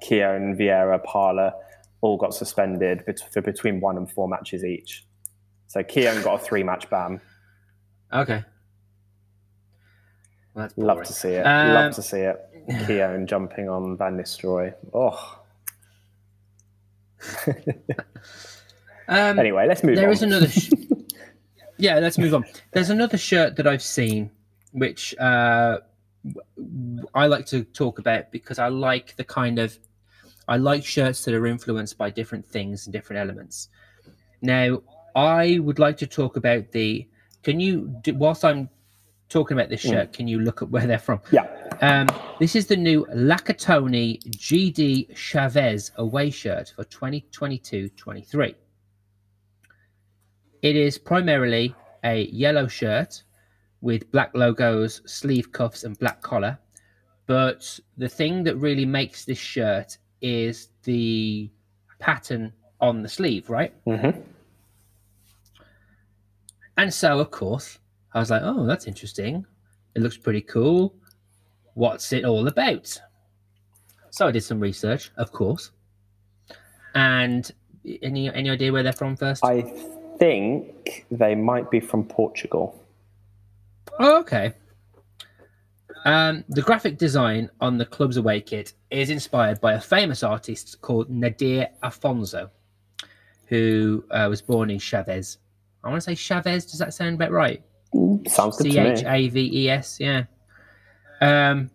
Keown, 0.00 0.56
Vieira, 0.56 1.02
Parlour, 1.04 1.52
all 2.00 2.16
got 2.16 2.34
suspended 2.34 3.04
for 3.32 3.40
between 3.42 3.80
one 3.80 3.96
and 3.96 4.10
four 4.10 4.28
matches 4.28 4.64
each. 4.64 5.04
So 5.66 5.82
Keown 5.82 6.22
got 6.22 6.40
a 6.40 6.44
three-match 6.44 6.88
ban. 6.88 7.20
Okay. 8.12 8.44
Well, 10.54 10.68
Love 10.76 11.04
to 11.04 11.12
see 11.12 11.30
it. 11.30 11.42
Um, 11.46 11.72
Love 11.74 11.94
to 11.94 12.02
see 12.02 12.20
it. 12.20 12.40
Keown 12.86 13.26
jumping 13.26 13.68
on 13.68 13.96
Van 13.96 14.16
Nistelrooy. 14.16 14.74
Oh. 14.92 15.40
Um, 19.10 19.38
Anyway, 19.38 19.66
let's 19.66 19.82
move 19.82 19.96
there 19.96 20.08
on. 20.08 20.12
is 20.12 20.22
another. 20.22 20.48
Sh- 20.48 20.70
yeah, 21.78 21.98
let's 21.98 22.18
move 22.18 22.34
on. 22.34 22.44
There's 22.72 22.90
another 22.90 23.16
shirt 23.16 23.56
that 23.56 23.66
I've 23.66 23.82
seen, 23.82 24.30
which 24.72 25.16
uh, 25.18 25.78
I 27.14 27.26
like 27.26 27.46
to 27.46 27.64
talk 27.64 27.98
about 27.98 28.30
because 28.30 28.58
I 28.58 28.68
like 28.68 29.16
the 29.16 29.24
kind 29.24 29.58
of. 29.58 29.78
I 30.46 30.58
like 30.58 30.84
shirts 30.84 31.24
that 31.24 31.32
are 31.32 31.46
influenced 31.46 31.96
by 31.96 32.10
different 32.10 32.46
things 32.46 32.86
and 32.86 32.92
different 32.92 33.20
elements. 33.20 33.68
Now, 34.42 34.82
I 35.16 35.58
would 35.58 35.78
like 35.78 35.96
to 35.98 36.06
talk 36.06 36.36
about 36.36 36.70
the. 36.72 37.08
Can 37.48 37.60
you, 37.60 37.96
do, 38.02 38.12
whilst 38.12 38.44
I'm 38.44 38.68
talking 39.30 39.56
about 39.56 39.70
this 39.70 39.80
shirt, 39.80 40.12
can 40.12 40.28
you 40.28 40.38
look 40.38 40.60
at 40.60 40.68
where 40.68 40.86
they're 40.86 40.98
from? 40.98 41.22
yeah. 41.32 41.46
Um, 41.80 42.06
this 42.38 42.54
is 42.54 42.66
the 42.66 42.76
new 42.76 43.06
Lacatoni 43.06 44.22
GD 44.36 45.14
Chaves 45.14 45.94
away 45.96 46.28
shirt 46.28 46.74
for 46.76 46.84
2022-23. 46.84 48.54
It 50.60 50.76
is 50.76 50.98
primarily 50.98 51.74
a 52.04 52.26
yellow 52.26 52.66
shirt 52.66 53.22
with 53.80 54.12
black 54.12 54.32
logos, 54.34 55.00
sleeve 55.06 55.50
cuffs, 55.50 55.84
and 55.84 55.98
black 55.98 56.20
collar, 56.20 56.58
But 57.26 57.80
the 57.96 58.10
thing 58.10 58.44
that 58.44 58.56
really 58.56 58.84
makes 58.84 59.24
this 59.24 59.38
shirt 59.38 59.96
is 60.20 60.68
the 60.82 61.50
pattern 61.98 62.52
on 62.78 63.00
the 63.00 63.08
sleeve, 63.08 63.48
right? 63.48 63.72
Mm-hmm. 63.86 64.20
And 66.78 66.94
so, 66.94 67.18
of 67.18 67.32
course, 67.32 67.80
I 68.14 68.20
was 68.20 68.30
like, 68.30 68.42
oh, 68.44 68.64
that's 68.64 68.86
interesting. 68.86 69.44
It 69.96 70.00
looks 70.00 70.16
pretty 70.16 70.40
cool. 70.40 70.94
What's 71.74 72.12
it 72.12 72.24
all 72.24 72.46
about? 72.46 72.98
So 74.10 74.28
I 74.28 74.30
did 74.30 74.42
some 74.42 74.60
research, 74.60 75.10
of 75.16 75.32
course. 75.32 75.72
And 76.94 77.50
any 78.02 78.32
any 78.32 78.48
idea 78.48 78.72
where 78.72 78.82
they're 78.82 78.92
from 78.92 79.16
first? 79.16 79.44
I 79.44 79.62
think 80.18 81.04
they 81.10 81.34
might 81.34 81.70
be 81.70 81.80
from 81.80 82.04
Portugal. 82.04 82.80
Oh, 83.98 84.20
okay. 84.20 84.54
Um, 86.04 86.44
the 86.48 86.62
graphic 86.62 86.96
design 86.96 87.50
on 87.60 87.76
the 87.76 87.86
club's 87.86 88.16
away 88.16 88.40
kit 88.40 88.72
is 88.90 89.10
inspired 89.10 89.60
by 89.60 89.74
a 89.74 89.80
famous 89.80 90.22
artist 90.22 90.80
called 90.80 91.10
Nadir 91.10 91.68
Afonso, 91.82 92.50
who 93.46 94.04
uh, 94.12 94.26
was 94.30 94.40
born 94.40 94.70
in 94.70 94.78
Chaves. 94.78 95.38
I 95.88 95.90
want 95.90 96.02
to 96.02 96.14
say 96.14 96.14
Chaves. 96.14 96.70
Does 96.70 96.78
that 96.78 96.92
sound 96.92 97.14
about 97.14 97.32
right? 97.32 97.62
Sounds 98.26 98.58
good 98.58 98.70
C 98.70 98.72
to 98.72 98.94
me. 98.94 99.04
A 99.06 99.28
V 99.28 99.64
E 99.64 99.70
S. 99.70 99.98
Yeah. 99.98 100.24
Um, 101.20 101.70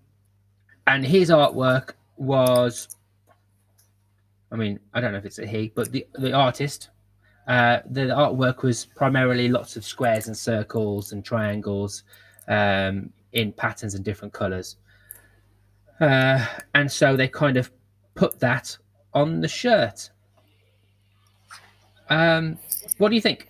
and 0.86 1.04
his 1.04 1.30
artwork 1.30 1.94
was, 2.18 2.96
I 4.52 4.56
mean, 4.56 4.80
I 4.94 5.02
don't 5.02 5.12
know 5.12 5.18
if 5.18 5.26
it's 5.26 5.40
a 5.40 5.48
he, 5.48 5.72
but 5.74 5.92
the 5.92 6.06
the 6.14 6.32
artist, 6.32 6.90
uh, 7.48 7.80
the, 7.90 8.06
the 8.06 8.14
artwork 8.14 8.62
was 8.62 8.86
primarily 8.86 9.50
lots 9.50 9.76
of 9.76 9.84
squares 9.84 10.28
and 10.28 10.38
circles 10.38 11.12
and 11.12 11.26
triangles, 11.26 12.04
um, 12.48 13.10
in 13.32 13.52
patterns 13.52 13.96
and 13.96 14.06
different 14.06 14.34
colors. 14.34 14.78
Uh, 16.00 16.46
and 16.76 16.92
so 16.92 17.16
they 17.16 17.28
kind 17.28 17.58
of 17.58 17.72
put 18.14 18.40
that 18.40 18.78
on 19.14 19.42
the 19.42 19.48
shirt. 19.48 20.12
Um, 22.10 22.60
what 23.00 23.10
do 23.10 23.16
you 23.16 23.22
think? 23.22 23.48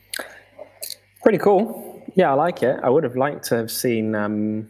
Pretty 1.24 1.38
cool. 1.40 2.04
Yeah, 2.16 2.32
I 2.32 2.34
like 2.36 2.62
it. 2.64 2.80
I 2.84 2.90
would 2.90 3.04
have 3.04 3.16
liked 3.16 3.46
to 3.46 3.56
have 3.56 3.72
seen 3.72 4.14
um, 4.14 4.70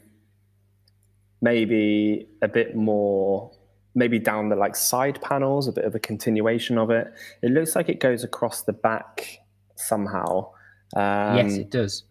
maybe 1.41 2.27
a 2.41 2.47
bit 2.47 2.75
more, 2.75 3.51
maybe 3.95 4.19
down 4.19 4.49
the 4.49 4.55
like 4.55 4.75
side 4.75 5.19
panels, 5.21 5.67
a 5.67 5.71
bit 5.71 5.83
of 5.83 5.95
a 5.95 5.99
continuation 5.99 6.77
of 6.77 6.89
it. 6.89 7.07
It 7.41 7.51
looks 7.51 7.75
like 7.75 7.89
it 7.89 7.99
goes 7.99 8.23
across 8.23 8.61
the 8.61 8.73
back 8.73 9.39
somehow. 9.75 10.51
Um, 10.95 11.37
yes, 11.37 11.53
it 11.55 11.69
does. 11.71 12.03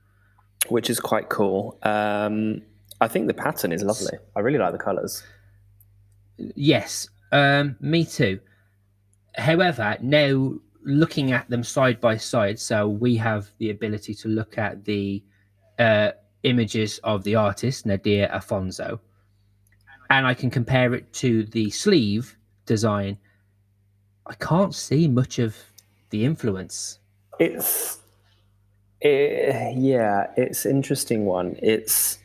which 0.69 0.91
is 0.91 0.99
quite 1.01 1.29
cool. 1.29 1.79
Um, 1.83 2.63
I 3.01 3.09
think 3.09 3.29
the 3.29 3.35
pattern 3.35 3.73
is 3.73 3.83
lovely. 3.83 4.19
I 4.37 4.41
really 4.41 4.59
like 4.59 4.73
the 4.73 4.79
colours. 4.79 5.23
Yes, 6.37 7.09
um, 7.31 7.77
me 7.81 8.05
too. 8.05 8.41
However, 9.37 9.97
now 10.03 10.55
looking 10.85 11.33
at 11.33 11.49
them 11.49 11.63
side 11.63 12.01
by 12.01 12.17
side, 12.17 12.59
so 12.59 12.89
we 12.89 13.17
have 13.17 13.51
the 13.59 13.71
ability 13.71 14.15
to 14.15 14.29
look 14.29 14.59
at 14.59 14.85
the 14.85 15.23
uh, 15.79 16.11
images 16.43 16.99
of 17.05 17.23
the 17.25 17.37
artist 17.37 17.87
Nadir 17.87 18.29
Afonso, 18.29 18.99
and 20.11 20.27
I 20.27 20.35
can 20.35 20.51
compare 20.51 20.95
it 20.95 21.13
to 21.15 21.45
the 21.45 21.71
sleeve 21.71 22.37
design. 22.67 23.19
I 24.27 24.35
can't 24.35 24.75
see 24.75 25.09
much 25.09 25.39
of 25.39 25.57
the 26.11 26.25
influence. 26.25 26.99
It's, 27.39 27.99
it, 29.01 29.77
yeah, 29.77 30.29
it's 30.37 30.65
interesting 30.67 31.25
one. 31.25 31.57
It's, 31.63 32.19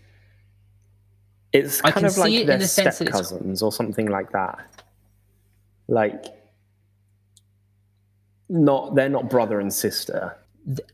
it's 1.53 1.81
I 1.83 1.91
kind 1.91 2.05
of 2.05 2.17
like 2.17 2.33
it 2.33 2.45
their 2.45 2.61
step 2.61 2.95
cousins 3.07 3.63
or 3.63 3.71
something 3.71 4.07
like 4.07 4.31
that. 4.31 4.59
Like, 5.87 6.25
not 8.49 8.95
they're 8.95 9.09
not 9.09 9.29
brother 9.29 9.59
and 9.59 9.73
sister. 9.73 10.37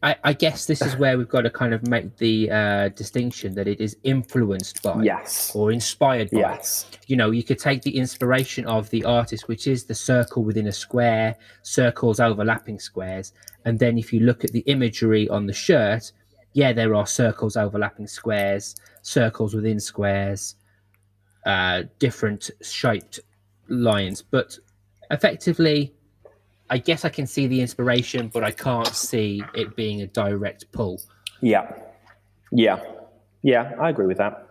I, 0.03 0.15
I 0.23 0.33
guess 0.33 0.67
this 0.67 0.83
is 0.83 0.95
where 0.97 1.17
we've 1.17 1.27
got 1.27 1.41
to 1.41 1.49
kind 1.49 1.73
of 1.73 1.87
make 1.87 2.15
the 2.17 2.51
uh, 2.51 2.89
distinction 2.89 3.55
that 3.55 3.67
it 3.67 3.81
is 3.81 3.97
influenced 4.03 4.83
by 4.83 5.01
Yes, 5.01 5.51
or 5.55 5.71
inspired 5.71 6.29
by. 6.29 6.41
yes, 6.41 6.85
you 7.07 7.15
know, 7.15 7.31
you 7.31 7.41
could 7.41 7.57
take 7.57 7.81
the 7.81 7.97
inspiration 7.97 8.65
of 8.67 8.87
the 8.91 9.03
artist, 9.03 9.47
which 9.47 9.65
is 9.65 9.85
the 9.85 9.95
circle 9.95 10.43
within 10.43 10.67
a 10.67 10.71
square, 10.71 11.35
circles 11.63 12.19
overlapping 12.19 12.77
squares. 12.77 13.33
And 13.65 13.79
then 13.79 13.97
if 13.97 14.13
you 14.13 14.19
look 14.19 14.43
at 14.43 14.51
the 14.51 14.59
imagery 14.67 15.27
on 15.29 15.47
the 15.47 15.53
shirt, 15.53 16.11
yeah, 16.53 16.71
there 16.71 16.93
are 16.93 17.07
circles 17.07 17.57
overlapping 17.57 18.05
squares, 18.05 18.75
circles 19.01 19.55
within 19.55 19.79
squares, 19.79 20.53
uh, 21.47 21.83
different 21.97 22.51
shaped 22.61 23.21
lines. 23.69 24.21
But 24.21 24.55
effectively, 25.09 25.95
I 26.69 26.77
guess 26.77 27.05
I 27.05 27.09
can 27.09 27.27
see 27.27 27.47
the 27.47 27.61
inspiration, 27.61 28.29
but 28.33 28.43
I 28.43 28.51
can't 28.51 28.87
see 28.87 29.43
it 29.53 29.75
being 29.75 30.01
a 30.01 30.07
direct 30.07 30.71
pull. 30.71 31.01
yeah, 31.41 31.71
yeah, 32.51 32.79
yeah. 33.41 33.73
I 33.79 33.89
agree 33.89 34.05
with 34.07 34.17
that. 34.17 34.47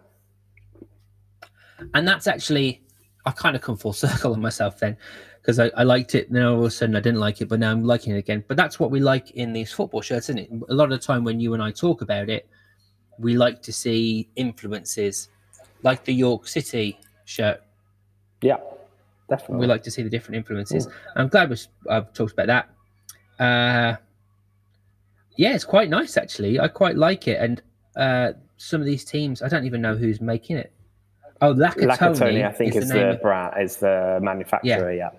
and 1.94 2.06
that's 2.06 2.26
actually 2.26 2.82
I 3.26 3.30
kind 3.32 3.56
of 3.56 3.62
come 3.62 3.76
full 3.76 3.92
circle 4.06 4.32
on 4.34 4.40
myself 4.40 4.78
then 4.78 4.96
because 5.40 5.58
I, 5.58 5.70
I 5.76 5.82
liked 5.82 6.14
it 6.14 6.30
then 6.32 6.44
all 6.44 6.58
of 6.60 6.64
a 6.64 6.70
sudden 6.70 6.94
I 6.96 7.00
didn't 7.00 7.18
like 7.20 7.40
it 7.40 7.48
but 7.48 7.58
now 7.58 7.70
I'm 7.72 7.82
liking 7.84 8.14
it 8.14 8.18
again 8.18 8.44
but 8.46 8.56
that's 8.56 8.78
what 8.78 8.90
we 8.90 9.00
like 9.00 9.32
in 9.32 9.52
these 9.52 9.72
football 9.72 10.00
shirts 10.00 10.28
isn't 10.28 10.38
it 10.38 10.50
a 10.68 10.74
lot 10.74 10.84
of 10.84 10.90
the 11.00 11.04
time 11.04 11.24
when 11.24 11.40
you 11.40 11.54
and 11.54 11.62
I 11.62 11.70
talk 11.72 12.02
about 12.02 12.28
it 12.28 12.48
we 13.18 13.36
like 13.36 13.62
to 13.62 13.72
see 13.72 14.28
influences 14.36 15.28
like 15.82 16.04
the 16.04 16.14
York 16.14 16.46
City 16.46 16.98
shirt 17.24 17.62
Yeah, 18.42 18.58
definitely. 19.28 19.58
we 19.58 19.66
like 19.66 19.82
to 19.82 19.90
see 19.90 20.02
the 20.02 20.10
different 20.10 20.36
influences 20.36 20.88
I'm 21.16 21.28
glad 21.28 21.50
we, 21.50 21.56
I've 21.88 22.12
talked 22.12 22.32
about 22.32 22.46
that 22.48 22.68
uh 23.42 23.96
yeah 25.36 25.54
it's 25.54 25.64
quite 25.64 25.88
nice 25.88 26.16
actually 26.16 26.60
I 26.60 26.68
quite 26.68 26.96
like 26.96 27.28
it 27.28 27.38
and 27.40 27.62
uh 27.96 28.32
some 28.56 28.80
of 28.80 28.86
these 28.86 29.04
teams 29.04 29.42
I 29.42 29.48
don't 29.48 29.64
even 29.66 29.80
know 29.80 29.96
who's 29.96 30.20
making 30.20 30.56
it 30.56 30.72
oh 31.40 31.54
Lacatoni, 31.54 31.96
Lacatoni, 31.96 32.46
I 32.46 32.52
think, 32.52 32.74
is, 32.76 32.88
the 32.88 32.94
the 32.94 33.18
brand, 33.20 33.54
is 33.60 33.76
the 33.76 34.18
manufacturer. 34.22 34.92
Yeah. 34.92 35.10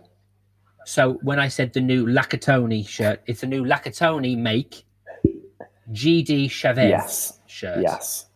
So 0.85 1.13
when 1.21 1.39
I 1.39 1.47
said 1.49 1.73
the 1.73 1.81
new 1.81 2.05
Lacatoni 2.05 2.87
shirt, 2.87 3.21
it's 3.25 3.43
a 3.43 3.47
new 3.47 3.63
Lacatoni 3.63 4.37
make 4.37 4.85
GD 5.91 6.45
Chaves 6.45 6.89
Yes. 6.89 7.39
shirt. 7.45 7.81
Yes. 7.81 8.27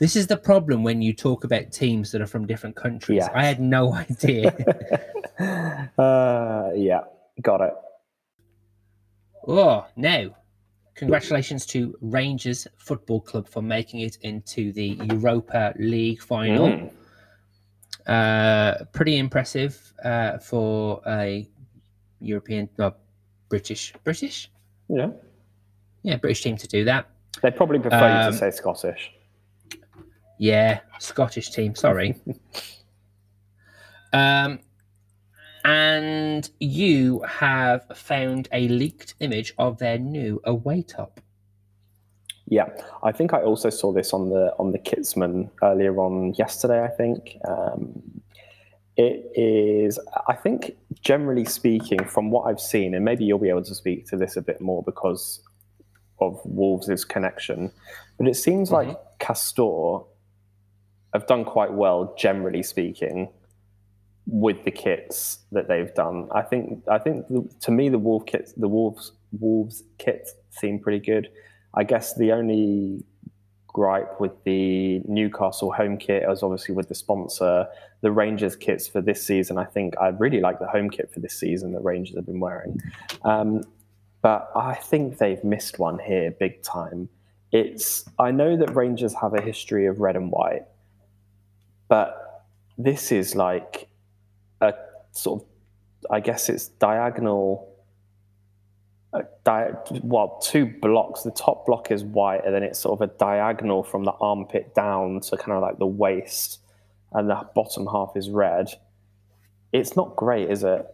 This 0.00 0.16
is 0.16 0.26
the 0.26 0.36
problem 0.38 0.82
when 0.82 1.02
you 1.02 1.12
talk 1.12 1.44
about 1.44 1.70
teams 1.72 2.10
that 2.12 2.22
are 2.22 2.26
from 2.26 2.46
different 2.46 2.74
countries. 2.74 3.18
Yes. 3.18 3.30
I 3.34 3.44
had 3.44 3.60
no 3.60 3.92
idea. 4.10 4.48
uh, 5.98 6.70
yeah. 6.74 7.02
Got 7.42 7.60
it. 7.60 7.74
oh, 9.46 9.86
now, 9.96 10.34
congratulations 10.94 11.64
to 11.66 11.94
Rangers 12.00 12.66
Football 12.78 13.20
Club 13.20 13.46
for 13.48 13.62
making 13.62 14.00
it 14.00 14.16
into 14.22 14.72
the 14.72 14.98
Europa 15.10 15.74
League 15.78 16.22
final. 16.22 16.68
Mm. 16.68 16.90
Uh, 18.06 18.84
pretty 18.92 19.18
impressive 19.18 19.92
uh, 20.02 20.38
for 20.38 21.02
a 21.06 21.46
European, 22.20 22.68
well, 22.78 22.96
British, 23.50 23.92
British, 24.04 24.50
Yeah. 24.88 25.10
yeah, 26.02 26.16
British 26.16 26.42
team 26.42 26.56
to 26.56 26.66
do 26.66 26.84
that. 26.84 27.06
They 27.42 27.50
probably 27.50 27.78
prefer 27.78 27.96
you 28.08 28.26
Um, 28.26 28.32
to 28.32 28.38
say 28.38 28.50
Scottish. 28.50 29.12
Yeah, 30.40 30.80
Scottish 30.98 31.50
team. 31.50 31.74
Sorry. 31.74 32.18
um, 34.14 34.60
and 35.66 36.48
you 36.58 37.20
have 37.28 37.84
found 37.94 38.48
a 38.50 38.66
leaked 38.68 39.16
image 39.20 39.52
of 39.58 39.76
their 39.76 39.98
new 39.98 40.40
away 40.44 40.80
top. 40.80 41.20
Yeah, 42.46 42.70
I 43.02 43.12
think 43.12 43.34
I 43.34 43.42
also 43.42 43.68
saw 43.68 43.92
this 43.92 44.14
on 44.14 44.30
the 44.30 44.54
on 44.58 44.72
the 44.72 44.78
Kitsman 44.78 45.50
earlier 45.62 46.00
on 46.00 46.32
yesterday. 46.38 46.82
I 46.82 46.88
think 46.88 47.36
um, 47.46 48.22
it 48.96 49.30
is. 49.38 49.98
I 50.26 50.36
think 50.36 50.74
generally 51.02 51.44
speaking, 51.44 52.02
from 52.06 52.30
what 52.30 52.44
I've 52.44 52.60
seen, 52.60 52.94
and 52.94 53.04
maybe 53.04 53.26
you'll 53.26 53.38
be 53.38 53.50
able 53.50 53.64
to 53.64 53.74
speak 53.74 54.06
to 54.06 54.16
this 54.16 54.38
a 54.38 54.42
bit 54.42 54.62
more 54.62 54.82
because 54.82 55.42
of 56.18 56.40
Wolves' 56.46 57.04
connection, 57.04 57.70
but 58.16 58.26
it 58.26 58.36
seems 58.36 58.72
like 58.72 58.96
Castore 59.18 60.06
have 61.12 61.26
done 61.26 61.44
quite 61.44 61.72
well, 61.72 62.14
generally 62.18 62.62
speaking, 62.62 63.28
with 64.26 64.64
the 64.64 64.70
kits 64.70 65.38
that 65.52 65.68
they've 65.68 65.92
done. 65.94 66.28
I 66.32 66.42
think. 66.42 66.82
I 66.88 66.98
think 66.98 67.26
the, 67.28 67.48
to 67.60 67.70
me, 67.70 67.88
the 67.88 67.98
Wolf 67.98 68.26
kits, 68.26 68.52
the 68.52 68.68
Wolves 68.68 69.12
Wolves 69.38 69.82
kits 69.98 70.34
seem 70.50 70.78
pretty 70.78 71.00
good. 71.00 71.30
I 71.74 71.84
guess 71.84 72.14
the 72.14 72.32
only 72.32 73.04
gripe 73.72 74.20
with 74.20 74.32
the 74.44 75.00
Newcastle 75.06 75.72
home 75.72 75.96
kit 75.96 76.24
was 76.26 76.42
obviously 76.42 76.74
with 76.74 76.88
the 76.88 76.94
sponsor. 76.94 77.66
The 78.00 78.10
Rangers 78.10 78.56
kits 78.56 78.88
for 78.88 79.00
this 79.00 79.24
season, 79.24 79.58
I 79.58 79.64
think 79.64 79.94
I 80.00 80.08
really 80.08 80.40
like 80.40 80.58
the 80.58 80.66
home 80.66 80.90
kit 80.90 81.12
for 81.12 81.20
this 81.20 81.38
season 81.38 81.72
that 81.72 81.84
Rangers 81.84 82.16
have 82.16 82.26
been 82.26 82.40
wearing. 82.40 82.80
Um, 83.22 83.62
but 84.22 84.50
I 84.56 84.74
think 84.74 85.18
they've 85.18 85.42
missed 85.44 85.78
one 85.78 85.98
here 85.98 86.30
big 86.30 86.62
time. 86.62 87.08
It's 87.52 88.04
I 88.18 88.30
know 88.30 88.56
that 88.56 88.74
Rangers 88.74 89.14
have 89.14 89.34
a 89.34 89.40
history 89.40 89.86
of 89.86 90.00
red 90.00 90.16
and 90.16 90.30
white, 90.30 90.62
but 91.90 92.46
this 92.78 93.12
is 93.12 93.34
like 93.34 93.88
a 94.62 94.72
sort 95.10 95.42
of, 95.42 95.48
I 96.10 96.20
guess 96.20 96.48
it's 96.48 96.68
diagonal. 96.68 97.66
Di- 99.44 99.74
well, 100.02 100.38
two 100.40 100.66
blocks. 100.66 101.24
The 101.24 101.32
top 101.32 101.66
block 101.66 101.90
is 101.90 102.04
white, 102.04 102.44
and 102.46 102.54
then 102.54 102.62
it's 102.62 102.78
sort 102.78 103.00
of 103.02 103.10
a 103.10 103.12
diagonal 103.18 103.82
from 103.82 104.04
the 104.04 104.12
armpit 104.12 104.72
down 104.72 105.20
to 105.22 105.36
kind 105.36 105.52
of 105.52 105.62
like 105.62 105.78
the 105.78 105.86
waist, 105.86 106.60
and 107.12 107.28
the 107.28 107.44
bottom 107.56 107.86
half 107.86 108.12
is 108.14 108.30
red. 108.30 108.68
It's 109.72 109.96
not 109.96 110.14
great, 110.14 110.48
is 110.48 110.62
it? 110.62 110.86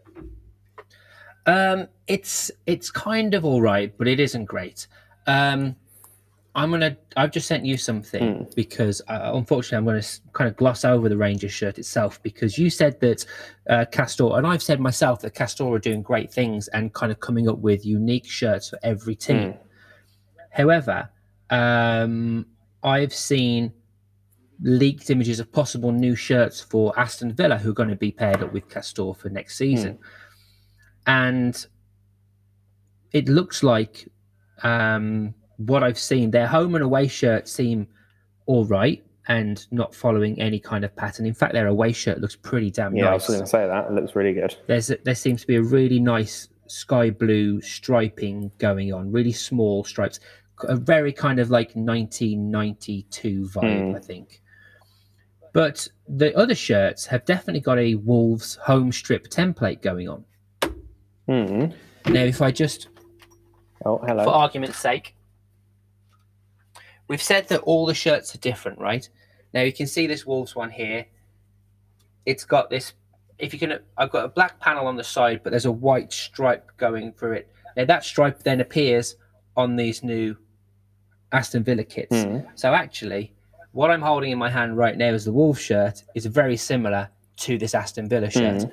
Um, 1.45 1.89
it's 2.07 2.51
it's 2.65 2.91
kind 2.91 3.35
of 3.35 3.45
all 3.45 3.61
right, 3.61 3.93
but 3.99 4.09
it 4.09 4.19
isn't 4.19 4.47
great. 4.47 4.87
Um, 5.27 5.77
I'm 6.57 6.71
gonna. 6.71 6.97
I've 7.19 7.33
just 7.33 7.47
sent 7.47 7.67
you 7.67 7.77
something 7.77 8.49
because 8.57 9.03
uh, 9.09 9.33
unfortunately 9.35 9.77
I'm 9.77 9.85
going 9.85 10.01
to 10.01 10.21
kind 10.33 10.49
of 10.49 10.57
gloss 10.57 10.87
over 10.87 11.07
the 11.11 11.17
Rangers 11.17 11.53
shirt 11.53 11.79
itself 11.79 12.21
because 12.23 12.57
you 12.57 12.71
said 12.71 12.99
that 13.01 13.27
uh, 13.69 13.85
Castore 13.93 14.39
and 14.39 14.47
I've 14.47 14.63
said 14.63 14.81
myself 14.81 15.21
that 15.21 15.35
Castore 15.35 15.77
are 15.77 15.79
doing 15.79 16.01
great 16.01 16.33
things 16.33 16.69
and 16.69 16.95
kind 16.95 17.13
of 17.13 17.21
coming 17.21 17.47
up 17.47 17.59
with 17.59 17.85
unique 17.85 18.25
shirts 18.25 18.71
for 18.71 18.79
every 18.83 19.15
team. 19.15 19.53
However, 20.51 21.11
um, 21.51 22.47
I've 22.83 23.13
seen 23.13 23.75
leaked 24.63 25.11
images 25.11 25.41
of 25.41 25.53
possible 25.53 25.93
new 25.93 26.17
shirts 26.17 26.63
for 26.63 26.99
Aston 26.99 27.35
Villa 27.35 27.59
who 27.59 27.69
are 27.69 27.75
going 27.75 27.91
to 27.91 27.97
be 27.97 28.11
paired 28.11 28.43
up 28.43 28.55
with 28.55 28.67
Castore 28.71 29.15
for 29.15 29.29
next 29.29 29.59
season, 29.59 29.99
and 31.07 31.67
it 33.13 33.29
looks 33.29 33.63
like 33.63 34.09
um, 34.63 35.35
what 35.59 35.83
I've 35.83 35.99
seen, 35.99 36.31
their 36.31 36.47
home 36.47 36.75
and 36.75 36.85
away 36.85 37.09
shirts 37.09 37.53
seem 37.53 37.87
all 38.47 38.65
right 38.67 39.03
and 39.29 39.67
not 39.73 39.95
following 39.95 40.41
any 40.41 40.61
kind 40.61 40.85
of 40.85 40.95
pattern. 40.95 41.27
In 41.27 41.35
fact, 41.35 41.53
their 41.53 41.67
away 41.67 41.93
shirt 41.93 42.21
looks 42.21 42.37
pretty 42.37 42.71
damn 42.71 42.95
nice. 42.95 43.03
Yeah, 43.03 43.11
I 43.11 43.15
was 43.15 43.27
going 43.27 43.41
to 43.41 43.47
say 43.47 43.67
that. 43.67 43.87
It 43.87 43.93
looks 43.93 44.15
really 44.15 44.33
good. 44.33 44.55
There's 44.67 44.91
a, 44.91 44.99
there 45.05 45.15
seems 45.17 45.41
to 45.41 45.47
be 45.47 45.57
a 45.57 45.63
really 45.63 45.99
nice 45.99 46.49
sky 46.69 47.11
blue 47.11 47.61
striping 47.61 48.51
going 48.59 48.93
on, 48.93 49.11
really 49.11 49.33
small 49.33 49.83
stripes, 49.85 50.21
a 50.65 50.77
very 50.77 51.13
kind 51.13 51.41
of 51.41 51.51
like 51.51 51.71
1992 51.75 53.49
vibe, 53.49 53.91
Hmm. 53.91 53.97
I 53.97 53.99
think. 53.99 54.41
But 55.53 55.89
the 56.07 56.37
other 56.37 56.55
shirts 56.55 57.07
have 57.07 57.25
definitely 57.25 57.61
got 57.61 57.79
a 57.79 57.95
Wolves 57.97 58.57
home 58.57 58.93
strip 58.93 59.29
template 59.29 59.81
going 59.83 60.09
on. 60.09 60.25
Hmm. 61.27 61.67
Now, 62.13 62.23
if 62.23 62.41
I 62.43 62.51
just 62.53 62.89
Oh, 63.85 63.99
hello. 64.07 64.25
for 64.25 64.31
argument's 64.31 64.79
sake, 64.79 65.16
we've 67.09 67.23
said 67.23 67.49
that 67.49 67.61
all 67.61 67.87
the 67.87 67.95
shirts 67.95 68.35
are 68.35 68.39
different, 68.39 68.79
right? 68.79 69.09
Now 69.53 69.63
you 69.63 69.73
can 69.73 69.87
see 69.87 70.07
this 70.07 70.27
Wolves 70.27 70.55
one 70.55 70.71
here. 70.71 71.07
It's 72.25 72.45
got 72.45 72.71
this. 72.71 72.93
If 73.39 73.53
you 73.53 73.59
can, 73.59 73.79
I've 73.97 74.11
got 74.11 74.25
a 74.25 74.29
black 74.29 74.59
panel 74.61 74.87
on 74.87 74.97
the 74.97 75.05
side, 75.05 75.41
but 75.43 75.51
there's 75.51 75.67
a 75.67 75.73
white 75.73 76.13
stripe 76.13 76.71
going 76.77 77.13
through 77.13 77.33
it. 77.33 77.51
Now 77.77 77.85
that 77.85 78.05
stripe 78.05 78.43
then 78.43 78.61
appears 78.61 79.17
on 79.57 79.77
these 79.77 80.03
new 80.03 80.37
Aston 81.33 81.65
Villa 81.65 81.85
kits. 81.85 82.17
Mm. 82.17 82.47
So 82.55 82.73
actually, 82.73 83.33
what 83.73 83.91
I'm 83.91 84.03
holding 84.03 84.31
in 84.31 84.39
my 84.39 84.51
hand 84.51 84.77
right 84.77 84.97
now 84.97 85.13
is 85.13 85.25
the 85.25 85.33
Wolves 85.33 85.61
shirt 85.61 86.03
is 86.15 86.27
very 86.27 86.57
similar 86.57 87.11
to 87.39 87.59
this 87.59 87.75
Aston 87.75 88.09
Villa 88.09 88.31
shirt. 88.31 88.65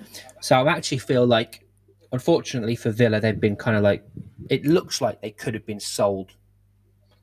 So 0.42 0.56
I 0.56 0.72
actually 0.72 1.00
feel 1.00 1.26
like, 1.26 1.66
unfortunately 2.14 2.78
for 2.78 2.90
Villa, 2.92 3.20
they've 3.20 3.40
been 3.40 3.58
kind 3.58 3.76
of 3.76 3.84
like, 3.84 4.06
it 4.50 4.66
looks 4.66 5.02
like 5.02 5.22
they 5.22 5.32
could 5.32 5.54
have 5.54 5.66
been 5.66 5.82
sold 5.82 6.32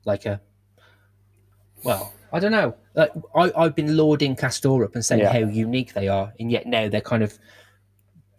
like 0.05 0.25
a, 0.27 0.39
well, 1.83 2.13
I 2.33 2.39
don't 2.39 2.51
know. 2.51 2.73
Like 2.95 3.11
I, 3.35 3.51
I've 3.55 3.75
been 3.75 3.95
lauding 3.97 4.35
Castore 4.35 4.83
up 4.85 4.95
and 4.95 5.03
saying 5.05 5.21
Yeah. 5.21 5.31
how 5.33 5.39
unique 5.39 5.93
they 5.93 6.07
are, 6.07 6.33
and 6.39 6.51
yet 6.51 6.65
now 6.65 6.89
they're 6.89 7.01
kind 7.01 7.23
of 7.23 7.37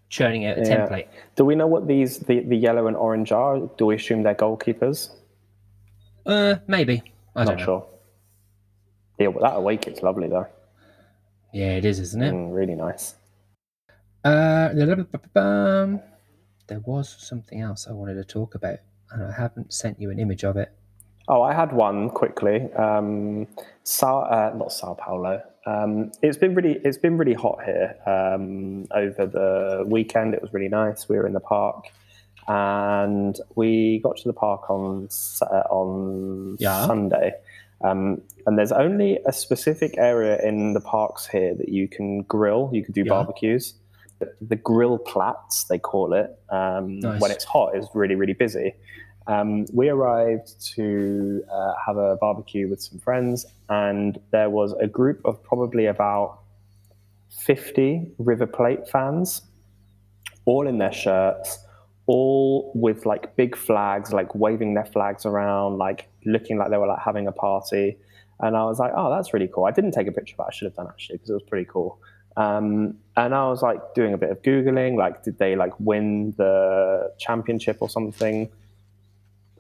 churning 0.09 0.47
out 0.47 0.59
a 0.59 0.63
Yeah. 0.63 0.87
template. 0.87 1.07
Do 1.37 1.45
we 1.45 1.55
know 1.55 1.67
what 1.67 1.87
these 1.89 2.19
the, 2.19 2.41
the 2.41 2.57
yellow 2.57 2.87
and 2.87 2.97
orange 2.97 3.33
are? 3.33 3.59
Do 3.79 3.87
we 3.87 3.97
assume 3.97 4.23
they're 4.23 4.35
goalkeepers? 4.35 5.11
Uh, 6.27 6.57
maybe. 6.67 7.03
I 7.35 7.45
don't 7.45 7.59
know. 7.59 7.65
sure. 7.65 7.87
Yeah, 9.19 9.29
well, 9.29 9.43
that 9.43 9.57
away 9.57 9.77
kit's 9.77 10.03
lovely 10.03 10.29
though. 10.29 10.47
Yeah, 11.53 11.77
it 11.77 11.85
is, 11.85 12.01
isn't 12.01 12.23
it? 12.23 12.33
Mm, 12.33 12.55
really 12.55 12.75
nice. 12.75 13.15
Uh, 14.25 14.71
there 14.73 16.81
was 16.81 17.09
something 17.19 17.61
else 17.61 17.87
I 17.89 17.93
wanted 17.93 18.15
to 18.15 18.25
talk 18.25 18.55
about, 18.55 18.79
and 19.11 19.23
I 19.23 19.33
haven't 19.33 19.73
sent 19.73 20.01
you 20.01 20.11
an 20.11 20.19
image 20.19 20.45
of 20.45 20.57
it. 20.57 20.73
Oh, 21.33 21.41
I 21.41 21.55
had 21.55 21.73
one 21.73 22.11
quickly. 22.11 22.71
Um, 22.75 23.47
Sao, 23.85 24.19
uh, 24.21 24.53
not 24.55 24.71
Sao 24.71 24.93
Paulo. 24.93 25.43
Um, 25.65 26.13
it's 26.21 26.37
been 26.37 26.55
really, 26.55 26.79
it's 26.85 26.99
been 26.99 27.17
really 27.17 27.33
hot 27.33 27.59
here 27.65 27.97
um, 28.05 28.87
over 28.95 29.25
the 29.25 29.83
weekend. 29.87 30.35
It 30.35 30.43
was 30.43 30.53
really 30.53 30.69
nice. 30.69 31.09
We 31.09 31.17
were 31.17 31.27
in 31.27 31.33
the 31.33 31.41
park, 31.41 31.87
and 32.49 33.35
we 33.55 34.01
got 34.05 34.19
to 34.19 34.29
the 34.29 34.35
park 34.35 34.69
on 34.69 35.09
uh, 35.41 35.45
on 35.71 36.59
Yeah. 36.61 36.87
Sunday. 36.87 37.33
Um, 37.83 38.21
and 38.47 38.59
there's 38.59 38.71
only 38.73 39.19
a 39.25 39.33
specific 39.33 39.97
area 39.97 40.39
in 40.47 40.75
the 40.75 40.81
parks 40.83 41.27
here 41.27 41.55
that 41.55 41.71
you 41.71 41.89
can 41.89 42.23
grill. 42.25 42.69
You 42.75 42.85
can 42.85 42.93
do 42.93 43.05
Yeah. 43.07 43.09
barbecues. 43.15 43.73
The, 44.19 44.35
the 44.43 44.57
grill 44.57 44.99
plats, 44.99 45.65
they 45.65 45.79
call 45.79 46.13
it. 46.13 46.29
Um, 46.51 47.01
Nice. 47.01 47.23
When 47.23 47.31
it's 47.31 47.45
hot, 47.45 47.75
it's 47.75 47.89
really, 47.95 48.17
really 48.17 48.35
busy. 48.35 48.75
Um, 49.27 49.67
we 49.73 49.89
arrived 49.89 50.61
to 50.75 51.45
uh, 51.51 51.75
have 51.87 51.97
a 51.97 52.17
barbecue 52.17 52.69
with 52.69 52.83
some 52.83 52.99
friends, 52.99 53.47
and 53.69 54.19
there 54.31 54.51
was 54.51 54.73
a 54.81 54.87
group 54.87 55.21
of 55.25 55.43
probably 55.43 55.87
about 55.87 56.41
50 57.31 58.13
River 58.19 58.47
Plate 58.47 58.89
fans, 58.89 59.43
all 60.45 60.67
in 60.67 60.79
their 60.79 60.93
shirts, 60.93 61.59
all 62.07 62.73
with 62.75 63.07
like 63.07 63.37
big 63.37 63.57
flags, 63.57 64.13
like 64.13 64.35
waving 64.35 64.75
their 64.75 64.85
flags 64.85 65.25
around, 65.25 65.79
like 65.79 66.09
looking 66.25 66.59
like 66.59 66.71
they 66.71 66.77
were 66.77 66.87
like 66.87 67.03
having 67.05 67.27
a 67.27 67.33
party. 67.33 67.97
And 68.41 68.57
I 68.57 68.65
was 68.65 68.79
like, 68.81 68.93
oh, 68.97 69.11
that's 69.11 69.33
really 69.33 69.49
cool. 69.49 69.65
I 69.65 69.71
didn't 69.71 69.93
take 69.93 70.09
a 70.09 70.13
picture, 70.13 70.35
but 70.37 70.49
I 70.49 70.51
should 70.53 70.67
have 70.67 70.75
done 70.75 70.89
actually 70.89 71.17
because 71.17 71.31
it 71.31 71.35
was 71.35 71.43
pretty 71.45 71.69
cool. 71.71 72.01
Um, 72.37 72.97
and 73.17 73.35
I 73.35 73.47
was 73.49 73.63
like 73.63 73.95
doing 73.95 74.15
a 74.15 74.19
bit 74.19 74.31
of 74.31 74.43
googling, 74.43 74.97
like, 74.97 75.23
did 75.23 75.39
they 75.39 75.55
like 75.55 75.79
win 75.79 76.35
the 76.37 77.13
championship 77.19 77.79
or 77.81 77.89
something? 77.89 78.51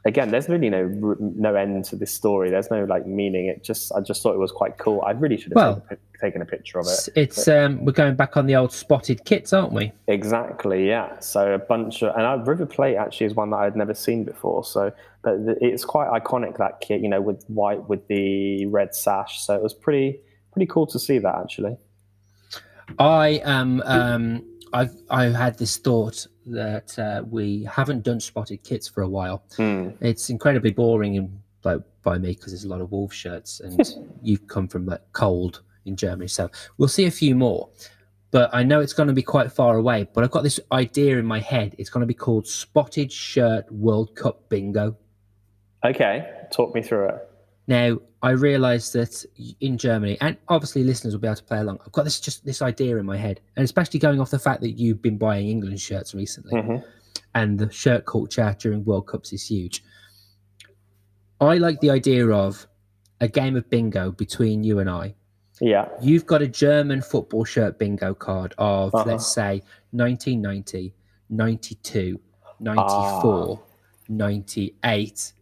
Again, 0.05 0.31
there's 0.31 0.49
really 0.49 0.69
no 0.69 0.89
no 1.21 1.55
end 1.55 1.85
to 1.87 1.97
this 1.97 2.13
story. 2.13 2.51
There's 2.51 2.71
no 2.73 2.85
like 2.85 3.07
meaning. 3.07 3.47
It 3.47 3.63
just 3.63 3.93
I 3.95 4.01
just 4.01 4.21
thought 4.21 4.35
it 4.35 4.39
was 4.39 4.51
quite 4.51 4.77
cool. 4.79 5.01
I 5.03 5.13
really 5.13 5.37
should 5.37 5.53
have 5.53 5.57
Well, 5.57 5.75
taken, 5.89 5.99
a 6.15 6.19
taken 6.19 6.43
a 6.43 6.45
picture 6.45 6.79
of 6.81 6.87
it. 6.87 6.91
It's, 6.91 7.09
it's 7.15 7.49
um, 7.49 7.85
we're 7.85 7.93
going 7.93 8.17
back 8.17 8.37
on 8.37 8.47
the 8.47 8.57
old 8.57 8.73
spotted 8.73 9.25
kits, 9.25 9.53
aren't 9.53 9.73
we? 9.73 9.93
Exactly, 10.09 10.89
yeah. 10.89 11.21
So 11.21 11.55
a 11.55 11.59
bunch 11.59 12.03
of, 12.03 12.17
and 12.17 12.27
I, 12.27 12.35
River 12.35 12.67
Plate 12.67 12.97
actually 12.97 13.27
is 13.27 13.35
one 13.35 13.51
that 13.51 13.59
I'd 13.59 13.77
never 13.77 13.95
seen 13.95 14.25
before. 14.25 14.65
So, 14.65 14.93
but 15.23 15.35
it's 15.61 15.85
quite 15.85 16.09
iconic 16.09 16.57
that 16.59 16.81
kit, 16.81 17.01
you 17.01 17.09
know, 17.09 17.21
with 17.21 17.45
white 17.47 17.89
with 17.89 18.07
the 18.09 18.67
red 18.67 18.97
sash. 18.97 19.41
So 19.45 19.55
it 19.55 19.63
was 19.63 19.73
pretty, 19.73 20.19
pretty 20.53 20.67
cool 20.67 20.87
to 20.89 20.99
see 20.99 21.19
that 21.19 21.35
actually. 21.37 21.77
I 22.99 23.41
am. 23.45 23.83
Um, 23.85 24.45
I've 24.73 24.95
I've 25.11 25.35
had 25.35 25.59
this 25.59 25.77
thought 25.77 26.27
that 26.47 26.99
uh, 26.99 27.23
we 27.29 27.65
haven't 27.65 28.03
done 28.03 28.21
spotted 28.21 28.63
kits 28.65 28.89
for 28.89 29.03
a 29.03 29.09
while. 29.09 29.45
Hmm. 29.57 29.91
It's 30.01 30.31
incredibly 30.31 30.71
boring 30.71 31.17
and 31.17 31.41
like 31.65 31.81
by 32.03 32.19
me 32.19 32.33
because 32.33 32.53
there's 32.53 32.65
a 32.65 32.69
lot 32.69 32.81
of 32.81 32.91
wolf 32.91 33.13
shirts, 33.13 33.61
and 33.61 33.81
you've 34.23 34.47
come 34.49 34.69
from 34.69 34.87
like 34.87 35.01
cold 35.13 35.63
in 35.85 35.97
Germany, 35.97 36.29
so 36.29 36.51
we'll 36.79 36.89
see 36.89 37.07
a 37.07 37.11
few 37.11 37.35
more. 37.35 37.69
But 38.31 38.51
I 38.55 38.63
know 38.63 38.81
it's 38.81 38.95
going 38.95 39.09
to 39.09 39.13
be 39.13 39.23
quite 39.23 39.53
far 39.53 39.77
away. 39.77 40.09
But 40.13 40.25
I've 40.25 40.31
got 40.31 40.43
this 40.43 40.59
idea 40.73 41.19
in 41.19 41.27
my 41.27 41.39
head. 41.39 41.77
It's 41.79 41.91
going 41.91 42.01
to 42.01 42.07
be 42.07 42.15
called 42.15 42.47
Spotted 42.47 43.13
Shirt 43.13 43.71
World 43.71 44.17
Cup 44.17 44.49
Bingo. 44.49 44.97
Okay, 45.85 46.27
talk 46.51 46.75
me 46.75 46.81
through 46.81 47.09
it. 47.09 47.29
Now, 47.69 47.99
I 48.23 48.31
realise 48.31 48.91
that 48.93 49.25
in 49.61 49.79
Germany, 49.79 50.17
and 50.21 50.37
obviously 50.49 50.85
listeners 50.85 51.15
will 51.15 51.21
be 51.21 51.29
able 51.29 51.37
to 51.37 51.45
play 51.45 51.59
along. 51.59 51.79
I've 51.85 51.93
got 51.93 52.05
this 52.05 52.21
just 52.21 52.45
this 52.45 52.61
idea 52.63 52.97
in 52.97 53.07
my 53.07 53.17
head, 53.17 53.41
and 53.57 53.65
especially 53.65 54.01
going 54.01 54.21
off 54.21 54.31
the 54.31 54.39
fact 54.39 54.61
that 54.63 54.73
you've 54.73 55.01
been 55.03 55.19
buying 55.19 55.49
England 55.49 55.81
shirts 55.81 56.15
recently, 56.15 56.61
hmm 56.61 56.77
and 57.35 57.59
the 57.59 57.71
shirt 57.73 58.05
culture 58.05 58.55
during 58.59 58.85
World 58.85 59.07
Cups 59.07 59.33
is 59.33 59.47
huge. 59.47 59.83
I 61.41 61.57
like 61.57 61.81
the 61.81 61.89
idea 61.91 62.29
of 62.29 62.67
a 63.21 63.29
game 63.29 63.57
of 63.57 63.69
bingo 63.71 64.13
between 64.13 64.63
you 64.63 64.81
and 64.81 64.91
I. 64.91 65.15
Yeah. 65.61 65.89
You've 66.03 66.27
got 66.27 66.43
a 66.43 66.47
German 66.49 67.01
football 67.01 67.45
shirt 67.45 67.79
bingo 67.79 68.13
card 68.15 68.55
of, 68.59 68.95
Uh-huh. 68.95 69.05
let's 69.07 69.33
say, 69.33 69.63
1990, 69.93 70.95
92, 71.31 72.21
94, 72.61 73.63
98, 74.09 75.33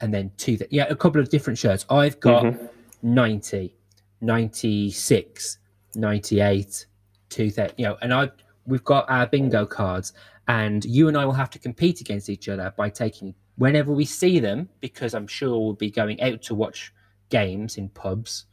and 0.00 0.12
then 0.12 0.30
two. 0.36 0.56
That, 0.56 0.72
yeah, 0.72 0.86
a 0.88 0.96
couple 0.96 1.20
of 1.20 1.28
different 1.28 1.58
shirts. 1.58 1.84
I've 1.90 2.18
got 2.20 2.44
Mhm. 2.44 2.68
90, 3.02 3.74
96, 4.20 5.58
98, 5.94 6.86
2000, 7.28 7.72
you 7.76 7.84
know, 7.86 7.96
and 8.02 8.12
I 8.14 8.30
we've 8.66 8.84
got 8.84 9.08
our 9.10 9.26
bingo 9.26 9.66
cards 9.66 10.12
and 10.46 10.84
you 10.84 11.08
and 11.08 11.16
I 11.16 11.24
will 11.24 11.32
have 11.32 11.50
to 11.50 11.58
compete 11.58 12.00
against 12.00 12.28
each 12.28 12.48
other 12.48 12.72
by 12.76 12.88
taking 12.90 13.34
whenever 13.56 13.92
we 13.92 14.04
see 14.04 14.38
them 14.38 14.68
because 14.80 15.14
I'm 15.14 15.26
sure 15.26 15.58
we'll 15.58 15.72
be 15.74 15.90
going 15.90 16.20
out 16.22 16.42
to 16.42 16.54
watch 16.54 16.92
games 17.30 17.76
in 17.78 17.88
pubs 17.88 18.46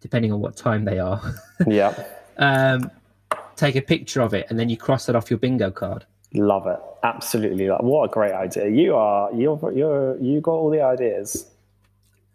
depending 0.00 0.32
on 0.32 0.40
what 0.40 0.56
time 0.56 0.84
they 0.84 0.98
are. 0.98 1.20
Yeah. 1.66 1.92
um, 2.38 2.90
take 3.56 3.74
a 3.76 3.82
picture 3.82 4.20
of 4.20 4.32
it, 4.32 4.46
and 4.48 4.58
then 4.58 4.68
you 4.68 4.76
cross 4.76 5.08
it 5.08 5.16
off 5.16 5.28
your 5.30 5.38
bingo 5.38 5.70
card. 5.72 6.06
Love 6.34 6.66
it. 6.66 6.78
Absolutely. 7.02 7.66
What 7.68 8.04
a 8.04 8.12
great 8.12 8.32
idea. 8.32 8.68
You 8.68 8.94
are 8.96 9.32
you're 9.32 9.72
you're 9.74 10.18
you 10.20 10.40
got 10.40 10.52
all 10.52 10.70
the 10.70 10.82
ideas. 10.82 11.50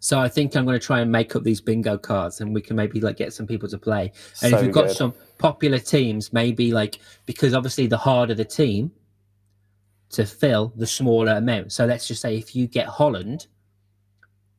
So 0.00 0.18
I 0.18 0.28
think 0.28 0.54
I'm 0.54 0.66
going 0.66 0.78
to 0.78 0.84
try 0.84 1.00
and 1.00 1.10
make 1.10 1.34
up 1.34 1.44
these 1.44 1.60
bingo 1.62 1.96
cards, 1.96 2.40
and 2.40 2.52
we 2.54 2.60
can 2.60 2.76
maybe 2.76 3.00
like 3.00 3.16
get 3.16 3.32
some 3.32 3.46
people 3.46 3.68
to 3.70 3.78
play. 3.78 4.12
And 4.42 4.50
So 4.50 4.58
if 4.58 4.64
you've 4.64 4.72
got 4.74 4.88
good. 4.88 4.96
some 4.96 5.14
popular 5.38 5.78
teams, 5.78 6.32
maybe 6.32 6.72
like 6.72 6.98
because 7.24 7.54
obviously 7.54 7.86
the 7.86 7.96
harder 7.96 8.34
the 8.34 8.44
team 8.44 8.90
to 10.10 10.26
fill, 10.26 10.72
the 10.76 10.86
smaller 10.86 11.32
amount. 11.32 11.72
So 11.72 11.86
let's 11.86 12.06
just 12.06 12.20
say 12.20 12.36
if 12.36 12.54
you 12.54 12.66
get 12.66 12.86
Holland, 12.86 13.46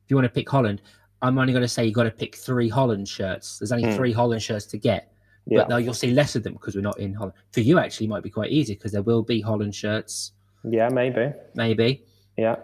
if 0.04 0.10
you 0.10 0.16
want 0.16 0.24
to 0.26 0.30
pick 0.30 0.48
Holland, 0.48 0.82
I'm 1.22 1.38
only 1.38 1.52
going 1.52 1.62
to 1.62 1.68
say 1.68 1.84
you've 1.84 1.94
got 1.94 2.04
to 2.04 2.10
pick 2.10 2.34
three 2.36 2.68
Holland 2.68 3.06
shirts. 3.08 3.58
There's 3.58 3.72
only 3.72 3.88
Hmm. 3.90 3.96
three 3.96 4.12
Holland 4.12 4.42
shirts 4.42 4.66
to 4.66 4.78
get, 4.78 5.12
Yeah. 5.46 5.58
but 5.60 5.68
now 5.68 5.76
you'll 5.76 5.94
see 5.94 6.10
less 6.10 6.34
of 6.34 6.42
them 6.42 6.54
because 6.54 6.74
we're 6.74 6.80
not 6.80 6.98
in 6.98 7.14
Holland. 7.14 7.34
For 7.52 7.60
you, 7.60 7.78
actually, 7.78 8.06
it 8.06 8.10
might 8.10 8.22
be 8.24 8.30
quite 8.30 8.50
easy 8.50 8.74
because 8.74 8.92
there 8.92 9.02
will 9.02 9.22
be 9.22 9.40
Holland 9.40 9.74
shirts, 9.74 10.32
Yeah, 10.64 10.88
maybe. 10.88 11.32
maybe. 11.54 12.04
Yeah. 12.36 12.56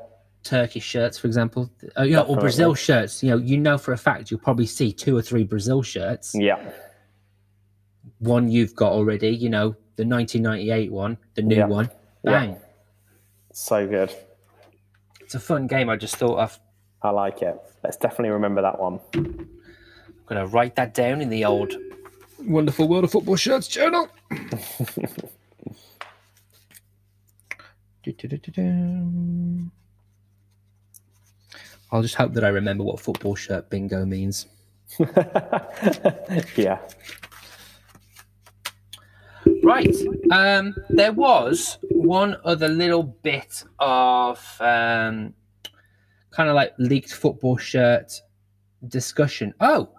Turkish 0.43 0.83
shirts, 0.85 1.17
for 1.17 1.29
example, 1.29 1.71
oh, 1.97 2.03
you 2.03 2.15
know, 2.17 2.23
or 2.23 2.37
Brazil 2.37 2.75
shirts. 2.75 3.23
You 3.23 3.31
know, 3.31 3.37
you 3.37 3.57
know 3.57 3.79
for 3.79 3.93
a 3.93 3.97
fact 3.97 4.31
you'll 4.31 4.41
probably 4.41 4.67
see 4.67 4.93
two 4.93 5.17
or 5.17 5.23
three 5.23 5.45
Brazil 5.45 5.83
shirts. 5.83 6.35
Yeah. 6.35 6.73
One 8.19 8.51
you've 8.51 8.75
got 8.75 8.93
already. 8.93 9.29
You 9.31 9.51
know, 9.51 9.77
the 9.97 10.05
1998 10.05 10.91
one, 10.91 11.19
the 11.35 11.43
new 11.43 11.57
Yeah. 11.57 11.67
one. 11.67 11.91
Yeah. 12.25 12.31
Bang! 12.33 12.57
So 13.53 13.87
good. 13.87 14.13
It's 15.21 15.35
a 15.37 15.41
fun 15.41 15.67
game. 15.69 15.89
I 15.89 15.97
just 15.97 16.17
thought 16.17 16.39
of. 16.39 16.59
I 17.03 17.11
like 17.11 17.43
it. 17.43 17.57
Let's 17.85 17.97
definitely 17.97 18.31
remember 18.31 18.63
that 18.63 18.81
one. 18.81 18.99
I'm 19.15 19.49
gonna 20.27 20.47
write 20.47 20.75
that 20.77 20.95
down 20.95 21.21
in 21.21 21.29
the 21.29 21.45
old 21.45 21.75
wonderful 22.47 22.89
world 22.89 23.05
of 23.05 23.13
football 23.13 23.37
shirts 23.37 23.69
journal. 23.69 24.09
I'll 31.91 32.03
just 32.03 32.15
hope 32.15 32.33
that 32.33 32.45
I 32.45 32.49
remember 32.49 32.85
what 32.85 33.01
football 33.01 33.35
shirt 33.35 33.69
bingo 33.71 34.05
means. 34.05 34.47
yeah. 36.57 36.79
Right. 39.63 39.95
Um, 40.31 40.75
there 40.89 41.13
was 41.13 41.79
one 41.91 42.37
other 42.45 42.69
little 42.69 43.03
bit 43.03 43.63
of 43.79 44.39
um, 44.61 45.35
kind 46.31 46.49
of 46.49 46.55
like 46.55 46.73
leaked 46.79 47.13
football 47.13 47.57
shirt 47.57 48.13
discussion. 48.89 49.55
Oh, 49.61 49.91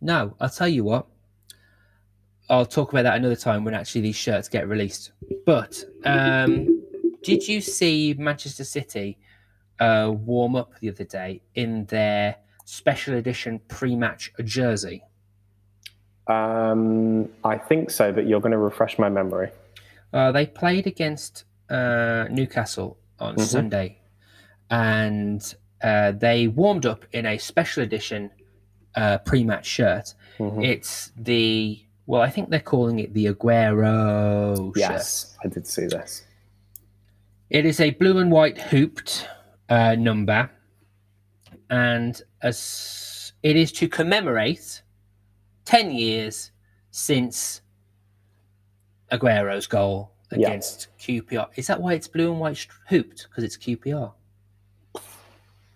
no, 0.00 0.34
I'll 0.40 0.50
tell 0.50 0.68
you 0.68 0.84
what. 0.84 1.06
I'll 2.50 2.66
talk 2.66 2.92
about 2.92 3.02
that 3.02 3.16
another 3.16 3.36
time 3.36 3.64
when 3.64 3.74
actually 3.74 4.00
these 4.02 4.16
shirts 4.16 4.48
get 4.48 4.68
released. 4.68 5.12
But 5.44 5.84
um, 6.04 6.82
did 7.22 7.46
you 7.46 7.60
see 7.60 8.14
Manchester 8.18 8.64
City 8.64 9.18
uh, 9.80 10.12
warm 10.14 10.56
up 10.56 10.72
the 10.80 10.88
other 10.90 11.04
day 11.04 11.42
in 11.54 11.84
their 11.86 12.36
special 12.64 13.14
edition 13.16 13.60
pre 13.68 13.94
match 13.96 14.32
jersey? 14.44 15.02
Um, 16.26 17.28
I 17.44 17.56
think 17.56 17.90
so, 17.90 18.12
but 18.12 18.26
you're 18.26 18.40
going 18.40 18.52
to 18.52 18.58
refresh 18.58 18.98
my 18.98 19.08
memory. 19.08 19.50
Uh, 20.12 20.32
they 20.32 20.46
played 20.46 20.86
against 20.86 21.44
uh, 21.70 22.26
Newcastle 22.30 22.98
on 23.18 23.36
Mhm. 23.36 23.40
Sunday, 23.40 23.98
and 24.70 25.54
uh, 25.82 26.12
they 26.12 26.48
warmed 26.48 26.86
up 26.86 27.04
in 27.12 27.26
a 27.26 27.36
special 27.38 27.82
edition 27.82 28.30
uh, 28.94 29.18
pre-match 29.18 29.66
shirt. 29.66 30.14
Mhm. 30.38 30.64
It's 30.64 31.12
the 31.16 31.78
well, 32.08 32.22
I 32.22 32.30
think 32.30 32.48
they're 32.48 32.58
calling 32.58 33.00
it 33.00 33.12
the 33.12 33.26
Aguero 33.26 34.56
shirt. 34.74 34.76
Yes, 34.76 35.36
I 35.44 35.48
did 35.48 35.66
see 35.66 35.86
this. 35.86 36.24
It 37.50 37.66
is 37.66 37.80
a 37.80 37.90
blue 37.90 38.16
and 38.18 38.32
white 38.32 38.58
hooped 38.58 39.28
uh, 39.68 39.94
number, 39.94 40.50
and 41.68 42.20
as 42.42 43.32
it 43.42 43.56
is 43.56 43.70
to 43.72 43.88
commemorate 43.88 44.80
ten 45.66 45.90
years 45.90 46.50
since 46.90 47.60
Aguero's 49.12 49.66
goal 49.66 50.12
Yeah. 50.32 50.48
against 50.48 50.88
QPR. 50.98 51.48
Is 51.56 51.66
that 51.66 51.78
why 51.78 51.92
it's 51.92 52.08
blue 52.08 52.30
and 52.32 52.40
white 52.40 52.66
hooped? 52.88 53.26
Because 53.28 53.44
it's 53.44 53.58
QPR? 53.58 54.12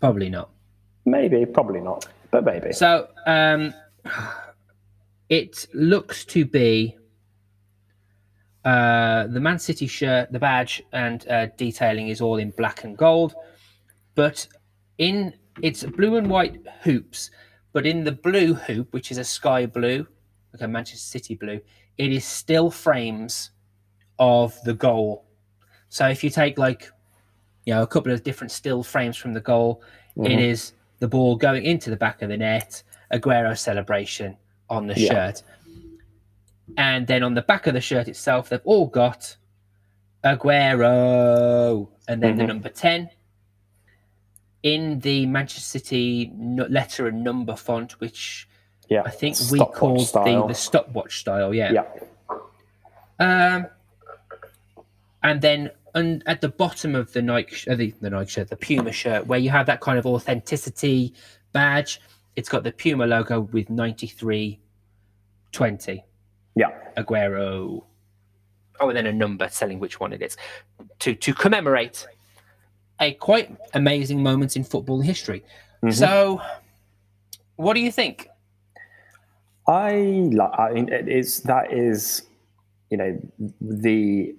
Probably 0.01 0.30
not. 0.30 0.49
Maybe, 1.05 1.45
probably 1.45 1.80
not, 1.80 2.07
but 2.30 2.43
maybe. 2.45 2.72
So 2.72 3.09
um, 3.26 3.74
it 5.33 5.66
looks 5.72 6.26
to 6.26 6.45
be 6.45 6.95
uh, 8.66 9.26
the 9.28 9.41
Man 9.41 9.59
City 9.59 9.87
shirt, 9.87 10.30
the 10.30 10.39
badge, 10.39 10.83
and 10.93 11.26
uh, 11.26 11.47
detailing 11.57 12.09
is 12.09 12.20
all 12.20 12.37
in 12.37 12.51
black 12.51 12.85
and 12.85 12.99
gold, 12.99 13.35
but 14.14 14.47
in 14.99 15.33
it's 15.62 15.85
blue 15.85 16.16
and 16.16 16.28
white 16.28 16.61
hoops. 16.83 17.30
But 17.72 17.87
in 17.87 18.05
the 18.05 18.12
blue 18.12 18.53
hoop, 18.53 18.93
which 18.93 19.11
is 19.11 19.16
a 19.16 19.24
sky 19.24 19.64
blue, 19.64 20.07
like 20.53 20.61
a 20.61 20.68
Manchester 20.68 20.99
City 21.18 21.35
blue, 21.35 21.62
it 21.97 22.12
is 22.12 22.26
still 22.26 22.70
frames 22.70 23.53
of 24.18 24.55
the 24.64 24.74
goal. 24.74 25.24
So 25.89 26.09
if 26.09 26.22
you 26.22 26.28
take 26.28 26.59
like, 26.59 26.91
you 27.64 27.72
know, 27.72 27.83
a 27.83 27.87
couple 27.87 28.12
of 28.12 28.22
different 28.22 28.51
still 28.51 28.83
frames 28.83 29.16
from 29.16 29.33
the 29.33 29.41
goal, 29.41 29.83
it 30.16 30.28
Mhm. 30.28 30.51
is 30.51 30.74
the 30.99 31.09
ball 31.09 31.37
going 31.37 31.64
into 31.64 31.89
the 31.89 31.97
back 31.97 32.20
of 32.20 32.28
the 32.28 32.37
net, 32.37 32.83
Aguero 33.11 33.57
celebration 33.57 34.37
on 34.73 34.87
the 34.87 34.95
Yeah. 34.99 35.09
shirt. 35.12 35.43
And 36.77 37.07
then 37.07 37.23
on 37.23 37.35
the 37.35 37.43
back 37.43 37.66
of 37.66 37.75
the 37.75 37.81
shirt 37.81 38.09
itself, 38.09 38.49
they've 38.49 38.61
all 38.64 38.87
got 38.87 39.37
Aguero 40.25 41.89
and 42.09 42.23
then 42.23 42.37
the 42.37 42.45
Mhm. 42.45 42.49
number 42.49 42.68
10. 42.68 43.11
In 44.62 45.01
the 45.01 45.27
Manchester 45.27 45.79
City 45.79 46.33
letter 46.37 47.09
and 47.09 47.23
number 47.25 47.57
font, 47.57 48.01
which 48.01 48.49
yeah, 48.89 49.03
I 49.05 49.11
think 49.11 49.37
we 49.51 49.59
called 49.59 50.01
the, 50.01 50.05
style. 50.05 50.47
the 50.47 50.55
stopwatch 50.55 51.18
style, 51.18 51.53
yeah. 51.53 51.73
yeah, 51.73 51.85
Um, 53.18 53.66
and 55.23 55.41
then 55.43 55.70
un- 55.95 56.23
at 56.27 56.41
the 56.41 56.49
bottom 56.49 56.95
of 56.95 57.12
the 57.12 57.20
Nike, 57.23 57.68
uh, 57.68 57.75
the, 57.75 57.93
the 58.01 58.11
Nike 58.11 58.31
shirt, 58.31 58.49
the 58.49 58.57
Puma 58.57 58.93
shirt, 58.93 59.27
where 59.27 59.39
you 59.41 59.51
have 59.51 59.66
that 59.66 59.81
kind 59.81 59.99
of 59.99 60.07
authenticity 60.07 61.12
badge, 61.53 62.01
it's 62.37 62.49
got 62.49 62.62
the 62.62 62.73
Puma 62.73 63.07
logo 63.07 63.41
with 63.41 63.68
9320 65.53 66.05
yeah, 66.55 66.70
Aguero. 66.96 67.84
Oh, 68.80 68.88
and 68.88 68.96
then 68.96 69.07
a 69.07 69.12
number 69.12 69.48
telling 69.48 69.78
which 69.78 70.00
one 70.00 70.12
it 70.12 70.22
is 70.22 70.36
to, 71.00 71.14
to 71.14 71.32
commemorate 71.32 72.07
a 73.00 73.12
quite 73.14 73.57
amazing 73.74 74.22
moment 74.22 74.57
in 74.57 74.64
football 74.64 75.00
history. 75.00 75.44
Mhm. 75.82 75.94
So, 75.94 76.42
what 77.57 77.74
do 77.74 77.80
you 77.80 77.90
think? 77.90 78.28
I. 79.66 80.30
I 80.59 80.72
mean, 80.72 80.88
it 80.92 81.09
is 81.09 81.40
that 81.42 81.72
is, 81.72 82.22
you 82.90 82.96
know, 82.96 83.18
the 83.61 84.34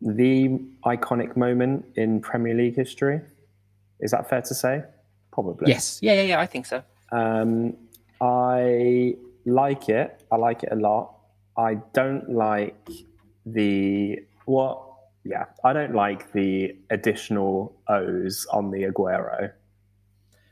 the 0.00 0.58
iconic 0.84 1.36
moment 1.36 1.84
in 1.96 2.20
Premier 2.20 2.54
League 2.54 2.76
history. 2.76 3.20
Is 4.00 4.10
that 4.12 4.28
fair 4.28 4.42
to 4.42 4.54
say? 4.54 4.84
Probably. 5.32 5.68
Yes. 5.68 5.98
Yeah, 6.02 6.14
yeah, 6.14 6.22
yeah, 6.22 6.40
I 6.40 6.46
think 6.46 6.66
so. 6.66 6.82
Um, 7.12 7.76
I 8.20 9.16
like 9.44 9.88
it. 9.88 10.22
I 10.30 10.36
like 10.36 10.62
it 10.62 10.70
a 10.72 10.76
lot. 10.76 11.14
I 11.56 11.74
don't 11.92 12.30
like 12.30 12.88
the 13.46 14.18
what. 14.44 14.88
Yeah, 15.24 15.44
I 15.62 15.72
don't 15.72 15.94
like 15.94 16.32
the 16.32 16.76
additional 16.90 17.76
O's 17.88 18.46
on 18.50 18.70
the 18.70 18.84
Aguero. 18.84 19.52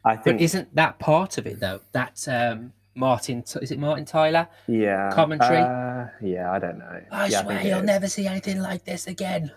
I 0.04 0.16
think. 0.16 0.38
But 0.38 0.42
isn't 0.42 0.74
that 0.76 0.98
part 0.98 1.38
of 1.38 1.46
it, 1.46 1.58
though? 1.60 1.80
That 1.92 2.24
um, 2.28 2.72
Martin, 2.94 3.42
is 3.60 3.70
it 3.70 3.78
Martin 3.78 4.04
Tyler? 4.04 4.48
yeah. 4.66 5.10
commentary? 5.12 5.58
Uh, 5.58 6.06
yeah, 6.22 6.52
I 6.52 6.58
don't 6.58 6.78
know. 6.78 7.02
I 7.10 7.26
yeah, 7.26 7.42
swear 7.42 7.58
it 7.58 7.66
you'll 7.66 7.82
never 7.82 8.08
see 8.08 8.26
anything 8.26 8.60
like 8.60 8.84
this 8.84 9.06
again. 9.06 9.52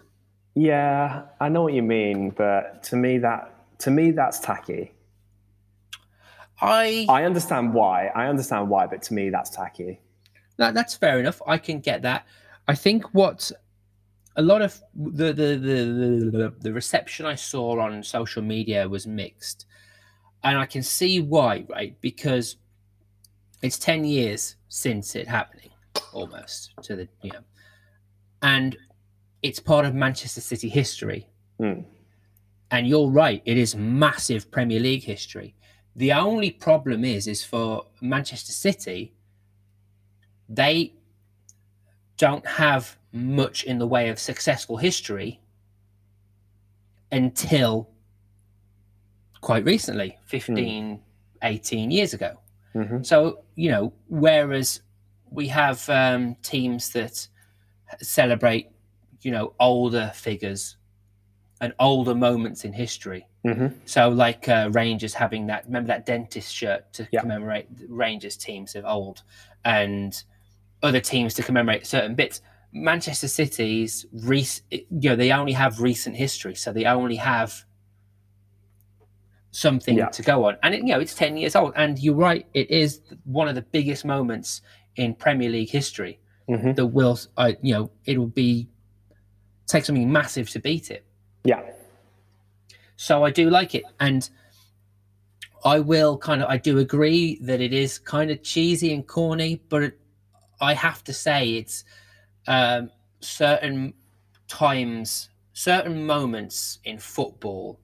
Yeah, 0.55 1.23
I 1.39 1.49
know 1.49 1.63
what 1.63 1.73
you 1.73 1.81
mean, 1.81 2.29
but 2.31 2.83
to 2.83 2.95
me 2.95 3.17
that 3.19 3.51
to 3.79 3.91
me 3.91 4.11
that's 4.11 4.39
tacky. 4.39 4.93
I 6.63 7.05
I 7.09 7.23
understand 7.23 7.73
why. 7.73 8.07
I 8.07 8.27
understand 8.27 8.69
why, 8.69 8.87
but 8.87 9.01
to 9.03 9.13
me 9.13 9.29
that's 9.29 9.49
tacky. 9.49 9.99
that, 10.57 10.73
that's 10.73 10.95
fair 10.95 11.19
enough. 11.19 11.41
I 11.45 11.57
can 11.57 11.79
get 11.79 12.01
that. 12.03 12.25
I 12.67 12.75
think 12.75 13.13
what 13.13 13.51
a 14.35 14.41
lot 14.41 14.61
of 14.61 14.81
the 14.95 15.33
the, 15.33 15.55
the 15.57 16.31
the 16.31 16.53
the 16.59 16.73
reception 16.73 17.25
I 17.25 17.35
saw 17.35 17.79
on 17.79 18.03
social 18.03 18.41
media 18.41 18.87
was 18.87 19.05
mixed, 19.05 19.65
and 20.43 20.57
I 20.57 20.65
can 20.65 20.83
see 20.83 21.19
why. 21.19 21.65
Right, 21.69 21.99
because 22.01 22.57
it's 23.61 23.77
ten 23.77 24.05
years 24.05 24.55
since 24.69 25.15
it 25.15 25.27
happening, 25.27 25.69
almost 26.13 26.73
to 26.83 26.95
the 26.95 27.07
you 27.21 27.31
know, 27.31 27.43
and 28.41 28.77
it's 29.41 29.59
part 29.59 29.85
of 29.85 29.93
Manchester 29.93 30.41
City 30.41 30.69
history. 30.69 31.27
Hmm. 31.59 31.81
And 32.71 32.87
you're 32.87 33.09
right, 33.09 33.43
it 33.45 33.57
is 33.57 33.75
massive 33.75 34.49
Premier 34.49 34.79
League 34.79 35.03
history. 35.03 35.53
The 35.95 36.13
only 36.13 36.49
problem 36.51 37.05
is, 37.05 37.27
is 37.27 37.43
for 37.43 37.85
Manchester 38.01 38.51
City, 38.51 39.13
they 40.49 40.93
don't 42.17 42.45
have 42.47 42.97
much 43.11 43.63
in 43.63 43.77
the 43.77 43.87
way 43.87 44.09
of 44.09 44.19
successful 44.19 44.77
history 44.77 45.39
until 47.11 47.89
quite 49.41 49.65
recently 49.65 50.17
15 50.25 50.99
18 51.43 51.91
years 51.91 52.13
ago. 52.13 52.39
Hmm 52.73 53.03
so 53.03 53.43
you 53.55 53.69
know 53.69 53.93
whereas 54.07 54.81
we 55.29 55.47
have 55.47 55.87
um, 55.89 56.35
teams 56.41 56.89
that 56.91 57.27
celebrate 58.01 58.69
you 59.21 59.31
know 59.31 59.53
older 59.59 60.11
figures 60.15 60.77
and 61.61 61.73
older 61.79 62.15
moments 62.15 62.65
in 62.65 62.73
history 62.73 63.27
hmm 63.43 63.67
so 63.85 64.07
like 64.09 64.47
uh, 64.47 64.69
rangers 64.71 65.13
having 65.13 65.47
that 65.47 65.65
remember 65.65 65.87
that 65.87 66.05
dentist 66.05 66.53
shirt 66.53 66.91
to 66.93 67.07
Yeah. 67.11 67.19
commemorate 67.21 67.67
rangers 67.89 68.37
teams 68.37 68.75
of 68.75 68.85
old 68.85 69.23
and 69.65 70.23
other 70.81 70.99
teams 71.01 71.33
to 71.35 71.43
commemorate 71.43 71.85
certain 71.85 72.15
bits 72.15 72.41
manchester 72.71 73.27
city's 73.27 74.05
rec- 74.13 74.61
you 74.71 75.09
know 75.09 75.15
they 75.15 75.31
only 75.31 75.51
have 75.51 75.81
recent 75.81 76.15
history 76.15 76.55
so 76.55 76.71
they 76.71 76.85
only 76.85 77.17
have 77.17 77.65
something 79.51 79.97
Yeah. 79.97 80.07
to 80.07 80.21
go 80.23 80.45
on 80.45 80.57
and 80.63 80.73
it, 80.73 80.79
you 80.79 80.87
know 80.87 80.99
it's 80.99 81.13
10 81.13 81.37
years 81.37 81.55
old 81.55 81.73
and 81.75 81.99
you're 81.99 82.15
right 82.15 82.47
it 82.53 82.71
is 82.71 83.01
one 83.25 83.47
of 83.47 83.55
the 83.55 83.61
biggest 83.61 84.03
moments 84.05 84.61
in 84.95 85.13
premier 85.13 85.49
league 85.49 85.69
history 85.69 86.19
hmm 86.47 86.71
that 86.73 86.85
will 86.87 87.19
uh, 87.37 87.51
you 87.61 87.73
know 87.73 87.91
it'll 88.05 88.25
be 88.27 88.67
take 89.67 89.85
something 89.85 90.11
massive 90.11 90.49
to 90.49 90.59
beat 90.59 90.89
it 90.89 91.05
Yeah. 91.45 91.61
So 93.03 93.25
I 93.25 93.31
do 93.31 93.49
like 93.49 93.75
it, 93.75 93.83
and 93.99 94.29
I 95.65 95.79
will 95.79 96.17
kind 96.17 96.41
of 96.41 96.47
I 96.49 96.57
do 96.57 96.77
agree 96.79 97.37
that 97.41 97.59
it 97.59 97.73
is 97.73 97.99
kind 97.99 98.31
of 98.31 98.41
cheesy 98.43 98.93
and 98.93 99.05
corny, 99.05 99.61
but 99.67 99.83
it, 99.83 99.99
I 100.61 100.73
have 100.73 101.03
to 101.03 101.13
say 101.13 101.55
it's 101.55 101.83
um, 102.47 102.89
certain 103.19 103.93
times, 104.47 105.29
certain 105.51 106.05
moments 106.05 106.79
in 106.85 106.97
football 106.97 107.77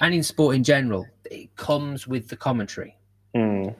and 0.00 0.14
in 0.14 0.22
sport 0.22 0.56
in 0.56 0.64
general. 0.64 1.06
It 1.30 1.54
comes 1.56 2.06
with 2.06 2.28
the 2.28 2.36
commentary, 2.36 2.96
Mm. 3.34 3.74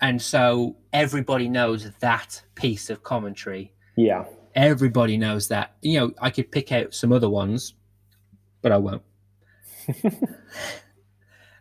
and 0.00 0.22
so 0.22 0.76
everybody 0.92 1.48
knows 1.48 1.90
that 1.98 2.42
piece 2.54 2.90
of 2.90 3.02
commentary. 3.02 3.72
Yeah. 3.96 4.24
Everybody 4.54 5.16
knows 5.16 5.48
that. 5.48 5.74
You 5.82 5.98
know, 5.98 6.12
I 6.20 6.30
could 6.30 6.50
pick 6.52 6.70
out 6.70 6.94
some 6.94 7.12
other 7.12 7.28
ones, 7.28 7.74
but 8.62 8.70
I 8.70 8.76
won't. 8.78 9.02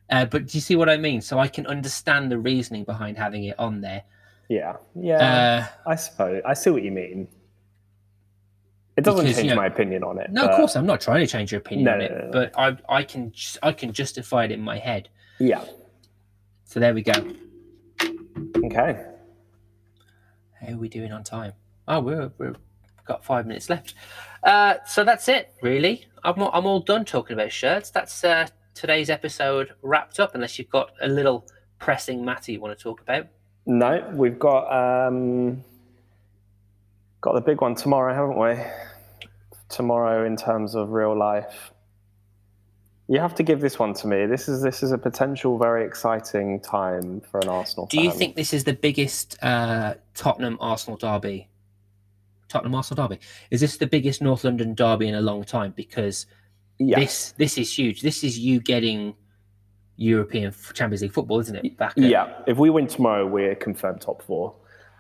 Uh, 0.09 0.26
but 0.26 0.45
do 0.45 0.57
you 0.57 0.61
see 0.61 0.76
what 0.76 0.89
I 0.89 0.97
mean? 0.97 1.22
So 1.22 1.39
I 1.39 1.47
can 1.47 1.65
understand 1.65 2.30
the 2.30 2.38
reasoning 2.38 2.84
behind 2.84 3.17
having 3.17 3.45
it 3.45 3.57
on 3.57 3.80
there. 3.80 4.03
Yeah. 4.49 4.76
Yeah. 4.93 5.69
Uh, 5.86 5.89
I 5.89 5.95
suppose 5.95 6.41
I 6.45 6.53
see 6.53 6.69
what 6.69 6.84
you 6.84 6.91
mean. 6.91 7.30
It 8.97 9.05
doesn't 9.05 9.22
Because, 9.24 9.38
change 9.38 9.45
you 9.47 9.55
know- 9.55 9.61
my 9.61 9.67
opinion 9.67 10.03
on 10.03 10.19
it. 10.19 10.30
no, 10.30 10.43
of 10.47 10.57
course 10.57 10.76
I'm 10.76 10.86
not 10.86 10.99
trying 10.99 11.22
to 11.22 11.28
change 11.28 11.53
your 11.53 11.59
opinion 11.61 11.86
No, 11.86 11.93
on 11.93 12.01
it, 12.01 12.11
no, 12.11 12.17
no. 12.26 12.30
but 12.32 12.51
I 12.59 12.78
I 12.89 13.03
can 13.03 13.32
I 13.63 13.72
can 13.72 13.93
justify 13.93 14.43
it 14.43 14.51
in 14.51 14.59
my 14.61 14.78
head. 14.80 15.07
Yeah. 15.39 15.63
So 16.65 16.82
there 16.82 16.93
we 16.93 17.03
go. 17.03 17.13
Okay. 18.65 19.05
How 20.59 20.74
are 20.74 20.78
we 20.78 20.89
doing 20.89 21.13
on 21.13 21.24
time? 21.24 21.53
Oh, 21.88 22.01
we're 22.01 22.34
we're 22.38 22.55
got 23.12 23.26
five 23.26 23.45
minutes 23.45 23.70
left. 23.70 23.93
Uh, 24.43 24.76
so 24.86 25.03
that's 25.03 25.28
it, 25.28 25.53
really. 25.62 26.05
I'm 26.24 26.41
all, 26.41 26.51
I'm 26.53 26.66
all 26.66 26.80
done 26.80 27.05
talking 27.05 27.34
about 27.34 27.51
shirts. 27.51 27.89
That's 27.89 28.24
uh, 28.24 28.47
today's 28.74 29.09
episode 29.09 29.74
wrapped 29.82 30.20
up. 30.20 30.36
Unless 30.36 30.57
you've 30.57 30.70
got 30.70 30.91
a 31.01 31.07
little 31.07 31.47
pressing 31.80 32.24
matter 32.24 32.51
you 32.51 32.59
want 32.59 32.78
to 32.78 32.82
talk 32.82 33.01
about. 33.01 33.28
No, 33.66 34.09
we've 34.14 34.39
got 34.39 35.07
um 35.07 35.64
got 37.22 37.34
the 37.34 37.41
big 37.41 37.62
one 37.62 37.76
tomorrow, 37.76 38.14
haven't 38.14 38.39
we? 38.39 38.64
Tomorrow 39.70 40.26
in 40.26 40.36
terms 40.36 40.76
of 40.76 40.89
real 40.89 41.18
life. 41.18 41.72
You 43.07 43.20
have 43.20 43.36
to 43.36 43.43
give 43.43 43.59
this 43.59 43.78
one 43.78 43.93
to 43.95 44.07
me. 44.07 44.26
This 44.26 44.47
is 44.47 44.62
this 44.62 44.82
is 44.84 44.91
a 44.91 44.97
potential 44.97 45.57
very 45.57 45.86
exciting 45.86 46.62
time 46.62 47.22
for 47.30 47.39
an 47.41 47.49
Arsenal 47.49 47.88
Do 47.88 48.01
you 48.01 48.12
think 48.12 48.36
this 48.36 48.53
is 48.53 48.64
the 48.64 48.74
biggest 48.74 49.38
uh, 49.43 49.95
Tottenham 50.16 50.57
Arsenal 50.62 50.97
derby? 50.97 51.49
Tottenham 52.52 52.76
Arsenal 52.76 53.08
derby 53.08 53.22
is 53.49 53.62
this 53.62 53.78
the 53.78 53.88
biggest 53.88 54.22
North 54.22 54.43
London 54.43 54.76
derby 54.76 55.08
in 55.08 55.16
a 55.16 55.22
long 55.22 55.43
time? 55.43 55.74
Because 55.76 56.26
yeah. 56.78 56.99
this 56.99 57.32
this 57.34 57.58
is 57.58 57.78
huge. 57.78 58.02
This 58.02 58.24
is 58.24 58.38
you 58.38 58.60
getting 58.60 59.16
European 59.95 60.54
Champions 60.74 61.02
League 61.02 61.14
football, 61.14 61.39
isn't 61.39 61.56
it? 61.56 61.78
Back 61.78 61.93
at- 61.97 62.04
Yeah, 62.04 62.34
if 62.47 62.58
we 62.58 62.70
win 62.70 62.88
tomorrow, 62.88 63.26
we're 63.26 63.56
confirmed 63.56 64.02
top 64.02 64.22
four. 64.22 64.56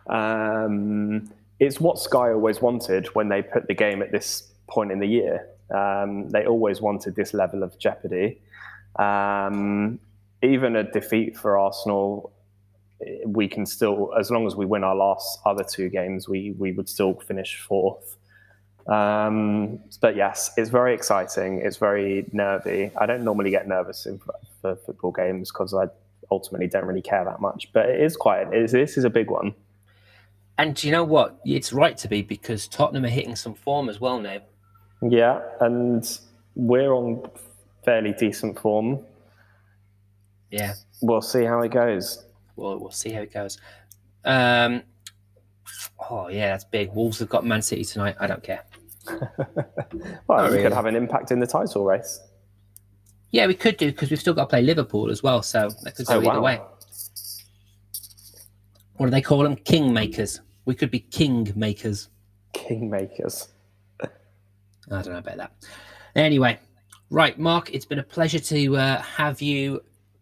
Um, 0.07 1.31
it's 1.59 1.79
what 1.79 1.99
Sky 1.99 2.31
always 2.31 2.61
wanted 2.61 3.07
when 3.07 3.29
they 3.29 3.41
put 3.41 3.67
the 3.67 3.73
game 3.73 4.01
at 4.01 4.11
this 4.11 4.51
point 4.67 4.91
in 4.91 4.99
the 4.99 5.07
year. 5.07 5.47
Um, 5.73 6.29
they 6.29 6.45
always 6.45 6.81
wanted 6.81 7.15
this 7.15 7.33
level 7.33 7.63
of 7.63 7.77
jeopardy. 7.79 8.41
Um, 8.97 9.99
even 10.43 10.75
a 10.75 10.83
defeat 10.83 11.37
for 11.37 11.57
Arsenal, 11.57 12.31
we 13.25 13.47
can 13.47 13.65
still, 13.65 14.13
as 14.19 14.31
long 14.31 14.47
as 14.47 14.55
we 14.55 14.65
win 14.65 14.83
our 14.83 14.95
last 14.95 15.39
other 15.45 15.63
two 15.63 15.89
games, 15.89 16.27
we 16.27 16.51
we 16.57 16.71
would 16.71 16.89
still 16.89 17.13
finish 17.15 17.59
fourth. 17.59 18.17
Um, 18.87 19.79
but 20.01 20.15
yes, 20.15 20.51
it's 20.57 20.69
very 20.69 20.93
exciting. 20.93 21.61
It's 21.63 21.77
very 21.77 22.25
nervy. 22.31 22.91
I 22.97 23.05
don't 23.05 23.23
normally 23.23 23.51
get 23.51 23.67
nervous 23.67 24.05
in, 24.05 24.19
for 24.61 24.75
football 24.75 25.11
games 25.11 25.51
because 25.51 25.73
I 25.73 25.85
ultimately 26.31 26.67
don't 26.67 26.85
really 26.85 27.01
care 27.01 27.23
that 27.25 27.39
much. 27.39 27.69
But 27.73 27.89
it 27.89 28.01
is 28.01 28.17
quite. 28.17 28.47
It 28.53 28.63
is, 28.63 28.71
this 28.71 28.97
is 28.97 29.03
a 29.03 29.09
big 29.09 29.29
one. 29.29 29.53
And 30.57 30.75
do 30.75 30.87
you 30.87 30.91
know 30.91 31.03
what? 31.03 31.39
It's 31.45 31.73
right 31.73 31.97
to 31.97 32.07
be 32.07 32.21
because 32.21 32.67
Tottenham 32.67 33.05
are 33.05 33.09
hitting 33.09 33.35
some 33.35 33.53
form 33.53 33.89
as 33.89 33.99
well 33.99 34.19
now. 34.19 34.39
Yeah, 35.01 35.41
and 35.59 36.07
we're 36.55 36.93
on 36.93 37.23
fairly 37.83 38.13
decent 38.13 38.59
form. 38.59 38.99
Yeah. 40.51 40.73
We'll 41.01 41.21
see 41.21 41.43
how 41.45 41.61
it 41.61 41.71
goes. 41.71 42.23
Well, 42.55 42.79
we'll 42.79 42.91
see 42.91 43.11
how 43.11 43.21
it 43.21 43.33
goes. 43.33 43.57
Um, 44.25 44.83
oh 46.09 46.27
yeah, 46.27 46.49
that's 46.49 46.63
big. 46.65 46.91
Wolves 46.93 47.19
have 47.19 47.29
got 47.29 47.45
Man 47.45 47.61
City 47.61 47.83
tonight. 47.85 48.15
I 48.19 48.27
don't 48.27 48.43
care. 48.43 48.63
Well, 50.27 50.43
we 50.45 50.49
really. 50.51 50.63
could 50.63 50.73
have 50.73 50.85
an 50.85 50.95
impact 50.95 51.31
in 51.31 51.39
the 51.39 51.47
title 51.47 51.83
race. 51.83 52.19
Yeah, 53.31 53.47
we 53.47 53.53
could 53.55 53.77
do 53.77 53.91
because 53.91 54.09
we've 54.09 54.19
still 54.19 54.33
got 54.33 54.43
to 54.43 54.47
play 54.47 54.61
Liverpool 54.61 55.09
as 55.09 55.21
well, 55.23 55.41
so 55.41 55.69
that 55.83 55.95
could 55.95 56.05
go 56.05 56.15
Oh, 56.15 56.19
either 56.19 56.39
wow. 56.39 56.41
way. 56.41 56.61
What 58.97 59.07
do 59.07 59.11
they 59.11 59.21
call 59.21 59.43
them? 59.43 59.55
King 59.55 59.93
makers. 59.93 60.39
We 60.65 60.75
could 60.75 60.91
be 60.91 60.99
king 60.99 61.51
makers. 61.55 62.09
Kingmakers. 62.53 63.47
I 64.03 64.07
don't 64.89 65.07
know 65.09 65.17
about 65.17 65.37
that. 65.37 65.53
Anyway, 66.15 66.59
right, 67.09 67.37
Mark, 67.39 67.73
it's 67.73 67.85
been 67.85 67.99
a 67.99 68.03
pleasure 68.03 68.39
to 68.39 68.77
uh, 68.77 69.01
have 69.01 69.41
you 69.41 69.81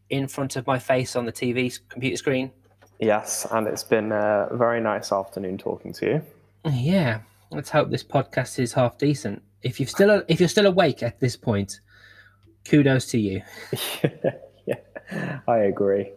in 0.10 0.28
front 0.28 0.55
of 0.55 0.66
my 0.68 0.80
face 0.80 1.16
on 1.16 1.26
the 1.26 1.32
TV 1.32 1.80
computer 1.89 2.18
screen. 2.18 2.51
Yes, 2.99 3.47
and 3.51 3.68
it's 3.68 3.84
been 3.84 4.12
a 4.12 4.49
very 4.51 4.82
nice 4.82 5.12
afternoon 5.12 5.57
talking 5.57 5.93
to 5.93 6.05
you. 6.05 6.22
Yeah, 6.66 7.22
let's 7.51 7.70
hope 7.70 7.89
this 7.89 8.03
podcast 8.03 8.60
is 8.60 8.74
half 8.74 8.97
decent. 8.97 9.41
If 9.62 9.80
you're 9.80 9.88
still 9.88 10.24
if 10.28 10.39
you're 10.39 10.49
still 10.49 10.66
awake 10.66 11.01
at 11.03 11.20
this 11.20 11.38
point, 11.38 11.80
kudos 12.66 13.07
to 13.07 13.20
you. 13.20 13.41
yeah, 14.66 15.39
I 15.47 15.57
agree. 15.57 16.12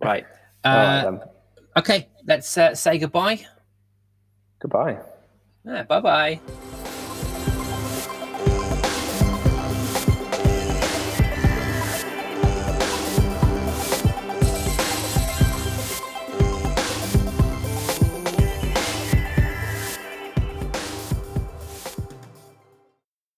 Right. 0.00 0.26
Uh, 0.64 1.02
then. 1.02 1.20
okay, 1.76 2.08
let's 2.26 2.58
uh, 2.58 2.74
say 2.74 2.98
goodbye. 2.98 3.46
Goodbye. 4.58 4.98
bye 5.64 6.00
bye. 6.00 6.40